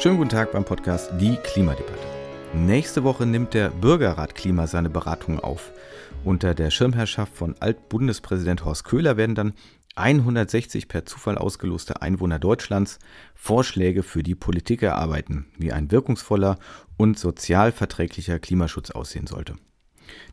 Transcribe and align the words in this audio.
Schönen 0.00 0.16
guten 0.16 0.30
Tag 0.30 0.52
beim 0.52 0.64
Podcast 0.64 1.12
Die 1.20 1.36
Klimadebatte. 1.36 1.92
Nächste 2.54 3.04
Woche 3.04 3.26
nimmt 3.26 3.52
der 3.52 3.68
Bürgerrat 3.68 4.34
Klima 4.34 4.66
seine 4.66 4.88
Beratungen 4.88 5.40
auf. 5.40 5.72
Unter 6.24 6.54
der 6.54 6.70
Schirmherrschaft 6.70 7.34
von 7.34 7.54
Altbundespräsident 7.60 8.64
Horst 8.64 8.84
Köhler 8.84 9.18
werden 9.18 9.34
dann 9.34 9.52
160 9.96 10.88
per 10.88 11.04
Zufall 11.04 11.36
ausgeloste 11.36 12.00
Einwohner 12.00 12.38
Deutschlands 12.38 12.98
Vorschläge 13.34 14.02
für 14.02 14.22
die 14.22 14.34
Politik 14.34 14.80
erarbeiten, 14.80 15.44
wie 15.58 15.70
ein 15.70 15.90
wirkungsvoller 15.90 16.58
und 16.96 17.18
sozial 17.18 17.70
verträglicher 17.70 18.38
Klimaschutz 18.38 18.90
aussehen 18.92 19.26
sollte. 19.26 19.56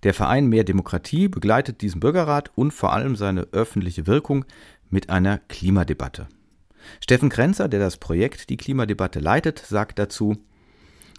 Der 0.04 0.14
Verein 0.14 0.48
Mehr 0.48 0.64
Demokratie 0.64 1.28
begleitet 1.28 1.81
diesen 1.81 2.00
Bürgerrat 2.00 2.52
und 2.56 2.72
vor 2.72 2.94
allem 2.94 3.18
seine 3.18 3.50
öffentliche 3.52 4.08
Wirkung 4.08 4.45
mit 4.90 5.09
einer 5.09 5.40
Klimadebatte. 5.40 6.30
Steffen 7.02 7.30
Krenzer, 7.30 7.68
der 7.68 7.80
das 7.80 7.98
Projekt 7.98 8.50
Die 8.50 8.58
Klimadebatte 8.58 9.20
leitet, 9.20 9.59
sagt 9.59 10.00
dazu, 10.00 10.38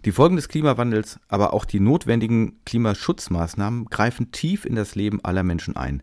die 0.04 0.12
Folgen 0.12 0.36
des 0.36 0.48
Klimawandels, 0.48 1.18
aber 1.26 1.52
auch 1.52 1.64
die 1.64 1.80
notwendigen 1.80 2.60
Klimaschutzmaßnahmen 2.64 3.86
greifen 3.86 4.30
tief 4.30 4.64
in 4.64 4.76
das 4.76 4.94
Leben 4.94 5.24
aller 5.24 5.42
Menschen 5.42 5.76
ein. 5.76 6.02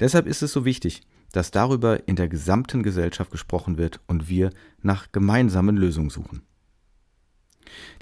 Deshalb 0.00 0.26
ist 0.26 0.42
es 0.42 0.52
so 0.52 0.64
wichtig, 0.64 1.02
dass 1.32 1.52
darüber 1.52 2.08
in 2.08 2.16
der 2.16 2.28
gesamten 2.28 2.82
Gesellschaft 2.82 3.30
gesprochen 3.30 3.78
wird 3.78 4.00
und 4.08 4.28
wir 4.28 4.50
nach 4.82 5.12
gemeinsamen 5.12 5.76
Lösungen 5.76 6.10
suchen. 6.10 6.42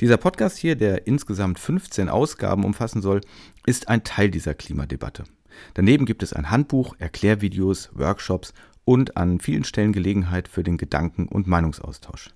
Dieser 0.00 0.16
Podcast 0.16 0.56
hier, 0.56 0.76
der 0.76 1.06
insgesamt 1.06 1.58
15 1.58 2.08
Ausgaben 2.08 2.64
umfassen 2.64 3.02
soll, 3.02 3.20
ist 3.66 3.88
ein 3.88 4.04
Teil 4.04 4.30
dieser 4.30 4.54
Klimadebatte. 4.54 5.24
Daneben 5.74 6.04
gibt 6.06 6.22
es 6.22 6.32
ein 6.32 6.50
Handbuch, 6.50 6.96
Erklärvideos, 6.98 7.90
Workshops 7.94 8.54
und 8.84 9.16
an 9.16 9.40
vielen 9.40 9.64
Stellen 9.64 9.92
Gelegenheit 9.92 10.48
für 10.48 10.62
den 10.62 10.76
Gedanken- 10.76 11.28
und 11.28 11.46
Meinungsaustausch. 11.46 12.30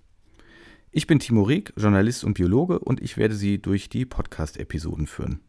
Ich 0.91 1.07
bin 1.07 1.19
Timo 1.19 1.43
Rieck, 1.43 1.73
Journalist 1.77 2.25
und 2.25 2.35
Biologe 2.35 2.79
und 2.79 3.03
ich 3.03 3.17
werde 3.17 3.35
Sie 3.35 3.61
durch 3.61 3.89
die 3.89 4.07
Podcast-Episoden 4.07 5.07
führen. 5.07 5.41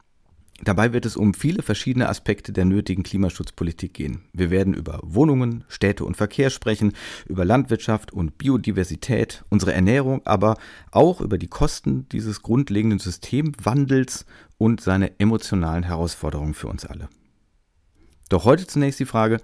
Dabei 0.61 0.91
wird 0.91 1.05
es 1.05 1.15
um 1.15 1.33
viele 1.33 1.61
verschiedene 1.63 2.09
Aspekte 2.09 2.51
der 2.51 2.65
nötigen 2.65 3.03
Klimaschutzpolitik 3.03 3.93
gehen. 3.93 4.23
Wir 4.33 4.49
werden 4.49 4.73
über 4.73 4.99
Wohnungen, 5.03 5.63
Städte 5.69 6.03
und 6.03 6.17
Verkehr 6.17 6.49
sprechen, 6.49 6.93
über 7.27 7.45
Landwirtschaft 7.45 8.11
und 8.11 8.37
Biodiversität, 8.37 9.45
unsere 9.49 9.73
Ernährung, 9.73 10.21
aber 10.25 10.57
auch 10.91 11.21
über 11.21 11.37
die 11.37 11.47
Kosten 11.47 12.09
dieses 12.09 12.41
grundlegenden 12.41 12.99
Systemwandels 12.99 14.25
und 14.57 14.81
seine 14.81 15.17
emotionalen 15.19 15.83
Herausforderungen 15.83 16.53
für 16.53 16.67
uns 16.67 16.85
alle. 16.85 17.07
Doch 18.29 18.45
heute 18.45 18.67
zunächst 18.67 18.99
die 18.99 19.05
Frage, 19.05 19.41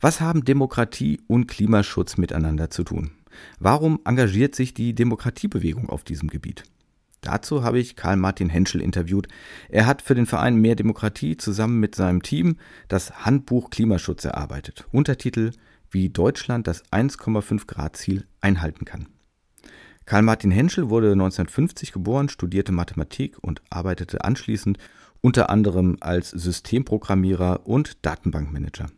was 0.00 0.20
haben 0.20 0.44
Demokratie 0.44 1.20
und 1.28 1.46
Klimaschutz 1.46 2.16
miteinander 2.16 2.68
zu 2.68 2.82
tun? 2.82 3.12
Warum 3.60 4.00
engagiert 4.04 4.56
sich 4.56 4.74
die 4.74 4.94
Demokratiebewegung 4.94 5.88
auf 5.88 6.02
diesem 6.02 6.28
Gebiet? 6.28 6.64
Dazu 7.20 7.62
habe 7.62 7.78
ich 7.78 7.96
Karl 7.96 8.16
Martin 8.16 8.50
Henschel 8.50 8.82
interviewt. 8.82 9.28
Er 9.70 9.86
hat 9.86 10.02
für 10.02 10.14
den 10.14 10.26
Verein 10.26 10.56
Mehr 10.56 10.74
Demokratie 10.74 11.36
zusammen 11.36 11.80
mit 11.80 11.94
seinem 11.94 12.22
Team 12.22 12.56
das 12.88 13.24
Handbuch 13.24 13.70
Klimaschutz 13.70 14.24
erarbeitet. 14.24 14.84
Untertitel 14.92 15.52
Wie 15.90 16.10
Deutschland 16.10 16.66
das 16.66 16.84
1,5 16.90 17.66
Grad 17.66 17.96
Ziel 17.96 18.26
einhalten 18.40 18.84
kann. 18.84 19.06
Karl 20.06 20.22
Martin 20.22 20.50
Henschel 20.50 20.90
wurde 20.90 21.12
1950 21.12 21.92
geboren, 21.92 22.28
studierte 22.28 22.72
Mathematik 22.72 23.38
und 23.40 23.62
arbeitete 23.70 24.22
anschließend 24.22 24.76
unter 25.24 25.48
anderem 25.48 25.96
als 26.00 26.28
Systemprogrammierer 26.28 27.66
und 27.66 28.04
Datenbankmanager. 28.04 28.90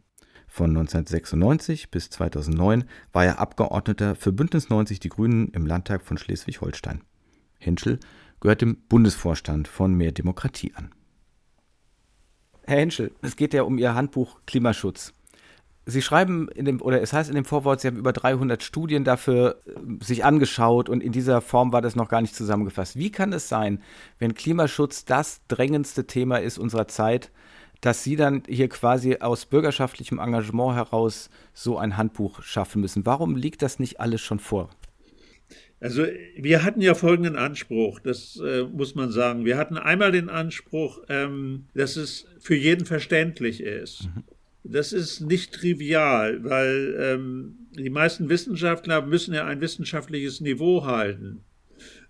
Von 0.49 0.71
1996 0.71 1.93
bis 1.93 2.11
2009 2.11 2.83
war 3.13 3.25
er 3.25 3.39
Abgeordneter 3.39 4.17
für 4.17 4.33
Bündnis 4.33 4.69
90 4.69 4.99
Die 4.99 5.09
Grünen 5.09 5.51
im 5.51 5.67
Landtag 5.67 6.03
von 6.03 6.19
Schleswig-Holstein. 6.19 7.05
Henschel 7.61 8.01
gehört 8.41 8.61
dem 8.61 8.77
Bundesvorstand 8.89 9.69
von 9.69 9.95
Mehr 9.95 10.11
Demokratie 10.11 10.73
an. 10.75 10.91
Herr 12.65 12.79
Henschel, 12.79 13.15
es 13.23 13.37
geht 13.37 13.55
ja 13.55 13.63
um 13.63 13.79
Ihr 13.79 13.95
Handbuch 13.95 14.41
Klimaschutz. 14.47 15.13
Sie 15.89 16.03
schreiben 16.03 16.49
in 16.49 16.65
dem, 16.65 16.83
oder 16.83 17.01
es 17.01 17.13
heißt 17.13 17.29
in 17.29 17.37
dem 17.37 17.45
Vorwort, 17.45 17.81
Sie 17.81 17.87
haben 17.87 17.97
über 17.97 18.13
300 18.13 18.61
Studien 18.65 19.05
dafür 19.05 19.63
äh, 19.67 20.05
sich 20.05 20.25
angeschaut 20.25 20.89
und 20.89 21.01
in 21.01 21.13
dieser 21.13 21.41
Form 21.41 21.73
war 21.73 21.81
das 21.81 21.95
noch 21.95 22.09
gar 22.09 22.21
nicht 22.21 22.35
zusammengefasst. 22.35 22.99
Wie 22.99 23.13
kann 23.13 23.33
es 23.33 23.49
sein, 23.49 23.81
wenn 24.19 24.35
Klimaschutz 24.35 25.05
das 25.05 25.43
drängendste 25.47 26.09
Thema 26.09 26.39
ist 26.39 26.59
unserer 26.59 26.89
Zeit, 26.89 27.31
dass 27.81 28.03
Sie 28.03 28.17
dann 28.17 28.43
hier 28.49 28.69
quasi 28.69 29.19
aus 29.21 29.47
bürgerschaftlichem 29.47 30.19
Engagement 30.19 30.75
heraus 30.75 31.31
so 31.55 31.79
ein 31.79 31.97
Handbuch 31.97 32.43
schaffen 32.43 32.81
müssen? 32.81 33.07
Warum 33.07 33.37
liegt 33.37 33.63
das 33.63 33.79
nicht 33.79 34.01
alles 34.01 34.21
schon 34.21 34.41
vor? 34.41 34.71
Also 35.79 36.05
wir 36.37 36.65
hatten 36.65 36.81
ja 36.81 36.95
folgenden 36.95 37.37
Anspruch, 37.37 38.01
das 38.01 38.41
äh, 38.45 38.65
muss 38.65 38.97
man 38.97 39.13
sagen. 39.13 39.45
Wir 39.45 39.57
hatten 39.57 39.79
einmal 39.79 40.11
den 40.11 40.31
Anspruch, 40.31 41.03
ähm, 41.09 41.67
dass 41.75 41.95
es 41.95 42.27
für 42.41 42.57
jeden 42.57 42.87
verständlich 42.87 43.63
ist. 43.63 44.07
Mhm 44.07 44.25
das 44.71 44.93
ist 44.93 45.21
nicht 45.21 45.53
trivial, 45.53 46.43
weil 46.45 46.97
ähm, 46.99 47.59
die 47.79 47.91
meisten 47.91 48.29
Wissenschaftler 48.29 49.03
müssen 49.03 49.35
ja 49.35 49.45
ein 49.45 49.61
wissenschaftliches 49.61 50.41
Niveau 50.41 50.85
halten. 50.85 51.45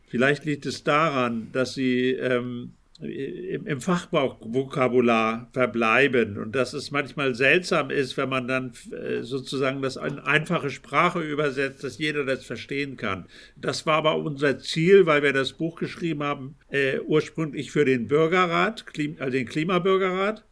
Vielleicht 0.09 0.45
liegt 0.45 0.67
es 0.67 0.85
daran, 0.85 1.49
dass 1.53 1.75
sie 1.75 2.13
ähm, 2.13 2.73
im, 3.01 3.67
im 3.67 3.81
Fachvokabular 3.81 5.51
verbleiben 5.53 6.39
und 6.39 6.55
dass 6.55 6.73
es 6.73 6.91
manchmal 6.91 7.35
seltsam 7.35 7.91
ist, 7.91 8.17
wenn 8.17 8.29
man 8.29 8.49
dann 8.49 8.73
äh, 8.91 9.23
sozusagen 9.23 9.83
das 9.83 9.97
in 9.97 10.19
einfache 10.19 10.71
Sprache 10.71 11.21
übersetzt, 11.21 11.85
dass 11.85 11.99
jeder 11.99 12.25
das 12.25 12.45
verstehen 12.45 12.97
kann. 12.97 13.27
Das 13.57 13.85
war 13.85 13.97
aber 13.97 14.17
unser 14.17 14.59
Ziel, 14.59 15.05
weil 15.05 15.23
wir 15.23 15.33
das 15.33 15.53
Buch 15.53 15.79
geschrieben 15.79 16.23
haben, 16.23 16.57
äh, 16.71 17.01
ursprünglich 17.01 17.71
für 17.71 17.85
den 17.85 18.09
Bürgerrat, 18.09 18.85
also 19.19 19.31
den 19.31 19.47
Klimabürgerrat 19.47 20.45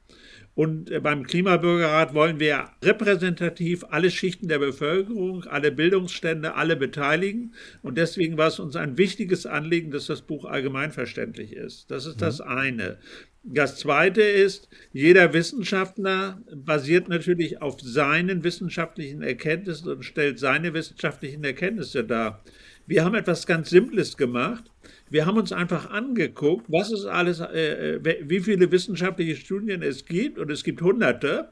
und 0.55 0.91
äh, 0.91 1.01
beim 1.01 1.25
Klimabürgerrat 1.25 2.15
wollen 2.15 2.39
wir 2.39 2.71
repräsentativ 2.83 3.85
alle 3.91 4.11
Schichten 4.11 4.49
der 4.49 4.61
Bevölkerung, 4.61 5.45
alle 5.45 5.73
Bildungsstände, 5.73 6.55
alle 6.55 6.77
beteiligen. 6.77 7.55
Und 7.83 7.99
deswegen 7.99 8.39
war 8.39 8.49
es 8.49 8.61
uns 8.61 8.77
ein 8.77 8.97
wichtiges 8.97 9.47
Anliegen, 9.47 9.91
dass 9.91 10.07
das 10.07 10.23
Buch 10.23 10.45
allgemeinverständlich 10.45 11.53
ist. 11.53 11.91
Das 11.91 12.07
ist 12.07 12.23
das 12.23 12.39
mhm. 12.39 12.47
eine. 12.47 12.99
Das 13.43 13.77
zweite 13.77 14.23
ist, 14.23 14.69
jeder 14.93 15.35
Wissenschaftler 15.35 16.41
basiert 16.55 17.09
natürlich 17.09 17.61
auf 17.61 17.81
seinen 17.81 18.43
wissenschaftlichen 18.43 19.23
Erkenntnissen 19.23 19.91
und 19.91 20.05
stellt 20.05 20.39
seine 20.39 20.73
wissenschaftlichen 20.73 21.45
Erkenntnisse 21.45 22.05
dar. 22.05 22.43
Wir 22.87 23.05
haben 23.05 23.15
etwas 23.15 23.47
ganz 23.47 23.71
Simples 23.71 24.17
gemacht. 24.17 24.71
Wir 25.15 25.27
haben 25.27 25.39
uns 25.39 25.53
einfach 25.53 25.91
angeguckt, 25.91 26.67
was 26.67 26.91
es 26.91 27.05
alles, 27.05 27.39
äh, 27.39 27.99
äh 27.99 28.19
wie 28.29 28.41
viele 28.41 28.73
wissenschaftliche 28.73 29.37
Studien 29.37 29.81
es 29.81 30.07
gibt, 30.07 30.41
und 30.41 30.51
es 30.51 30.65
gibt 30.65 30.83
hunderte, 30.83 31.51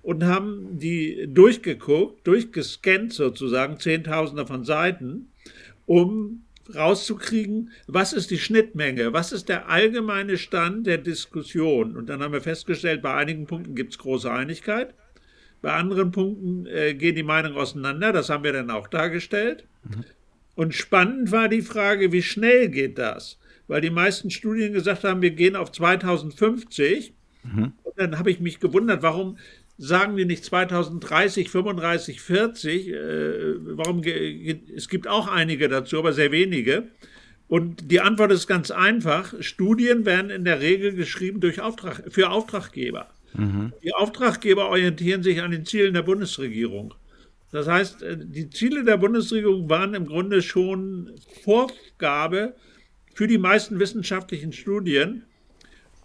und 0.00 0.24
haben 0.24 0.78
die 0.78 1.28
durchgeguckt, 1.28 2.26
durchgescannt 2.26 3.12
sozusagen, 3.12 3.78
Zehntausende 3.78 4.46
von 4.46 4.64
Seiten, 4.64 5.28
um 5.84 6.44
rauszukriegen, 6.74 7.72
was 7.86 8.14
ist 8.14 8.30
die 8.30 8.38
Schnittmenge, 8.38 9.12
was 9.12 9.32
ist 9.32 9.50
der 9.50 9.68
allgemeine 9.68 10.38
Stand 10.38 10.86
der 10.86 10.96
Diskussion. 10.96 11.98
Und 11.98 12.08
dann 12.08 12.22
haben 12.22 12.32
wir 12.32 12.40
festgestellt, 12.40 13.02
bei 13.02 13.12
einigen 13.12 13.46
Punkten 13.46 13.74
gibt 13.74 13.92
es 13.92 13.98
große 13.98 14.32
Einigkeit, 14.32 14.94
bei 15.60 15.74
anderen 15.74 16.10
Punkten 16.10 16.64
äh, 16.64 16.94
gehen 16.94 17.16
die 17.16 17.22
Meinungen 17.22 17.58
auseinander, 17.58 18.14
das 18.14 18.30
haben 18.30 18.44
wir 18.44 18.54
dann 18.54 18.70
auch 18.70 18.88
dargestellt. 18.88 19.66
Mhm. 19.82 20.04
Und 20.54 20.74
spannend 20.74 21.32
war 21.32 21.48
die 21.48 21.62
Frage, 21.62 22.12
wie 22.12 22.22
schnell 22.22 22.68
geht 22.68 22.98
das? 22.98 23.38
Weil 23.66 23.80
die 23.80 23.90
meisten 23.90 24.30
Studien 24.30 24.72
gesagt 24.72 25.04
haben, 25.04 25.22
wir 25.22 25.30
gehen 25.30 25.56
auf 25.56 25.72
2050. 25.72 27.12
Mhm. 27.42 27.72
Und 27.82 27.92
dann 27.96 28.18
habe 28.18 28.30
ich 28.30 28.40
mich 28.40 28.60
gewundert, 28.60 29.02
warum 29.02 29.38
sagen 29.78 30.16
die 30.16 30.24
nicht 30.24 30.44
2030, 30.44 31.50
35, 31.50 32.20
40? 32.20 32.88
Äh, 32.88 32.94
warum 33.76 34.02
es 34.02 34.88
gibt 34.88 35.08
auch 35.08 35.28
einige 35.28 35.68
dazu, 35.68 35.98
aber 35.98 36.12
sehr 36.12 36.30
wenige. 36.30 36.84
Und 37.48 37.90
die 37.90 38.00
Antwort 38.00 38.32
ist 38.32 38.46
ganz 38.46 38.70
einfach. 38.70 39.34
Studien 39.40 40.06
werden 40.06 40.30
in 40.30 40.44
der 40.44 40.60
Regel 40.60 40.94
geschrieben 40.94 41.40
durch 41.40 41.60
Auftrag, 41.60 42.02
für 42.08 42.30
Auftraggeber. 42.30 43.08
Mhm. 43.34 43.72
Die 43.82 43.92
Auftraggeber 43.92 44.68
orientieren 44.68 45.22
sich 45.22 45.42
an 45.42 45.50
den 45.50 45.66
Zielen 45.66 45.94
der 45.94 46.02
Bundesregierung. 46.02 46.94
Das 47.54 47.68
heißt, 47.68 48.02
äh, 48.02 48.16
die 48.18 48.50
Ziele 48.50 48.82
der 48.82 48.96
Bundesregierung 48.96 49.70
waren 49.70 49.94
im 49.94 50.06
Grunde 50.06 50.42
schon 50.42 51.12
Vorgabe 51.44 52.56
für 53.14 53.28
die 53.28 53.38
meisten 53.38 53.78
wissenschaftlichen 53.78 54.52
Studien. 54.52 55.22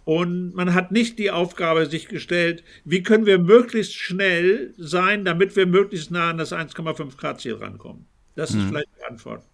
Und 0.04 0.54
man 0.54 0.74
hat 0.74 0.92
nicht 0.92 1.18
die 1.18 1.32
Aufgabe 1.32 1.86
sich 1.86 2.06
gestellt, 2.06 2.62
wie 2.84 3.02
können 3.02 3.26
wir 3.26 3.40
möglichst 3.40 3.96
schnell 3.96 4.72
sein, 4.78 5.24
damit 5.24 5.56
wir 5.56 5.66
möglichst 5.66 6.12
nah 6.12 6.30
an 6.30 6.38
das 6.38 6.52
1,5 6.52 7.16
Grad 7.16 7.40
Ziel 7.40 7.54
rankommen. 7.54 8.06
Das 8.36 8.52
mhm. 8.52 8.60
ist 8.60 8.66
vielleicht 8.68 8.88
die 8.96 9.04
Antwort. 9.10 9.44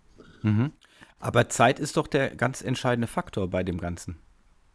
Mhm. 0.43 0.73
Aber 1.19 1.49
Zeit 1.49 1.81
ist 1.81 1.97
doch 1.97 2.09
der 2.09 2.37
ganz 2.37 2.61
entscheidende 2.61 3.09
Faktor 3.09 3.49
bei 3.49 3.63
dem 3.63 3.79
Ganzen. 3.79 4.19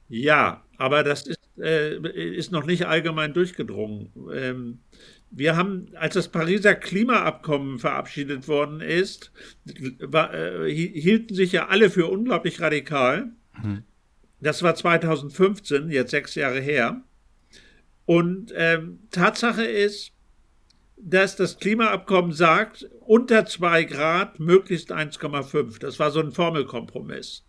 Ja, 0.10 0.66
aber 0.78 1.04
das 1.04 1.28
ist, 1.28 1.40
äh, 1.60 1.98
ist 2.36 2.52
noch 2.52 2.66
nicht 2.66 2.88
allgemein 2.88 3.34
durchgedrungen. 3.34 4.12
Ähm, 4.34 4.80
wir 5.32 5.56
haben, 5.56 5.88
als 5.96 6.16
das 6.16 6.28
Pariser 6.28 6.76
Klimaabkommen 6.76 7.80
verabschiedet 7.80 8.48
worden 8.48 8.82
ist, 8.82 9.32
war, 10.00 10.34
äh, 10.34 10.72
hielten 10.72 11.34
sich 11.34 11.54
ja 11.54 11.68
alle 11.68 11.90
für 11.90 12.08
unglaublich 12.08 12.60
radikal. 12.60 13.32
Mhm. 13.62 13.84
Das 14.42 14.62
war 14.62 14.76
2015, 14.76 15.90
jetzt 15.90 16.12
sechs 16.12 16.36
Jahre 16.36 16.60
her. 16.60 17.02
Und 18.06 18.52
ähm, 18.56 19.00
Tatsache 19.12 19.64
ist, 19.64 20.12
dass 20.98 21.36
das 21.36 21.58
Klimaabkommen 21.58 22.34
sagt, 22.34 22.90
unter 23.00 23.46
zwei 23.46 23.86
Grad 23.86 24.40
möglichst 24.40 24.92
1,5. 24.92 25.80
Das 25.80 26.00
war 26.00 26.12
so 26.12 26.20
ein 26.20 26.32
Formelkompromiss. 26.32 27.46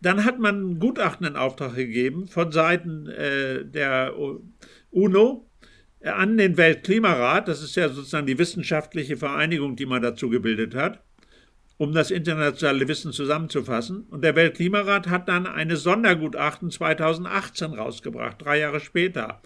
Dann 0.00 0.24
hat 0.24 0.38
man 0.38 0.56
einen 0.56 0.78
Gutachten 0.78 1.26
in 1.26 1.36
Auftrag 1.36 1.76
gegeben 1.76 2.26
von 2.26 2.52
Seiten 2.52 3.06
äh, 3.06 3.64
der 3.64 4.14
UNO 4.90 5.48
an 6.04 6.36
den 6.36 6.56
Weltklimarat. 6.56 7.48
Das 7.48 7.62
ist 7.62 7.76
ja 7.76 7.88
sozusagen 7.88 8.26
die 8.26 8.38
wissenschaftliche 8.38 9.16
Vereinigung, 9.16 9.76
die 9.76 9.86
man 9.86 10.02
dazu 10.02 10.28
gebildet 10.28 10.74
hat, 10.74 11.02
um 11.76 11.92
das 11.92 12.10
internationale 12.10 12.88
Wissen 12.88 13.12
zusammenzufassen. 13.12 14.06
Und 14.10 14.22
der 14.22 14.36
Weltklimarat 14.36 15.08
hat 15.08 15.28
dann 15.28 15.46
eine 15.46 15.76
Sondergutachten 15.76 16.70
2018 16.70 17.72
rausgebracht, 17.72 18.42
drei 18.42 18.58
Jahre 18.58 18.80
später. 18.80 19.40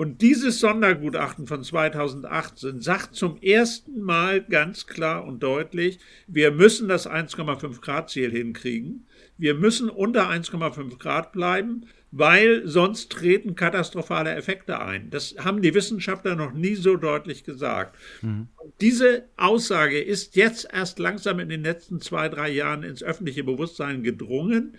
Und 0.00 0.22
dieses 0.22 0.60
Sondergutachten 0.60 1.46
von 1.46 1.62
2018 1.62 2.80
sagt 2.80 3.14
zum 3.14 3.36
ersten 3.42 4.00
Mal 4.00 4.42
ganz 4.42 4.86
klar 4.86 5.26
und 5.26 5.42
deutlich, 5.42 5.98
wir 6.26 6.52
müssen 6.52 6.88
das 6.88 7.06
1,5 7.06 7.82
Grad 7.82 8.08
Ziel 8.08 8.30
hinkriegen. 8.30 9.06
Wir 9.36 9.52
müssen 9.52 9.90
unter 9.90 10.30
1,5 10.30 10.98
Grad 10.98 11.32
bleiben, 11.32 11.84
weil 12.12 12.66
sonst 12.66 13.10
treten 13.10 13.54
katastrophale 13.54 14.34
Effekte 14.34 14.80
ein. 14.80 15.10
Das 15.10 15.36
haben 15.38 15.62
die 15.62 15.74
Wissenschaftler 15.74 16.34
noch 16.34 16.52
nie 16.52 16.74
so 16.74 16.96
deutlich 16.96 17.44
gesagt. 17.44 17.96
Mhm. 18.22 18.48
Diese 18.80 19.24
Aussage 19.36 20.00
ist 20.00 20.34
jetzt 20.36 20.68
erst 20.72 20.98
langsam 20.98 21.38
in 21.38 21.48
den 21.48 21.62
letzten 21.62 22.00
zwei, 22.00 22.28
drei 22.28 22.50
Jahren 22.50 22.82
ins 22.82 23.02
öffentliche 23.02 23.44
Bewusstsein 23.44 24.02
gedrungen, 24.02 24.76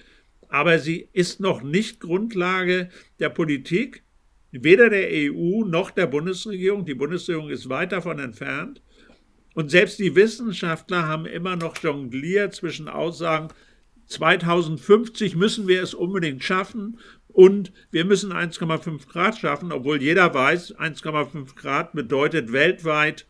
aber 0.50 0.80
sie 0.80 1.08
ist 1.14 1.40
noch 1.40 1.62
nicht 1.62 2.02
Grundlage 2.02 2.90
der 3.20 3.30
Politik 3.30 4.04
weder 4.52 4.90
der 4.90 5.08
EU 5.12 5.64
noch 5.64 5.92
der 5.92 6.08
Bundesregierung. 6.08 6.86
Die 6.86 6.94
Bundesregierung 6.94 7.50
ist 7.50 7.70
weit 7.70 7.94
davon 7.94 8.20
entfernt. 8.20 8.82
Und 9.54 9.72
selbst 9.72 10.00
die 10.00 10.16
Wissenschaftler 10.16 11.08
haben 11.08 11.26
immer 11.26 11.56
noch 11.56 11.78
jongliert 11.78 12.54
zwischen 12.54 12.88
Aussagen, 12.88 13.50
2050 14.08 15.36
müssen 15.36 15.68
wir 15.68 15.82
es 15.82 15.94
unbedingt 15.94 16.44
schaffen 16.44 17.00
und 17.34 17.72
wir 17.92 18.06
müssen 18.06 18.32
1,5 18.32 19.08
Grad 19.08 19.38
schaffen, 19.38 19.72
obwohl 19.72 20.02
jeder 20.02 20.34
weiß, 20.34 20.76
1,5 20.78 21.56
Grad 21.56 21.94
bedeutet 21.94 22.52
weltweit 22.52 23.26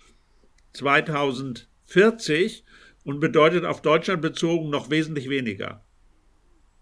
2040 0.74 2.64
und 3.04 3.20
bedeutet 3.20 3.66
auf 3.66 3.82
Deutschland 3.82 4.22
bezogen 4.22 4.70
noch 4.70 4.90
wesentlich 4.90 5.30
weniger. 5.30 5.84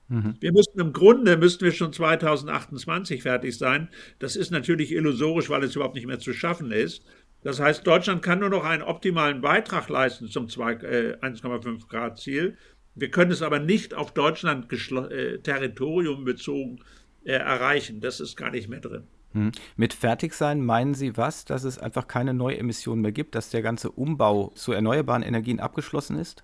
Mhm. 0.10 0.36
Wir 0.40 0.52
müssten 0.52 0.80
im 0.80 0.92
Grunde 0.92 1.38
müssten 1.38 1.66
wir 1.66 1.72
schon 1.72 1.94
2028 1.94 3.22
fertig 3.22 3.58
sein. 3.58 3.90
Das 4.18 4.36
ist 4.36 4.52
natürlich 4.52 4.92
illusorisch, 4.92 5.50
weil 5.50 5.64
es 5.64 5.76
überhaupt 5.76 5.96
nicht 5.96 6.08
mehr 6.08 6.20
zu 6.20 6.34
schaffen 6.34 6.72
ist. 6.72 7.04
Das 7.42 7.60
heißt, 7.60 7.88
Deutschland 7.88 8.22
kann 8.22 8.40
nur 8.40 8.50
noch 8.50 8.66
einen 8.66 8.84
optimalen 8.84 9.42
Beitrag 9.42 9.88
leisten 9.88 10.28
zum 10.28 10.46
äh, 10.46 11.16
1,5 11.22 11.88
Grad 11.88 12.20
Ziel. 12.20 12.58
Wir 12.96 13.12
können 13.12 13.32
es 13.32 13.42
aber 13.42 13.60
nicht 13.60 13.94
auf 13.94 14.14
Deutschland 14.14 14.72
äh, 14.72 15.38
Territorium 15.40 16.26
bezogen 16.26 16.80
äh, 17.24 17.34
erreichen. 17.34 18.02
Das 18.02 18.20
ist 18.20 18.36
gar 18.36 18.52
nicht 18.52 18.70
mehr 18.70 18.80
drin. 18.80 19.04
Hm. 19.34 19.52
Mit 19.76 19.94
Fertigsein 19.94 20.62
meinen 20.62 20.94
Sie 20.96 21.16
was? 21.16 21.46
Dass 21.46 21.64
es 21.64 21.78
einfach 21.78 22.08
keine 22.08 22.34
Neuemissionen 22.34 23.02
mehr 23.02 23.12
gibt, 23.12 23.36
dass 23.36 23.50
der 23.50 23.62
ganze 23.62 23.92
Umbau 23.92 24.52
zu 24.56 24.72
erneuerbaren 24.72 25.24
Energien 25.24 25.60
abgeschlossen 25.60 26.18
ist? 26.18 26.44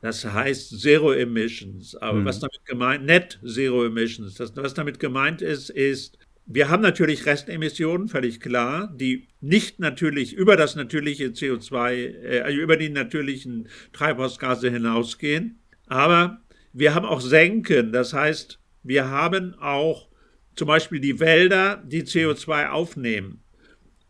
Das 0.00 0.24
heißt 0.24 0.80
Zero 0.80 1.12
Emissions. 1.12 1.96
Aber 1.96 2.20
mhm. 2.20 2.24
was 2.26 2.40
damit 2.40 2.64
gemeint, 2.66 3.06
Net 3.06 3.40
Zero 3.46 3.86
Emissions. 3.86 4.34
Das, 4.34 4.54
was 4.56 4.74
damit 4.74 5.00
gemeint 5.00 5.40
ist, 5.40 5.70
ist, 5.70 6.18
wir 6.46 6.68
haben 6.68 6.82
natürlich 6.82 7.24
Restemissionen, 7.24 8.08
völlig 8.08 8.40
klar, 8.40 8.92
die 8.94 9.28
nicht 9.40 9.80
natürlich 9.80 10.34
über 10.34 10.56
das 10.56 10.76
natürliche 10.76 11.28
CO2, 11.28 11.92
äh, 11.92 12.40
also 12.40 12.60
über 12.60 12.76
die 12.76 12.90
natürlichen 12.90 13.68
Treibhausgase 13.92 14.70
hinausgehen. 14.70 15.58
Aber 15.86 16.42
wir 16.74 16.94
haben 16.94 17.06
auch 17.06 17.22
Senken. 17.22 17.92
Das 17.92 18.12
heißt, 18.12 18.58
wir 18.84 19.08
haben 19.08 19.54
auch 19.54 20.08
zum 20.54 20.68
Beispiel 20.68 21.00
die 21.00 21.18
Wälder, 21.18 21.82
die 21.84 22.04
CO2 22.04 22.68
aufnehmen. 22.68 23.42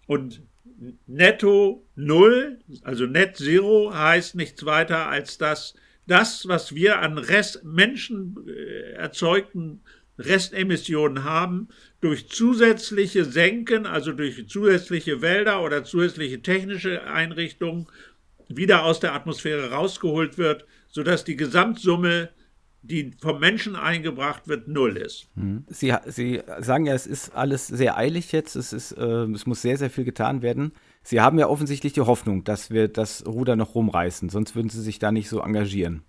Und 0.07 0.43
netto 1.07 1.87
Null, 1.95 2.59
also 2.83 3.07
Net 3.07 3.37
Zero, 3.37 3.95
heißt 3.95 4.35
nichts 4.35 4.65
weiter 4.67 5.09
als 5.09 5.39
dass 5.39 5.75
das, 6.07 6.47
was 6.47 6.75
wir 6.75 6.99
an 6.99 7.17
Rest, 7.17 7.65
Menschen 7.65 8.37
äh, 8.47 8.93
erzeugten 8.93 9.81
Restemissionen 10.19 11.25
haben, 11.25 11.69
durch 12.01 12.29
zusätzliche 12.29 13.25
Senken, 13.25 13.87
also 13.87 14.13
durch 14.13 14.47
zusätzliche 14.49 15.23
Wälder 15.23 15.63
oder 15.63 15.85
zusätzliche 15.85 16.43
technische 16.43 17.05
Einrichtungen, 17.05 17.87
wieder 18.49 18.85
aus 18.85 19.01
der 19.01 19.15
Atmosphäre 19.15 19.71
rausgeholt 19.71 20.37
wird, 20.37 20.67
sodass 20.89 21.25
die 21.25 21.37
Gesamtsumme, 21.37 22.29
die 22.85 23.13
vom 23.21 23.41
Menschen 23.41 23.77
eingebracht 23.77 24.47
wird, 24.47 24.69
null 24.69 24.97
ist. 24.97 25.29
Hm. 25.37 25.65
Sie, 25.69 25.95
Sie 26.07 26.43
sagen 26.61 26.87
ja, 26.87 26.93
es 26.93 27.07
ist 27.07 27.35
alles 27.35 27.67
sehr 27.67 27.97
eilig 27.97 28.31
jetzt, 28.33 28.57
es, 28.57 28.73
ist, 28.73 28.93
äh, 28.93 29.25
es 29.25 29.47
muss 29.47 29.63
sehr, 29.63 29.79
sehr 29.79 29.91
viel 29.91 30.05
getan 30.05 30.43
werden. 30.43 30.73
Sie 31.03 31.21
haben 31.21 31.39
ja 31.39 31.49
offensichtlich 31.49 31.95
die 31.95 32.03
Hoffnung, 32.03 32.45
dass 32.45 32.71
wir 32.71 32.89
das 32.89 33.27
Ruder 33.27 33.57
noch 33.57 33.75
rumreißen, 33.75 34.29
sonst 34.29 34.55
würden 34.55 34.69
Sie 34.69 34.83
sich 34.83 34.99
da 34.99 35.13
nicht 35.13 35.29
so 35.29 35.41
engagieren. 35.41 36.03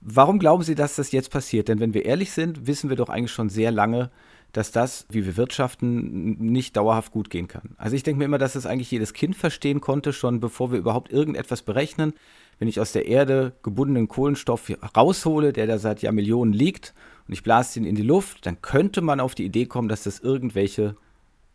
Warum 0.00 0.38
glauben 0.38 0.62
Sie, 0.62 0.74
dass 0.74 0.96
das 0.96 1.12
jetzt 1.12 1.30
passiert? 1.30 1.68
Denn 1.68 1.80
wenn 1.80 1.94
wir 1.94 2.04
ehrlich 2.04 2.32
sind, 2.32 2.66
wissen 2.66 2.90
wir 2.90 2.96
doch 2.96 3.08
eigentlich 3.08 3.32
schon 3.32 3.48
sehr 3.48 3.70
lange, 3.70 4.10
dass 4.52 4.72
das, 4.72 5.06
wie 5.08 5.24
wir 5.26 5.36
wirtschaften, 5.36 6.36
nicht 6.38 6.76
dauerhaft 6.76 7.12
gut 7.12 7.30
gehen 7.30 7.48
kann. 7.48 7.74
Also 7.76 7.96
ich 7.96 8.02
denke 8.02 8.18
mir 8.18 8.24
immer, 8.24 8.38
dass 8.38 8.54
das 8.54 8.66
eigentlich 8.66 8.90
jedes 8.90 9.12
Kind 9.12 9.36
verstehen 9.36 9.80
konnte, 9.80 10.12
schon 10.12 10.40
bevor 10.40 10.72
wir 10.72 10.78
überhaupt 10.78 11.12
irgendetwas 11.12 11.62
berechnen. 11.62 12.14
Wenn 12.60 12.68
ich 12.68 12.78
aus 12.78 12.92
der 12.92 13.06
Erde 13.06 13.54
gebundenen 13.62 14.06
Kohlenstoff 14.06 14.70
raushole, 14.94 15.54
der 15.54 15.66
da 15.66 15.78
seit 15.78 16.02
Jahrmillionen 16.02 16.52
liegt, 16.52 16.94
und 17.26 17.32
ich 17.32 17.42
blase 17.42 17.78
ihn 17.78 17.86
in 17.86 17.94
die 17.94 18.02
Luft, 18.02 18.44
dann 18.44 18.60
könnte 18.60 19.00
man 19.00 19.18
auf 19.18 19.34
die 19.34 19.46
Idee 19.46 19.64
kommen, 19.64 19.88
dass 19.88 20.02
das 20.02 20.20
irgendwelche 20.20 20.94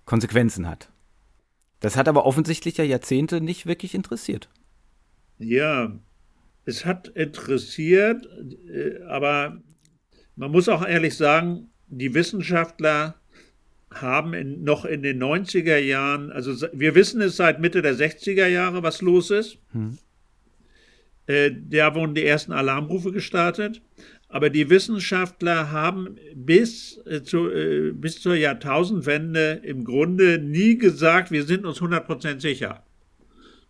Konsequenzen 0.06 0.68
hat. 0.68 0.90
Das 1.80 1.96
hat 1.96 2.08
aber 2.08 2.26
offensichtlich 2.26 2.78
ja 2.78 2.84
Jahrzehnte 2.84 3.40
nicht 3.40 3.68
wirklich 3.68 3.94
interessiert. 3.94 4.50
Ja, 5.38 5.92
es 6.66 6.86
hat 6.86 7.10
interessiert, 7.10 8.28
äh, 8.68 9.04
aber 9.04 9.62
man 10.36 10.52
muss 10.52 10.70
auch 10.70 10.84
ehrlich 10.84 11.16
sagen, 11.16 11.70
die 11.88 12.16
Wissenschaftler 12.16 13.16
haben 13.92 14.34
in, 14.34 14.64
noch 14.64 14.86
in 14.86 15.04
den 15.04 15.22
90er 15.22 15.78
Jahren, 15.78 16.32
also 16.32 16.68
wir 16.74 16.96
wissen 16.96 17.22
es 17.22 17.36
seit 17.36 17.60
Mitte 17.60 17.84
der 17.84 17.96
60er 17.96 18.48
Jahre, 18.48 18.82
was 18.82 19.02
los 19.02 19.30
ist. 19.30 19.60
Hm. 19.72 20.00
Äh, 21.28 21.52
da 21.70 21.96
wurden 21.96 22.16
die 22.16 22.26
ersten 22.26 22.52
Alarmrufe 22.52 23.12
gestartet. 23.12 23.82
Aber 24.28 24.50
die 24.50 24.70
Wissenschaftler 24.70 25.72
haben 25.72 26.18
bis, 26.36 27.00
äh, 27.06 27.22
zu, 27.24 27.50
äh, 27.50 27.92
bis 27.94 28.22
zur 28.22 28.36
Jahrtausendwende 28.36 29.62
im 29.64 29.84
Grunde 29.84 30.40
nie 30.40 30.78
gesagt, 30.78 31.32
wir 31.32 31.44
sind 31.44 31.66
uns 31.66 31.80
100% 31.80 32.42
sicher, 32.42 32.84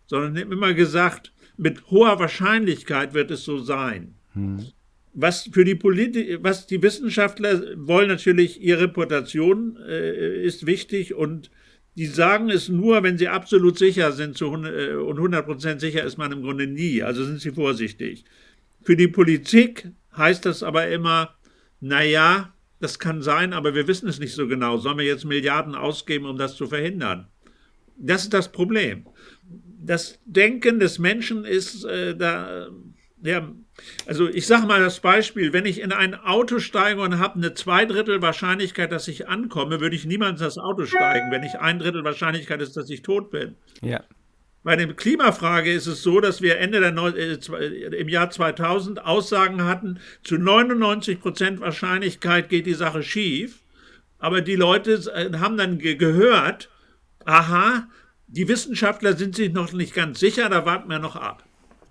sondern 0.07 0.51
immer 0.51 0.73
gesagt, 0.73 1.33
mit 1.57 1.91
hoher 1.91 2.19
Wahrscheinlichkeit 2.19 3.13
wird 3.13 3.31
es 3.31 3.43
so 3.43 3.59
sein. 3.59 4.15
Hm. 4.33 4.65
Was 5.13 5.49
für 5.51 5.63
die 5.63 5.75
Politik, 5.75 6.39
was 6.41 6.67
die 6.67 6.81
Wissenschaftler 6.81 7.61
wollen 7.75 8.09
natürlich, 8.09 8.61
ihre 8.61 8.81
Reputation 8.81 9.77
äh, 9.87 10.43
ist 10.43 10.65
wichtig 10.65 11.13
und 11.13 11.51
die 11.95 12.07
sagen 12.07 12.49
es 12.49 12.67
nur, 12.67 13.03
wenn 13.03 13.17
sie 13.17 13.29
absolut 13.29 13.77
sicher 13.77 14.11
sind 14.11 14.37
zu, 14.37 14.47
äh, 14.47 14.95
und 14.95 15.17
100% 15.17 15.79
sicher 15.79 16.03
ist 16.03 16.17
man 16.17 16.31
im 16.31 16.41
Grunde 16.41 16.67
nie. 16.67 17.01
Also 17.01 17.23
sind 17.23 17.39
sie 17.39 17.51
vorsichtig. 17.51 18.25
Für 18.81 18.95
die 18.95 19.07
Politik 19.07 19.89
heißt 20.15 20.45
das 20.45 20.61
aber 20.61 20.87
immer, 20.89 21.35
naja, 21.79 22.53
das 22.79 22.99
kann 22.99 23.21
sein, 23.21 23.53
aber 23.53 23.73
wir 23.73 23.87
wissen 23.87 24.09
es 24.09 24.19
nicht 24.19 24.33
so 24.33 24.47
genau. 24.47 24.77
Sollen 24.77 24.97
wir 24.97 25.05
jetzt 25.05 25.25
Milliarden 25.25 25.75
ausgeben, 25.75 26.25
um 26.25 26.37
das 26.37 26.55
zu 26.55 26.67
verhindern? 26.67 27.27
Das 27.97 28.23
ist 28.23 28.33
das 28.33 28.51
Problem. 28.51 29.05
Das 29.81 30.19
Denken 30.25 30.79
des 30.79 30.99
Menschen 30.99 31.45
ist 31.45 31.85
äh, 31.85 32.15
da, 32.15 32.67
ja, 33.25 33.51
also 34.05 34.29
ich 34.29 34.47
sage 34.47 34.67
mal 34.67 34.79
das 34.79 34.99
Beispiel, 34.99 35.51
wenn 35.51 35.65
ich 35.65 35.81
in 35.81 35.91
ein 35.91 36.15
Auto 36.15 36.59
steige 36.59 37.01
und 37.01 37.19
habe 37.19 37.35
eine 37.35 37.53
Zweidrittel 37.53 38.21
Wahrscheinlichkeit, 38.21 38.91
dass 38.91 39.07
ich 39.07 39.27
ankomme, 39.27 39.81
würde 39.81 39.95
ich 39.95 40.05
niemals 40.05 40.39
in 40.39 40.45
das 40.45 40.57
Auto 40.57 40.85
steigen, 40.85 41.31
wenn 41.31 41.43
ich 41.43 41.59
ein 41.59 41.79
Drittel 41.79 42.03
Wahrscheinlichkeit 42.03 42.61
ist, 42.61 42.77
dass 42.77 42.89
ich 42.89 43.01
tot 43.01 43.31
bin. 43.31 43.55
Ja. 43.81 44.03
Bei 44.63 44.75
der 44.75 44.91
Klimafrage 44.93 45.71
ist 45.71 45.85
es 45.85 46.01
so, 46.01 46.19
dass 46.19 46.41
wir 46.41 46.57
Ende 46.57 46.79
der 46.79 46.91
Neu 46.91 47.09
äh, 47.09 47.37
im 47.99 48.09
Jahr 48.09 48.31
2000 48.31 49.05
Aussagen 49.05 49.63
hatten, 49.63 49.99
zu 50.23 50.37
99 50.37 51.19
Prozent 51.19 51.59
Wahrscheinlichkeit 51.59 52.49
geht 52.49 52.65
die 52.65 52.73
Sache 52.73 53.03
schief. 53.03 53.61
aber 54.17 54.41
die 54.41 54.55
Leute 54.55 54.93
äh, 55.13 55.37
haben 55.37 55.57
dann 55.57 55.77
ge 55.77 55.95
gehört, 55.95 56.69
aha, 57.25 57.87
die 58.27 58.47
Wissenschaftler 58.47 59.15
sind 59.15 59.35
sich 59.35 59.53
noch 59.53 59.71
nicht 59.71 59.93
ganz 59.93 60.19
sicher, 60.19 60.49
da 60.49 60.65
warten 60.65 60.89
wir 60.89 60.99
noch 60.99 61.15
ab. 61.15 61.44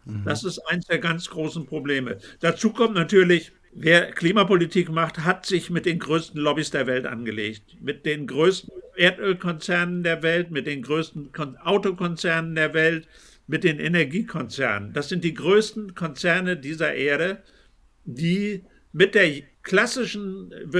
Mhm. 0.04 0.25
Das 0.25 0.44
ist 0.44 0.58
eins 0.61 0.87
der 0.87 0.99
ganz 0.99 1.28
großen 1.28 1.66
Probleme. 1.66 2.18
Dazu 2.40 2.70
kommt 2.70 2.94
natürlich, 2.94 3.52
wer 3.73 4.11
Klimapolitik 4.12 4.90
macht, 4.90 5.20
hat 5.20 5.46
sich 5.46 5.70
mit 5.70 5.87
den 5.87 5.99
größten 5.99 6.40
Lobbys 6.40 6.70
der 6.70 6.87
Welt 6.87 7.06
angelegt. 7.06 7.76
Mit 7.80 8.06
den 8.06 8.26
größten 8.26 8.73
Erdölkonzernen 8.96 10.02
der 10.02 10.23
Welt, 10.23 10.50
mit 10.50 10.66
den 10.66 10.82
größten 10.82 11.30
Autokonzernen 11.62 12.54
der 12.54 12.75
Welt, 12.75 13.08
mit 13.46 13.64
den 13.64 13.78
Energiekonzernen. 13.78 14.92
Das 14.92 15.08
sind 15.08 15.25
die 15.25 15.34
größten 15.34 15.94
Konzerne 15.94 16.56
dieser 16.56 16.94
Erde, 16.94 17.42
die 18.04 18.64
mit 18.92 19.14
der 19.14 19.42
klassischen 19.62 20.52
äh, 20.73 20.78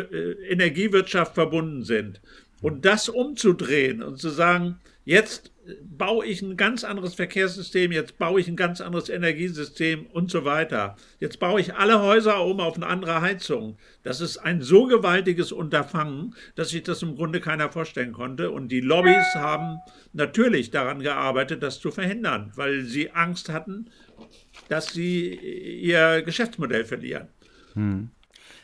Energiewirtschaft 0.49 1.35
verbunden 1.35 1.83
sind. 1.83 2.21
Und 2.63 2.85
das 2.85 3.09
umzudrehen 3.09 4.03
und 4.03 4.19
zu 4.19 4.31
sagen, 4.31 4.81
jetzt 5.05 5.53
baue 5.83 6.27
ich 6.27 6.43
ein 6.43 6.57
ganz 6.57 6.85
anderes 6.85 7.15
Verkehrssystem, 7.15 7.93
jetzt 7.93 8.19
baue 8.19 8.41
ich 8.41 8.49
ein 8.49 8.57
ganz 8.57 8.81
anderes 8.81 9.09
Energiesystem 9.09 10.07
und 10.07 10.31
so 10.31 10.45
weiter. 10.45 10.97
Jetzt 11.21 11.39
baue 11.39 11.61
ich 11.61 11.75
alle 11.75 12.01
Häuser 12.03 12.45
um 12.45 12.61
auf 12.61 12.77
eine 12.77 12.87
andere 12.87 13.21
Heizung. 13.21 13.79
Das 14.03 14.21
ist 14.21 14.39
ein 14.39 14.63
so 14.63 14.87
gewaltiges 14.87 15.53
Unterfangen, 15.53 16.35
dass 16.55 16.71
sich 16.71 16.83
das 16.83 17.03
im 17.03 17.17
Grunde 17.17 17.41
keiner 17.41 17.71
vorstellen 17.71 18.13
konnte. 18.13 18.51
Und 18.51 18.69
die 18.69 18.81
Lobbys 18.81 19.35
haben 19.35 19.79
natürlich 20.13 20.71
daran 20.71 21.01
gearbeitet, 21.01 21.63
das 21.63 21.81
zu 21.81 21.91
verhindern, 21.91 22.53
weil 22.55 22.83
sie 22.83 23.11
Angst 23.13 23.49
hatten, 23.49 23.91
dass 24.69 24.93
sie 24.93 25.35
ihr 25.35 26.23
Geschäftsmodell 26.23 26.85
verlieren. 26.85 27.29
Hm. 27.75 28.11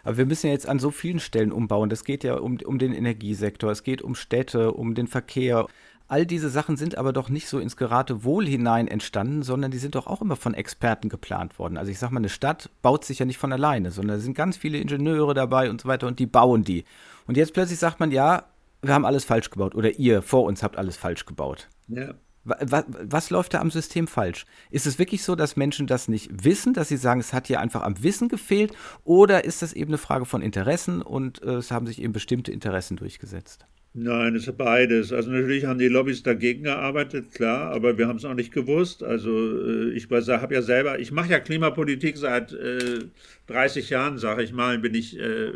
Aber 0.02 0.16
wir 0.16 0.26
müssen 0.26 0.47
ja 0.47 0.52
jetzt 0.52 0.69
an 0.69 0.78
so 0.78 0.90
vielen 0.90 1.21
Stellen 1.21 1.52
umbauen. 1.52 1.90
Das 1.90 2.04
geht 2.04 2.25
ja 2.25 2.35
um, 2.35 2.59
um 2.64 2.78
den 2.78 2.92
Energiesektor, 2.92 3.71
es 3.71 3.83
geht 3.83 4.02
um 4.02 4.14
Städte, 4.14 4.73
um 4.73 4.95
den 4.95 5.07
Verkehr. 5.07 5.66
All 6.11 6.26
diese 6.26 6.50
Sachen 6.50 6.76
sind 6.76 6.99
aber 6.99 7.12
doch 7.12 7.29
nicht 7.29 7.47
so 7.47 7.61
ins 7.61 7.76
Geratewohl 7.76 8.45
hinein 8.45 8.88
entstanden, 8.88 9.45
sondern 9.45 9.71
die 9.71 9.79
sind 9.79 9.95
doch 9.95 10.09
auch 10.09 10.21
immer 10.21 10.35
von 10.35 10.55
Experten 10.55 11.09
geplant 11.09 11.57
worden. 11.61 11.76
Also 11.76 11.93
ich 11.93 12.00
sag 12.00 12.11
mal, 12.11 12.19
eine 12.19 12.29
Stadt 12.29 12.69
baut 12.83 13.05
sich 13.05 13.21
ja 13.21 13.26
nicht 13.26 13.38
von 13.38 13.52
alleine, 13.52 13.93
sondern 13.93 14.17
da 14.17 14.21
sind 14.21 14.35
ganz 14.35 14.57
viele 14.57 14.79
Ingenieure 14.79 15.35
dabei 15.35 15.71
und 15.71 15.81
so 15.81 15.87
weiter 15.87 16.09
und 16.09 16.19
die 16.19 16.26
bauen 16.26 16.64
die. 16.64 16.85
Und 17.29 17.37
jetzt 17.37 17.55
plötzlich 17.55 17.79
sagt 17.79 18.00
man, 18.00 18.11
ja, 18.11 18.47
wir 18.83 18.93
haben 18.93 19.05
alles 19.05 19.25
falsch 19.25 19.50
gebaut 19.50 19.76
oder 19.76 20.00
ihr 20.00 20.21
vor 20.21 20.43
uns 20.43 20.64
habt 20.64 20.76
alles 20.76 20.97
falsch 20.97 21.26
gebaut. 21.26 21.69
Ja. 21.87 22.14
Was, 22.43 22.87
was, 22.88 23.31
läuft 23.31 23.55
da 23.55 23.61
am 23.61 23.71
System 23.71 24.09
falsch? 24.09 24.47
Ist 24.71 24.88
es 24.88 24.99
wirklich 24.99 25.23
so, 25.23 25.37
dass 25.37 25.55
Menschen 25.55 25.87
das 25.87 26.09
nicht 26.09 26.45
wissen, 26.45 26.75
dass 26.75 26.88
sie 26.88 26.97
sagen, 26.97 27.21
es 27.21 27.33
hat 27.33 27.47
hier 27.47 27.61
einfach 27.61 27.83
am 27.83 28.02
Wissen 28.02 28.29
gefehlt? 28.29 28.73
Oder 29.05 29.45
ist 29.45 29.62
das 29.62 29.73
eben 29.75 29.90
eine 29.90 29.99
Frage 29.99 30.25
von 30.25 30.43
Interessen 30.43 31.02
und 31.02 31.40
äh, 31.45 31.52
es 31.52 31.71
haben 31.71 31.87
sich 31.87 32.02
eben 32.02 32.12
bestimmte 32.12 32.50
Interessen 32.50 32.97
durchgesetzt? 32.97 33.64
Nein, 33.92 34.37
es 34.37 34.47
ist 34.47 34.56
beides. 34.56 35.12
Also 35.12 35.30
natürlich 35.30 35.64
haben 35.64 35.80
die 35.80 35.88
Lobbys 35.88 36.23
dagegen 36.23 36.62
gearbeitet, 36.62 37.32
klar, 37.32 37.73
aber 37.73 37.99
wir 37.99 38.06
haben 38.06 38.18
es 38.18 38.25
auch 38.25 38.35
nicht 38.35 38.52
gewusst. 38.52 39.02
Also 39.02 39.30
äh, 39.30 39.90
ich 39.90 40.09
habe 40.11 40.54
ja 40.54 40.62
selber, 40.62 41.00
ich 41.00 41.11
mache 41.11 41.30
ja 41.30 41.40
Klimapolitik 41.40 42.16
seit 42.16 42.52
äh, 42.52 43.00
30 43.49 43.90
Jahren, 43.90 44.18
sage 44.18 44.44
ich 44.44 44.52
mal, 44.52 44.78
bin 44.78 44.94
ich 44.94 45.18
äh, 45.18 45.52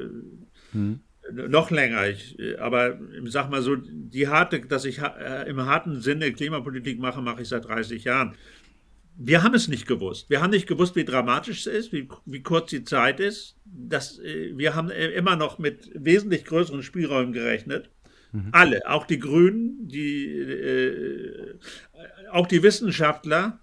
hm 0.73 1.01
noch 1.33 1.71
länger. 1.71 2.09
Ich, 2.09 2.37
aber 2.59 2.99
sag 3.25 3.51
mal 3.51 3.63
so, 3.63 3.77
die 3.77 4.29
harte, 4.29 4.61
dass 4.61 4.85
ich 4.85 5.01
äh, 5.01 5.49
im 5.49 5.65
harten 5.65 6.01
Sinne 6.01 6.33
Klimapolitik 6.33 6.99
mache, 6.99 7.23
mache 7.23 7.43
ich 7.43 7.49
seit 7.49 7.67
30 7.67 8.05
Jahren. 8.05 8.35
Wir 9.17 9.43
haben 9.43 9.55
es 9.55 9.69
nicht 9.69 9.87
gewusst. 9.87 10.29
Wir 10.29 10.43
haben 10.43 10.51
nicht 10.51 10.67
gewusst, 10.67 10.97
wie 10.97 11.05
dramatisch 11.05 11.67
es 11.67 11.67
ist, 11.67 11.93
wie, 11.93 12.09
wie 12.27 12.43
kurz 12.43 12.71
die 12.71 12.85
Zeit 12.85 13.21
ist. 13.21 13.57
Das, 13.65 14.19
äh, 14.19 14.57
wir 14.57 14.75
haben 14.75 14.91
äh, 14.91 15.09
immer 15.11 15.37
noch 15.37 15.59
mit 15.59 15.91
wesentlich 15.95 16.45
größeren 16.45 16.83
Spielräumen 16.83 17.33
gerechnet. 17.33 17.91
Mhm. 18.35 18.49
Alle, 18.51 18.91
auch 18.91 19.07
die 19.07 19.21
Grünen, 19.21 19.87
die, 19.87 20.27
äh, 20.27 21.55
auch 22.33 22.49
die 22.49 22.65
Wissenschaftler, 22.65 23.61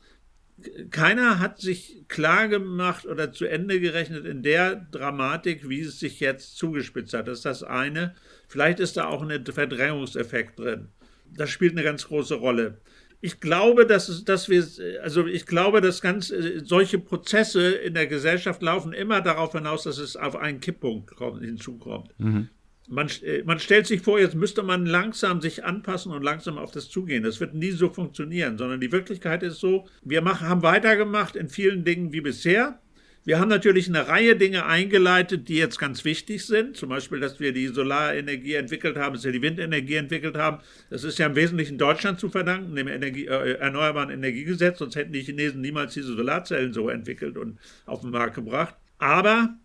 keiner 0.91 1.39
hat 1.39 1.59
sich 1.59 2.05
klar 2.07 2.47
gemacht 2.47 3.05
oder 3.05 3.33
zu 3.33 3.45
Ende 3.45 3.81
gerechnet 3.81 4.25
in 4.25 4.43
der 4.43 4.75
Dramatik, 4.75 5.67
wie 5.67 5.81
es 5.81 5.99
sich 5.99 6.21
jetzt 6.21 6.55
zugespitzt 6.57 7.13
hat. 7.13 7.27
Das 7.27 7.39
ist 7.39 7.45
das 7.45 7.63
eine. 7.63 8.15
Vielleicht 8.47 8.79
ist 8.79 8.95
da 8.95 9.07
auch 9.07 9.21
ein 9.21 9.45
Verdrängungseffekt 9.45 10.59
drin. 10.59 10.87
Das 11.35 11.49
spielt 11.49 11.73
eine 11.73 11.83
ganz 11.83 12.07
große 12.07 12.35
Rolle. 12.35 12.79
Ich 13.19 13.41
glaube, 13.41 13.85
dass, 13.85 14.07
es, 14.07 14.23
dass 14.23 14.47
wir, 14.49 14.65
also 15.03 15.27
ich 15.27 15.45
glaube, 15.45 15.81
dass 15.81 16.01
ganz 16.01 16.33
solche 16.63 16.97
Prozesse 16.97 17.71
in 17.71 17.93
der 17.93 18.07
Gesellschaft 18.07 18.61
laufen 18.61 18.93
immer 18.93 19.21
darauf 19.21 19.51
hinaus, 19.51 19.83
dass 19.83 19.97
es 19.97 20.15
auf 20.15 20.37
einen 20.37 20.61
Kipppunkt 20.61 21.13
kommt, 21.15 21.43
hinzukommt. 21.43 22.13
Mhm 22.19 22.47
man, 22.91 23.07
äh, 23.23 23.43
man 23.43 23.59
stellt 23.59 23.87
sich 23.87 24.01
vor, 24.01 24.19
jetzt 24.19 24.35
müsste 24.35 24.63
man 24.63 24.85
langsam 24.85 25.41
sich 25.41 25.63
anpassen 25.63 26.11
und 26.11 26.23
langsam 26.23 26.57
auf 26.57 26.71
das 26.71 26.89
zugehen. 26.89 27.23
Das 27.23 27.39
wird 27.39 27.53
nie 27.53 27.71
so 27.71 27.89
funktionieren, 27.89 28.57
sondern 28.57 28.81
die 28.81 28.91
Wirklichkeit 28.91 29.43
ist 29.43 29.59
so, 29.59 29.87
wir 30.03 30.21
machen, 30.21 30.47
haben 30.47 30.61
weitergemacht 30.61 31.35
in 31.35 31.49
vielen 31.49 31.85
Dingen 31.85 32.11
wie 32.11 32.21
bisher. 32.21 32.79
Wir 33.23 33.39
haben 33.39 33.49
natürlich 33.49 33.87
eine 33.87 34.07
Reihe 34.07 34.35
Dinge 34.35 34.65
eingeleitet, 34.65 35.47
die 35.47 35.55
jetzt 35.55 35.77
ganz 35.77 36.03
wichtig 36.03 36.43
sind. 36.45 36.75
Zum 36.75 36.89
Beispiel, 36.89 37.19
dass 37.19 37.39
wir 37.39 37.53
die 37.53 37.67
Solarenergie 37.67 38.55
entwickelt 38.55 38.97
haben, 38.97 39.13
dass 39.13 39.23
wir 39.23 39.31
die 39.31 39.43
Windenergie 39.43 39.95
entwickelt 39.95 40.35
haben. 40.35 40.57
Das 40.89 41.03
ist 41.03 41.19
ja 41.19 41.27
im 41.27 41.35
Wesentlichen 41.35 41.77
Deutschland 41.77 42.19
zu 42.19 42.29
verdanken, 42.29 42.75
dem 42.75 42.87
Energie, 42.87 43.27
äh, 43.27 43.53
Erneuerbaren 43.53 44.09
Energiegesetz. 44.09 44.79
Sonst 44.79 44.95
hätten 44.95 45.13
die 45.13 45.21
Chinesen 45.21 45.61
niemals 45.61 45.93
diese 45.93 46.15
Solarzellen 46.15 46.73
so 46.73 46.89
entwickelt 46.89 47.37
und 47.37 47.59
auf 47.85 48.01
den 48.01 48.09
Markt 48.09 48.35
gebracht. 48.35 48.75
Aber 48.97 49.55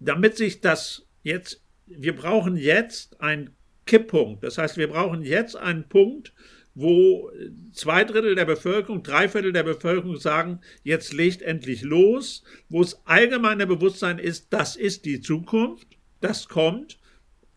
damit 0.00 0.38
sich 0.38 0.62
das 0.62 1.06
jetzt 1.22 1.61
wir 1.86 2.14
brauchen 2.14 2.56
jetzt 2.56 3.20
einen 3.20 3.50
Kipppunkt. 3.86 4.44
Das 4.44 4.58
heißt, 4.58 4.76
wir 4.76 4.88
brauchen 4.88 5.22
jetzt 5.22 5.56
einen 5.56 5.88
Punkt, 5.88 6.32
wo 6.74 7.30
zwei 7.72 8.04
Drittel 8.04 8.34
der 8.34 8.46
Bevölkerung, 8.46 9.02
drei 9.02 9.28
Viertel 9.28 9.52
der 9.52 9.62
Bevölkerung 9.62 10.16
sagen, 10.16 10.60
jetzt 10.84 11.12
legt 11.12 11.42
endlich 11.42 11.82
los, 11.82 12.44
wo 12.68 12.80
es 12.80 13.00
allgemeine 13.04 13.66
Bewusstsein 13.66 14.18
ist, 14.18 14.52
das 14.52 14.76
ist 14.76 15.04
die 15.04 15.20
Zukunft, 15.20 15.86
das 16.20 16.48
kommt. 16.48 16.98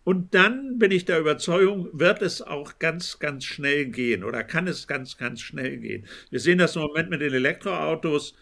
Und 0.03 0.35
dann 0.35 0.77
bin 0.77 0.91
ich 0.91 1.05
der 1.05 1.19
Überzeugung, 1.19 1.89
wird 1.93 2.21
es 2.21 2.41
auch 2.41 2.77
ganz, 2.77 3.17
ganz 3.17 3.43
schnell 3.45 3.85
gehen 3.85 4.23
oder 4.23 4.43
kann 4.43 4.67
es 4.67 4.87
ganz, 4.87 5.17
ganz 5.17 5.41
schnell 5.41 5.77
gehen. 5.77 6.05
Wir 6.29 6.39
sehen 6.39 6.59
das 6.59 6.75
im 6.75 6.83
Moment 6.83 7.09
mit 7.09 7.21
den 7.21 7.33
Elektroautos. 7.33 8.35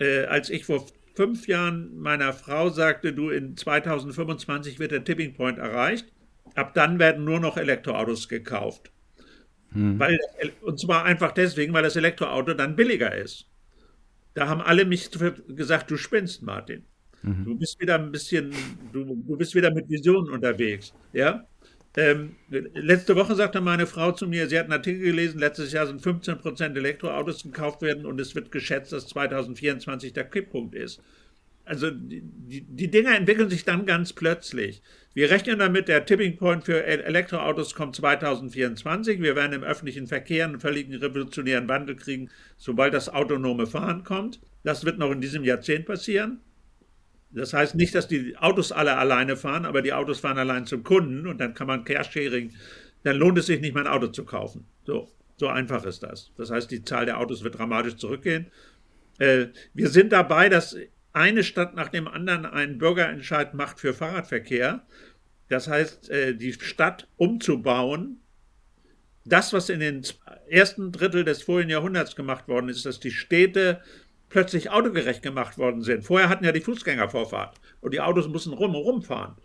Äh, 0.00 0.26
als 0.26 0.50
ich 0.50 0.64
vor 0.64 0.86
fünf 1.18 1.48
Jahren 1.48 1.98
meiner 1.98 2.32
Frau 2.32 2.70
sagte, 2.70 3.12
du 3.12 3.30
in 3.30 3.56
2025 3.56 4.78
wird 4.78 4.92
der 4.92 5.02
Tipping 5.02 5.34
Point 5.34 5.58
erreicht. 5.58 6.06
Ab 6.54 6.74
dann 6.74 7.00
werden 7.00 7.24
nur 7.24 7.40
noch 7.40 7.56
Elektroautos 7.56 8.28
gekauft. 8.28 8.92
Hm. 9.72 9.98
Weil, 9.98 10.20
und 10.60 10.78
zwar 10.78 11.04
einfach 11.04 11.32
deswegen, 11.32 11.72
weil 11.72 11.82
das 11.82 11.96
Elektroauto 11.96 12.54
dann 12.54 12.76
billiger 12.76 13.16
ist. 13.16 13.50
Da 14.34 14.46
haben 14.46 14.60
alle 14.60 14.84
mich 14.84 15.10
gesagt, 15.48 15.90
du 15.90 15.96
spinnst, 15.96 16.42
Martin. 16.42 16.84
Mhm. 17.22 17.44
Du 17.44 17.58
bist 17.58 17.80
wieder 17.80 17.96
ein 17.96 18.12
bisschen, 18.12 18.54
du, 18.92 19.04
du 19.04 19.36
bist 19.36 19.56
wieder 19.56 19.74
mit 19.74 19.90
Visionen 19.90 20.30
unterwegs. 20.30 20.94
Ja? 21.12 21.44
Ähm, 21.98 22.36
letzte 22.48 23.16
Woche 23.16 23.34
sagte 23.34 23.60
meine 23.60 23.84
Frau 23.88 24.12
zu 24.12 24.28
mir, 24.28 24.48
sie 24.48 24.56
hat 24.56 24.66
einen 24.66 24.74
Artikel 24.74 25.02
gelesen, 25.02 25.40
letztes 25.40 25.72
Jahr 25.72 25.88
sind 25.88 26.00
15 26.00 26.38
Prozent 26.38 26.76
Elektroautos 26.76 27.42
gekauft 27.42 27.82
werden 27.82 28.06
und 28.06 28.20
es 28.20 28.36
wird 28.36 28.52
geschätzt, 28.52 28.92
dass 28.92 29.08
2024 29.08 30.12
der 30.12 30.22
Kipppunkt 30.22 30.76
ist. 30.76 31.02
Also 31.64 31.90
die, 31.90 32.22
die 32.22 32.88
Dinger 32.88 33.16
entwickeln 33.16 33.50
sich 33.50 33.64
dann 33.64 33.84
ganz 33.84 34.12
plötzlich. 34.12 34.80
Wir 35.12 35.28
rechnen 35.28 35.58
damit, 35.58 35.88
der 35.88 36.06
Tipping 36.06 36.36
Point 36.36 36.66
für 36.66 36.84
Elektroautos 36.84 37.74
kommt 37.74 37.96
2024. 37.96 39.20
Wir 39.20 39.34
werden 39.34 39.54
im 39.54 39.64
öffentlichen 39.64 40.06
Verkehr 40.06 40.44
einen 40.44 40.60
völligen 40.60 40.94
revolutionären 40.94 41.68
Wandel 41.68 41.96
kriegen, 41.96 42.30
sobald 42.58 42.94
das 42.94 43.08
autonome 43.08 43.66
Fahren 43.66 44.04
kommt. 44.04 44.38
Das 44.62 44.84
wird 44.84 44.98
noch 44.98 45.10
in 45.10 45.20
diesem 45.20 45.42
Jahrzehnt 45.42 45.86
passieren. 45.86 46.38
Das 47.30 47.52
heißt 47.52 47.74
nicht, 47.74 47.94
dass 47.94 48.08
die 48.08 48.36
Autos 48.38 48.72
alle 48.72 48.96
alleine 48.96 49.36
fahren, 49.36 49.66
aber 49.66 49.82
die 49.82 49.92
Autos 49.92 50.20
fahren 50.20 50.38
allein 50.38 50.66
zum 50.66 50.82
Kunden 50.82 51.26
und 51.26 51.38
dann 51.38 51.54
kann 51.54 51.66
man 51.66 51.84
Carsharing, 51.84 52.54
dann 53.02 53.16
lohnt 53.16 53.38
es 53.38 53.46
sich 53.46 53.60
nicht, 53.60 53.74
mehr 53.74 53.84
ein 53.84 53.92
Auto 53.92 54.08
zu 54.08 54.24
kaufen. 54.24 54.66
So, 54.84 55.10
so 55.36 55.48
einfach 55.48 55.84
ist 55.84 56.02
das. 56.02 56.32
Das 56.36 56.50
heißt, 56.50 56.70
die 56.70 56.84
Zahl 56.84 57.06
der 57.06 57.18
Autos 57.18 57.44
wird 57.44 57.58
dramatisch 57.58 57.96
zurückgehen. 57.96 58.46
Äh, 59.18 59.48
wir 59.74 59.88
sind 59.88 60.12
dabei, 60.12 60.48
dass 60.48 60.76
eine 61.12 61.44
Stadt 61.44 61.74
nach 61.74 61.88
dem 61.88 62.08
anderen 62.08 62.46
einen 62.46 62.78
Bürgerentscheid 62.78 63.54
macht 63.54 63.80
für 63.80 63.92
Fahrradverkehr. 63.92 64.86
Das 65.48 65.68
heißt, 65.68 66.10
äh, 66.10 66.34
die 66.34 66.52
Stadt 66.52 67.08
umzubauen. 67.16 68.20
Das, 69.24 69.52
was 69.52 69.68
in 69.68 69.80
den 69.80 70.02
ersten 70.48 70.92
Drittel 70.92 71.24
des 71.24 71.42
vorigen 71.42 71.70
Jahrhunderts 71.70 72.16
gemacht 72.16 72.48
worden 72.48 72.70
ist, 72.70 72.86
dass 72.86 72.98
die 72.98 73.10
Städte 73.10 73.82
plötzlich 74.28 74.70
autogerecht 74.70 75.22
gemacht 75.22 75.58
worden 75.58 75.82
sind. 75.82 76.04
Vorher 76.04 76.28
hatten 76.28 76.44
ja 76.44 76.52
die 76.52 76.60
Fußgänger 76.60 77.08
Vorfahrt 77.08 77.56
und 77.80 77.94
die 77.94 78.00
Autos 78.00 78.28
mussten 78.28 78.52
rum 78.52 78.74
und 78.74 78.82
rumfahren. 78.82 79.36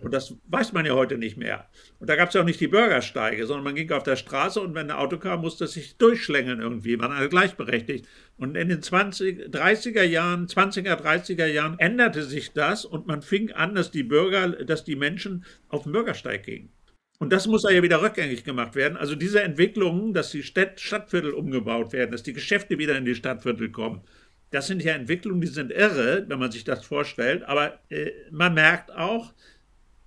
Und 0.00 0.14
das 0.14 0.36
weiß 0.46 0.72
man 0.72 0.86
ja 0.86 0.92
heute 0.92 1.18
nicht 1.18 1.36
mehr. 1.36 1.68
Und 1.98 2.08
da 2.08 2.14
gab 2.14 2.28
es 2.28 2.34
ja 2.34 2.42
auch 2.42 2.46
nicht 2.46 2.60
die 2.60 2.68
Bürgersteige, 2.68 3.44
sondern 3.46 3.64
man 3.64 3.74
ging 3.74 3.90
auf 3.90 4.04
der 4.04 4.14
Straße 4.14 4.60
und 4.60 4.74
wenn 4.74 4.90
ein 4.90 4.96
Auto 4.96 5.18
kam, 5.18 5.40
musste 5.40 5.64
es 5.64 5.72
sich 5.72 5.96
durchschlängeln 5.96 6.60
irgendwie. 6.60 6.96
Man 6.96 7.10
war 7.10 7.28
gleichberechtigt. 7.28 8.06
Und 8.36 8.56
in 8.56 8.68
den 8.68 8.80
20, 8.80 9.48
30er 9.48 10.04
Jahren, 10.04 10.46
20er, 10.46 10.94
30er 10.94 11.46
Jahren 11.46 11.78
änderte 11.80 12.22
sich 12.22 12.52
das 12.52 12.84
und 12.84 13.08
man 13.08 13.22
fing 13.22 13.50
an, 13.50 13.74
dass 13.74 13.90
die 13.90 14.04
Bürger, 14.04 14.48
dass 14.64 14.84
die 14.84 14.96
Menschen 14.96 15.44
auf 15.68 15.82
den 15.82 15.92
Bürgersteig 15.92 16.44
gingen. 16.44 16.70
Und 17.18 17.32
das 17.32 17.48
muss 17.48 17.64
ja 17.68 17.82
wieder 17.82 18.00
rückgängig 18.00 18.44
gemacht 18.44 18.76
werden. 18.76 18.96
Also 18.96 19.16
diese 19.16 19.42
Entwicklungen, 19.42 20.14
dass 20.14 20.30
die 20.30 20.44
Stadt, 20.44 20.78
Stadtviertel 20.78 21.32
umgebaut 21.32 21.92
werden, 21.92 22.12
dass 22.12 22.22
die 22.22 22.32
Geschäfte 22.32 22.78
wieder 22.78 22.96
in 22.96 23.04
die 23.04 23.16
Stadtviertel 23.16 23.72
kommen, 23.72 24.02
das 24.50 24.66
sind 24.66 24.82
ja 24.82 24.94
Entwicklungen, 24.94 25.40
die 25.40 25.48
sind 25.48 25.70
irre, 25.70 26.24
wenn 26.28 26.38
man 26.38 26.50
sich 26.50 26.64
das 26.64 26.84
vorstellt. 26.84 27.42
Aber 27.44 27.78
äh, 27.90 28.10
man 28.30 28.54
merkt 28.54 28.90
auch, 28.92 29.32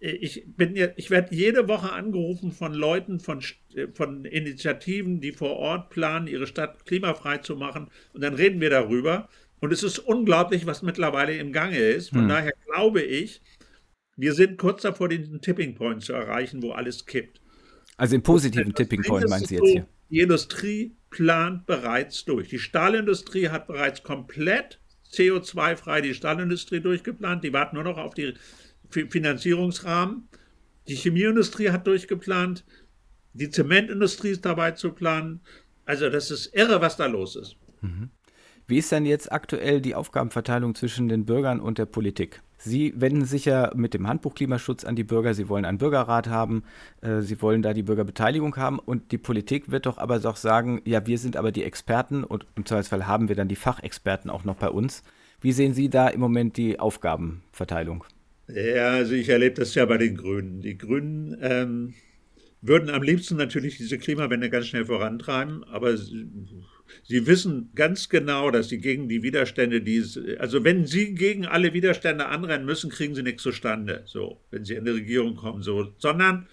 ich 0.02 0.44
bin 0.48 0.76
ja, 0.76 0.88
ich 0.96 1.12
werde 1.12 1.36
jede 1.36 1.68
Woche 1.68 1.92
angerufen 1.92 2.52
von 2.52 2.74
Leuten, 2.74 3.20
von, 3.20 3.40
von 3.94 4.26
Initiativen, 4.26 5.22
die 5.22 5.32
vor 5.32 5.58
Ort 5.58 5.92
planen, 5.92 6.26
ihre 6.26 6.48
Stadt 6.48 6.86
klimafrei 6.86 7.38
zu 7.38 7.56
machen. 7.56 7.88
Und 8.14 8.24
dann 8.24 8.34
reden 8.34 8.60
wir 8.62 8.72
darüber. 8.72 9.30
Und 9.60 9.72
es 9.72 9.84
ist 9.84 10.00
unglaublich, 10.00 10.66
was 10.66 10.82
mittlerweile 10.82 11.38
im 11.38 11.54
Gange 11.54 11.78
ist. 11.78 12.10
Von 12.10 12.22
hm. 12.22 12.30
daher 12.30 12.54
glaube 12.66 13.04
ich, 13.04 13.42
wir 14.18 14.34
sind 14.34 14.58
kurz 14.58 14.82
davor, 14.82 15.08
den 15.08 15.40
Tipping 15.40 15.76
Point 15.76 16.04
zu 16.04 16.14
erreichen, 16.14 16.64
wo 16.64 16.72
alles 16.72 17.06
kippt. 17.06 17.40
Also 17.96 18.16
im 18.16 18.24
positiven 18.24 18.74
Tipping 18.74 19.04
Point 19.04 19.30
meinen 19.30 19.46
Sie 19.46 19.56
jetzt 19.56 19.70
hier? 19.70 19.88
Die 20.10 20.20
Industrie 20.20 20.96
plant 21.12 21.68
bereits 21.68 22.25
durch. 22.25 22.50
Die 22.50 22.58
Stahlindustrie 22.58 23.50
hat 23.50 23.68
bereits 23.68 24.01
komplett 24.01 24.80
CO2-frei 25.12 26.01
die 26.01 26.15
Stahlindustrie 26.15 26.80
durchgeplant. 26.80 27.44
Die 27.44 27.53
warten 27.53 27.75
nur 27.75 27.84
noch 27.84 27.98
auf 27.98 28.15
die 28.15 28.34
Finanzierungsrahmen. 28.89 30.27
Die 30.88 30.96
Chemieindustrie 30.96 31.70
hat 31.70 31.86
durchgeplant, 31.86 32.65
die 33.34 33.50
Zementindustrie 33.50 34.30
ist 34.32 34.46
dabei 34.46 34.72
zu 34.72 34.91
planen. 34.91 35.41
Also 35.86 36.10
das 36.10 36.32
ist 36.32 36.48
irre, 36.56 36.82
was 36.82 36.98
da 36.98 37.06
los 37.06 37.36
ist. 37.36 37.56
Mhm. 37.82 38.10
Wie 38.68 38.77
ist 38.77 38.91
denn 38.91 39.06
jetzt 39.06 39.32
aktuell 39.32 39.82
die 39.82 39.96
Aufgabenverteilung 39.96 40.75
zwischen 40.75 41.08
den 41.08 41.25
Bürgern 41.25 41.60
und 41.60 41.77
der 41.77 41.86
Politik? 41.86 42.41
Sie 42.63 42.94
wenden 42.96 43.25
sich 43.25 43.46
ja 43.46 43.72
mit 43.75 43.96
dem 43.96 44.08
Handbuch 44.08 44.36
Klimaschutz 44.36 44.84
an 44.84 44.96
die 44.96 45.03
Bürger. 45.03 45.34
Sie 45.34 45.50
wollen 45.50 45.65
einen 45.65 45.80
Bürgerrat 45.80 46.27
haben. 46.27 46.63
Äh, 47.01 47.22
Sie 47.22 47.41
wollen 47.41 47.63
da 47.63 47.74
die 47.74 47.82
Bürgerbeteiligung 47.82 48.56
haben. 48.56 48.77
Und 48.77 49.12
die 49.12 49.18
Politik 49.18 49.72
wird 49.72 49.88
doch 49.88 49.98
aber 49.98 50.20
doch 50.20 50.36
sagen, 50.36 50.82
ja, 50.86 51.08
wir 51.08 51.18
sind 51.18 51.38
aber 51.38 51.51
die 51.51 51.63
Experten 51.63 52.24
und 52.24 52.46
im 52.56 52.65
Zweifelsfall 52.65 53.08
haben 53.08 53.30
wir 53.30 53.36
dann 53.36 53.48
die 53.48 53.56
Fachexperten 53.56 54.30
auch 54.30 54.44
noch 54.44 54.56
bei 54.56 54.70
uns. 54.70 55.03
Wie 55.41 55.53
sehen 55.53 55.74
Sie 55.74 55.89
da 55.89 56.08
im 56.08 56.20
Moment 56.20 56.56
die 56.56 56.80
Aufgabenverteilung? 56.80 58.03
Ja, 58.48 58.91
also 58.91 59.13
ich 59.13 59.30
erlebe 59.30 59.56
das 59.56 59.74
ja 59.74 59.86
bei 59.86 59.98
den 59.98 60.15
Grünen. 60.15 60.62
Die 60.62 60.77
Grünen 60.77 61.36
ähm, 61.41 61.94
würden 62.62 62.91
am 62.91 63.01
liebsten 63.01 63.38
natürlich 63.38 63.77
diese 63.77 63.98
Klimawende 63.98 64.51
ganz 64.51 64.68
schnell 64.68 64.86
vorantreiben, 64.86 65.63
aber 65.63 65.98
sie, 67.04 67.28
wissen 67.28 67.72
ganz 67.76 68.10
genau, 68.10 68.52
dass 68.52 68.70
sie 68.70 68.80
gegen 68.80 69.10
die 69.10 69.24
Widerstände, 69.24 69.82
die 69.82 69.98
es, 69.98 70.20
also 70.40 70.64
wenn 70.64 70.86
sie 70.86 71.14
gegen 71.16 71.46
alle 71.46 71.74
Widerstände 71.74 72.28
anrennen 72.28 72.66
müssen, 72.66 72.90
kriegen 72.90 73.16
sie 73.16 73.24
nichts 73.24 73.44
zustande, 73.44 74.04
so, 74.06 74.42
wenn 74.52 74.66
sie 74.66 74.76
in 74.76 74.86
die 74.86 74.92
Regierung 74.92 75.36
kommen, 75.36 75.62
so, 75.62 75.94
sondern 75.98 76.48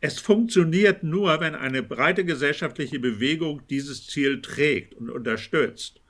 es 0.00 0.18
funktioniert 0.18 1.02
nur, 1.04 1.40
wenn 1.40 1.54
eine 1.54 1.82
breite 1.82 2.24
gesellschaftliche 2.24 2.98
Bewegung 2.98 3.62
dieses 3.70 4.06
Ziel 4.06 4.42
trägt 4.42 4.94
und 4.94 5.10
unterstützt. 5.10 6.00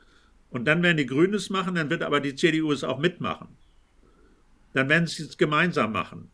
Und 0.49 0.67
dann 0.67 0.83
werden 0.83 0.97
die 0.97 1.07
Grünen 1.07 1.35
es 1.35 1.51
machen, 1.51 1.75
dann 1.75 1.91
wird 1.91 2.03
aber 2.03 2.21
die 2.21 2.35
CDU 2.35 2.73
es 2.73 2.85
auch 2.85 2.99
mitmachen 2.99 3.49
dann 4.73 4.89
werden 4.89 5.07
sie 5.07 5.25
es 5.25 5.37
gemeinsam 5.37 5.93
machen. 5.93 6.31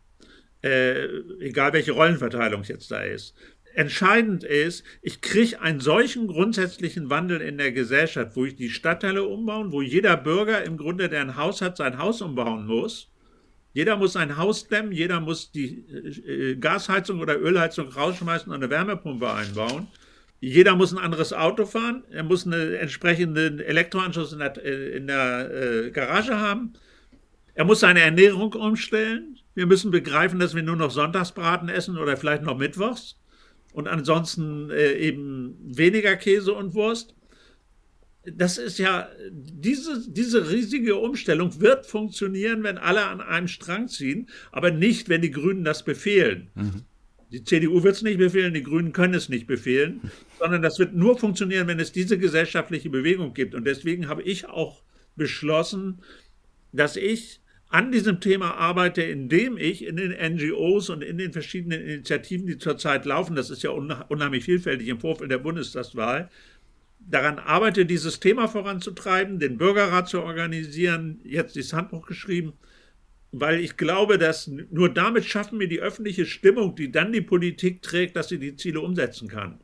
Äh, 0.62 1.06
egal 1.40 1.72
welche 1.72 1.92
Rollenverteilung 1.92 2.64
jetzt 2.64 2.90
da 2.90 3.02
ist. 3.02 3.34
Entscheidend 3.78 4.42
ist, 4.42 4.82
ich 5.02 5.20
kriege 5.20 5.60
einen 5.60 5.78
solchen 5.78 6.26
grundsätzlichen 6.26 7.10
Wandel 7.10 7.40
in 7.40 7.58
der 7.58 7.70
Gesellschaft, 7.70 8.34
wo 8.34 8.44
ich 8.44 8.56
die 8.56 8.70
Stadtteile 8.70 9.22
umbauen, 9.22 9.70
wo 9.70 9.82
jeder 9.82 10.16
Bürger 10.16 10.64
im 10.64 10.76
Grunde, 10.76 11.08
der 11.08 11.20
ein 11.20 11.36
Haus 11.36 11.62
hat, 11.62 11.76
sein 11.76 11.96
Haus 11.96 12.20
umbauen 12.20 12.66
muss. 12.66 13.08
Jeder 13.72 13.96
muss 13.96 14.14
sein 14.14 14.36
Haus 14.36 14.66
dämmen, 14.66 14.90
jeder 14.90 15.20
muss 15.20 15.52
die 15.52 15.86
äh, 16.26 16.56
Gasheizung 16.56 17.20
oder 17.20 17.40
Ölheizung 17.40 17.86
rausschmeißen 17.86 18.50
und 18.50 18.56
eine 18.56 18.68
Wärmepumpe 18.68 19.32
einbauen. 19.32 19.86
Jeder 20.40 20.74
muss 20.74 20.92
ein 20.92 20.98
anderes 20.98 21.32
Auto 21.32 21.64
fahren, 21.64 22.02
er 22.10 22.24
muss 22.24 22.46
einen 22.46 22.74
entsprechenden 22.74 23.60
Elektroanschluss 23.60 24.32
in 24.32 24.40
der, 24.40 24.56
äh, 24.56 24.96
in 24.96 25.06
der 25.06 25.50
äh, 25.86 25.90
Garage 25.92 26.36
haben. 26.36 26.72
Er 27.54 27.64
muss 27.64 27.78
seine 27.78 28.00
Ernährung 28.00 28.54
umstellen. 28.54 29.38
Wir 29.54 29.66
müssen 29.66 29.92
begreifen, 29.92 30.40
dass 30.40 30.56
wir 30.56 30.64
nur 30.64 30.74
noch 30.74 30.90
Sonntagsbraten 30.90 31.68
essen 31.68 31.96
oder 31.96 32.16
vielleicht 32.16 32.42
noch 32.42 32.58
Mittwochs 32.58 33.17
und 33.78 33.86
ansonsten 33.86 34.70
äh, 34.70 34.94
eben 34.94 35.56
weniger 35.60 36.16
Käse 36.16 36.52
und 36.52 36.74
Wurst. 36.74 37.14
Das 38.24 38.58
ist 38.58 38.80
ja, 38.80 39.08
diese, 39.30 40.04
diese 40.10 40.50
riesige 40.50 40.96
Umstellung 40.96 41.60
wird 41.60 41.86
funktionieren, 41.86 42.64
wenn 42.64 42.76
alle 42.76 43.06
an 43.06 43.20
einem 43.20 43.46
Strang 43.46 43.86
ziehen, 43.86 44.28
aber 44.50 44.72
nicht, 44.72 45.08
wenn 45.08 45.22
die 45.22 45.30
Grünen 45.30 45.62
das 45.62 45.84
befehlen. 45.84 46.50
Mhm. 46.56 46.82
Die 47.30 47.44
CDU 47.44 47.84
wird 47.84 47.94
es 47.94 48.02
nicht 48.02 48.18
befehlen, 48.18 48.52
die 48.52 48.64
Grünen 48.64 48.92
können 48.92 49.14
es 49.14 49.28
nicht 49.28 49.46
befehlen, 49.46 50.00
sondern 50.40 50.60
das 50.60 50.80
wird 50.80 50.94
nur 50.94 51.16
funktionieren, 51.16 51.68
wenn 51.68 51.78
es 51.78 51.92
diese 51.92 52.18
gesellschaftliche 52.18 52.90
Bewegung 52.90 53.32
gibt. 53.32 53.54
Und 53.54 53.64
deswegen 53.64 54.08
habe 54.08 54.22
ich 54.24 54.48
auch 54.48 54.82
beschlossen, 55.14 56.02
dass 56.72 56.96
ich 56.96 57.40
an 57.70 57.92
diesem 57.92 58.20
Thema 58.20 58.54
arbeite, 58.54 59.02
indem 59.02 59.58
ich 59.58 59.84
in 59.84 59.96
den 59.96 60.12
NGOs 60.12 60.88
und 60.88 61.02
in 61.02 61.18
den 61.18 61.32
verschiedenen 61.32 61.82
Initiativen, 61.82 62.46
die 62.46 62.56
zurzeit 62.56 63.04
laufen, 63.04 63.36
das 63.36 63.50
ist 63.50 63.62
ja 63.62 63.70
unheimlich 63.70 64.44
vielfältig 64.44 64.88
im 64.88 65.00
Vorfeld 65.00 65.30
der 65.30 65.38
Bundestagswahl, 65.38 66.30
daran 66.98 67.38
arbeite, 67.38 67.84
dieses 67.84 68.20
Thema 68.20 68.48
voranzutreiben, 68.48 69.38
den 69.38 69.58
Bürgerrat 69.58 70.08
zu 70.08 70.22
organisieren, 70.22 71.20
jetzt 71.24 71.56
das 71.56 71.72
Handbuch 71.72 72.06
geschrieben, 72.06 72.54
weil 73.32 73.60
ich 73.60 73.76
glaube, 73.76 74.16
dass 74.16 74.46
nur 74.48 74.88
damit 74.88 75.26
schaffen 75.26 75.60
wir 75.60 75.68
die 75.68 75.80
öffentliche 75.80 76.24
Stimmung, 76.24 76.74
die 76.74 76.90
dann 76.90 77.12
die 77.12 77.20
Politik 77.20 77.82
trägt, 77.82 78.16
dass 78.16 78.28
sie 78.28 78.38
die 78.38 78.56
Ziele 78.56 78.80
umsetzen 78.80 79.28
kann. 79.28 79.60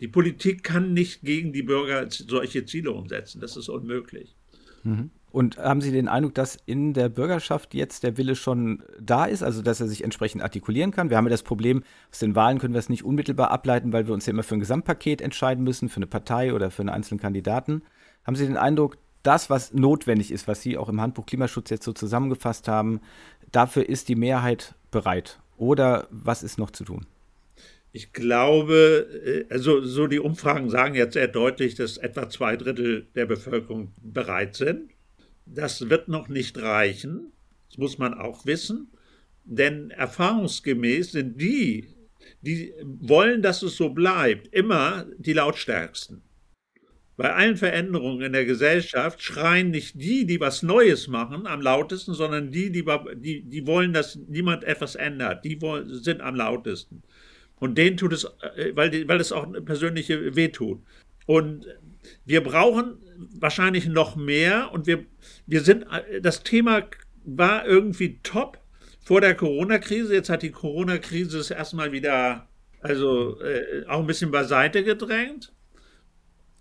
Die 0.00 0.08
Politik 0.08 0.62
kann 0.62 0.92
nicht 0.92 1.22
gegen 1.22 1.52
die 1.52 1.62
Bürger 1.62 2.06
solche 2.10 2.66
Ziele 2.66 2.92
umsetzen. 2.92 3.40
Das 3.40 3.56
ist 3.56 3.68
unmöglich. 3.68 4.36
Mhm. 4.84 5.10
Und 5.30 5.58
haben 5.58 5.80
Sie 5.82 5.92
den 5.92 6.08
Eindruck, 6.08 6.34
dass 6.34 6.58
in 6.64 6.94
der 6.94 7.10
Bürgerschaft 7.10 7.74
jetzt 7.74 8.02
der 8.02 8.16
Wille 8.16 8.34
schon 8.34 8.82
da 8.98 9.26
ist, 9.26 9.42
also 9.42 9.60
dass 9.60 9.80
er 9.80 9.86
sich 9.86 10.02
entsprechend 10.02 10.42
artikulieren 10.42 10.90
kann? 10.90 11.10
Wir 11.10 11.18
haben 11.18 11.26
ja 11.26 11.30
das 11.30 11.42
Problem, 11.42 11.82
aus 12.10 12.18
den 12.18 12.34
Wahlen 12.34 12.58
können 12.58 12.72
wir 12.72 12.78
es 12.78 12.88
nicht 12.88 13.04
unmittelbar 13.04 13.50
ableiten, 13.50 13.92
weil 13.92 14.06
wir 14.06 14.14
uns 14.14 14.24
ja 14.24 14.32
immer 14.32 14.42
für 14.42 14.54
ein 14.54 14.60
Gesamtpaket 14.60 15.20
entscheiden 15.20 15.64
müssen, 15.64 15.90
für 15.90 15.96
eine 15.96 16.06
Partei 16.06 16.54
oder 16.54 16.70
für 16.70 16.80
einen 16.80 16.88
einzelnen 16.88 17.20
Kandidaten. 17.20 17.82
Haben 18.24 18.36
Sie 18.36 18.46
den 18.46 18.56
Eindruck, 18.56 18.96
das, 19.22 19.50
was 19.50 19.74
notwendig 19.74 20.30
ist, 20.30 20.48
was 20.48 20.62
Sie 20.62 20.78
auch 20.78 20.88
im 20.88 21.00
Handbuch 21.00 21.26
Klimaschutz 21.26 21.68
jetzt 21.70 21.84
so 21.84 21.92
zusammengefasst 21.92 22.68
haben, 22.68 23.00
dafür 23.52 23.86
ist 23.86 24.08
die 24.08 24.16
Mehrheit 24.16 24.74
bereit? 24.90 25.40
Oder 25.58 26.06
was 26.10 26.42
ist 26.42 26.58
noch 26.58 26.70
zu 26.70 26.84
tun? 26.84 27.06
Ich 27.92 28.12
glaube, 28.12 29.46
äh, 29.50 29.52
also 29.52 29.82
so 29.82 30.06
die 30.06 30.20
Umfragen 30.20 30.70
sagen 30.70 30.94
jetzt 30.94 31.14
sehr 31.14 31.28
deutlich, 31.28 31.74
dass 31.74 31.96
etwa 31.96 32.28
zwei 32.28 32.56
Drittel 32.56 33.06
der 33.14 33.26
Bevölkerung 33.26 33.92
bereit 34.00 34.54
sind. 34.54 34.90
Das 35.54 35.88
wird 35.88 36.08
noch 36.08 36.28
nicht 36.28 36.58
reichen, 36.58 37.32
das 37.68 37.78
muss 37.78 37.98
man 37.98 38.14
auch 38.14 38.46
wissen, 38.46 38.88
denn 39.44 39.90
erfahrungsgemäß 39.90 41.12
sind 41.12 41.40
die, 41.40 41.88
die 42.42 42.74
wollen, 42.84 43.42
dass 43.42 43.62
es 43.62 43.76
so 43.76 43.90
bleibt, 43.90 44.48
immer 44.54 45.06
die 45.18 45.32
lautstärksten. 45.32 46.22
Bei 47.16 47.34
allen 47.34 47.56
Veränderungen 47.56 48.22
in 48.22 48.32
der 48.32 48.44
Gesellschaft 48.44 49.20
schreien 49.20 49.72
nicht 49.72 50.00
die, 50.00 50.24
die 50.24 50.38
was 50.38 50.62
Neues 50.62 51.08
machen, 51.08 51.48
am 51.48 51.60
lautesten, 51.60 52.14
sondern 52.14 52.52
die, 52.52 52.70
die, 52.70 52.84
die, 53.16 53.42
die 53.42 53.66
wollen, 53.66 53.92
dass 53.92 54.14
niemand 54.28 54.62
etwas 54.62 54.94
ändert. 54.94 55.44
Die 55.44 55.60
wollen, 55.60 55.92
sind 55.92 56.20
am 56.20 56.36
lautesten. 56.36 57.02
Und 57.56 57.76
denen 57.76 57.96
tut 57.96 58.12
es, 58.12 58.24
äh, 58.54 58.70
weil, 58.76 59.08
weil 59.08 59.20
es 59.20 59.32
auch 59.32 59.52
persönliche 59.64 60.36
wehtut. 60.36 60.80
Und 61.26 61.66
wir 62.24 62.40
brauchen 62.40 62.98
wahrscheinlich 63.38 63.86
noch 63.86 64.16
mehr 64.16 64.70
und 64.72 64.86
wir, 64.86 65.04
wir 65.46 65.60
sind, 65.60 65.86
das 66.22 66.42
Thema 66.42 66.82
war 67.24 67.66
irgendwie 67.66 68.20
top 68.22 68.58
vor 69.02 69.20
der 69.20 69.34
Corona-Krise. 69.34 70.14
Jetzt 70.14 70.30
hat 70.30 70.42
die 70.42 70.50
Corona-Krise 70.50 71.38
es 71.38 71.50
erstmal 71.50 71.92
wieder, 71.92 72.48
also 72.80 73.40
äh, 73.40 73.84
auch 73.86 74.00
ein 74.00 74.06
bisschen 74.06 74.30
beiseite 74.30 74.84
gedrängt. 74.84 75.52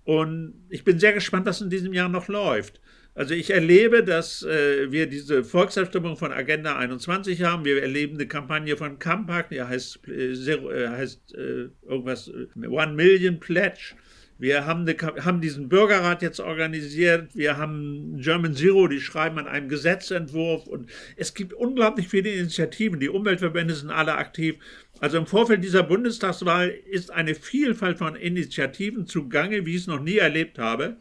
Und 0.03 0.65
ich 0.69 0.83
bin 0.83 0.99
sehr 0.99 1.13
gespannt, 1.13 1.45
was 1.45 1.61
in 1.61 1.69
diesem 1.69 1.93
Jahr 1.93 2.09
noch 2.09 2.27
läuft. 2.27 2.79
Also 3.13 3.33
ich 3.33 3.49
erlebe, 3.49 4.03
dass 4.03 4.43
äh, 4.43 4.91
wir 4.91 5.07
diese 5.07 5.43
Volksabstimmung 5.43 6.17
von 6.17 6.31
Agenda 6.31 6.77
21 6.77 7.41
haben. 7.41 7.65
Wir 7.65 7.81
erleben 7.81 8.13
eine 8.13 8.27
Kampagne 8.27 8.77
von 8.77 8.99
Campact, 8.99 9.51
die 9.51 9.61
heißt, 9.61 10.07
äh, 10.07 10.87
heißt 10.87 11.33
äh, 11.35 11.69
irgendwas 11.87 12.27
äh, 12.27 12.67
One 12.67 12.93
Million 12.93 13.39
Pledge 13.39 13.95
Wir 14.39 14.65
haben, 14.65 14.87
eine, 14.87 15.25
haben, 15.25 15.41
diesen 15.41 15.67
Bürgerrat 15.67 16.21
jetzt 16.21 16.39
organisiert. 16.39 17.35
Wir 17.35 17.57
haben 17.57 18.19
German 18.19 18.53
Zero, 18.53 18.87
die 18.87 19.01
schreiben 19.01 19.39
an 19.39 19.47
einem 19.47 19.67
Gesetzentwurf. 19.67 20.67
Und 20.67 20.89
es 21.15 21.33
gibt 21.33 21.53
unglaublich 21.53 22.07
viele 22.07 22.29
Initiativen. 22.31 22.99
Die 22.99 23.09
Umweltverbände 23.09 23.73
sind 23.73 23.89
alle 23.89 24.15
aktiv. 24.15 24.57
Also 24.99 25.17
im 25.17 25.25
Vorfeld 25.25 25.63
dieser 25.63 25.83
Bundestagswahl 25.83 26.69
ist 26.69 27.11
eine 27.11 27.33
Vielfalt 27.35 27.97
von 27.97 28.15
Initiativen 28.15 29.07
zugange, 29.07 29.65
wie 29.65 29.75
ich 29.75 29.81
es 29.81 29.87
noch 29.87 30.01
nie 30.01 30.17
erlebt 30.17 30.59
habe. 30.59 30.97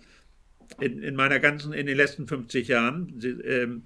In, 0.80 1.02
in 1.02 1.14
meiner 1.14 1.38
ganzen, 1.38 1.72
in 1.72 1.86
den 1.86 1.96
letzten 1.96 2.26
50 2.26 2.68
Jahren. 2.68 3.82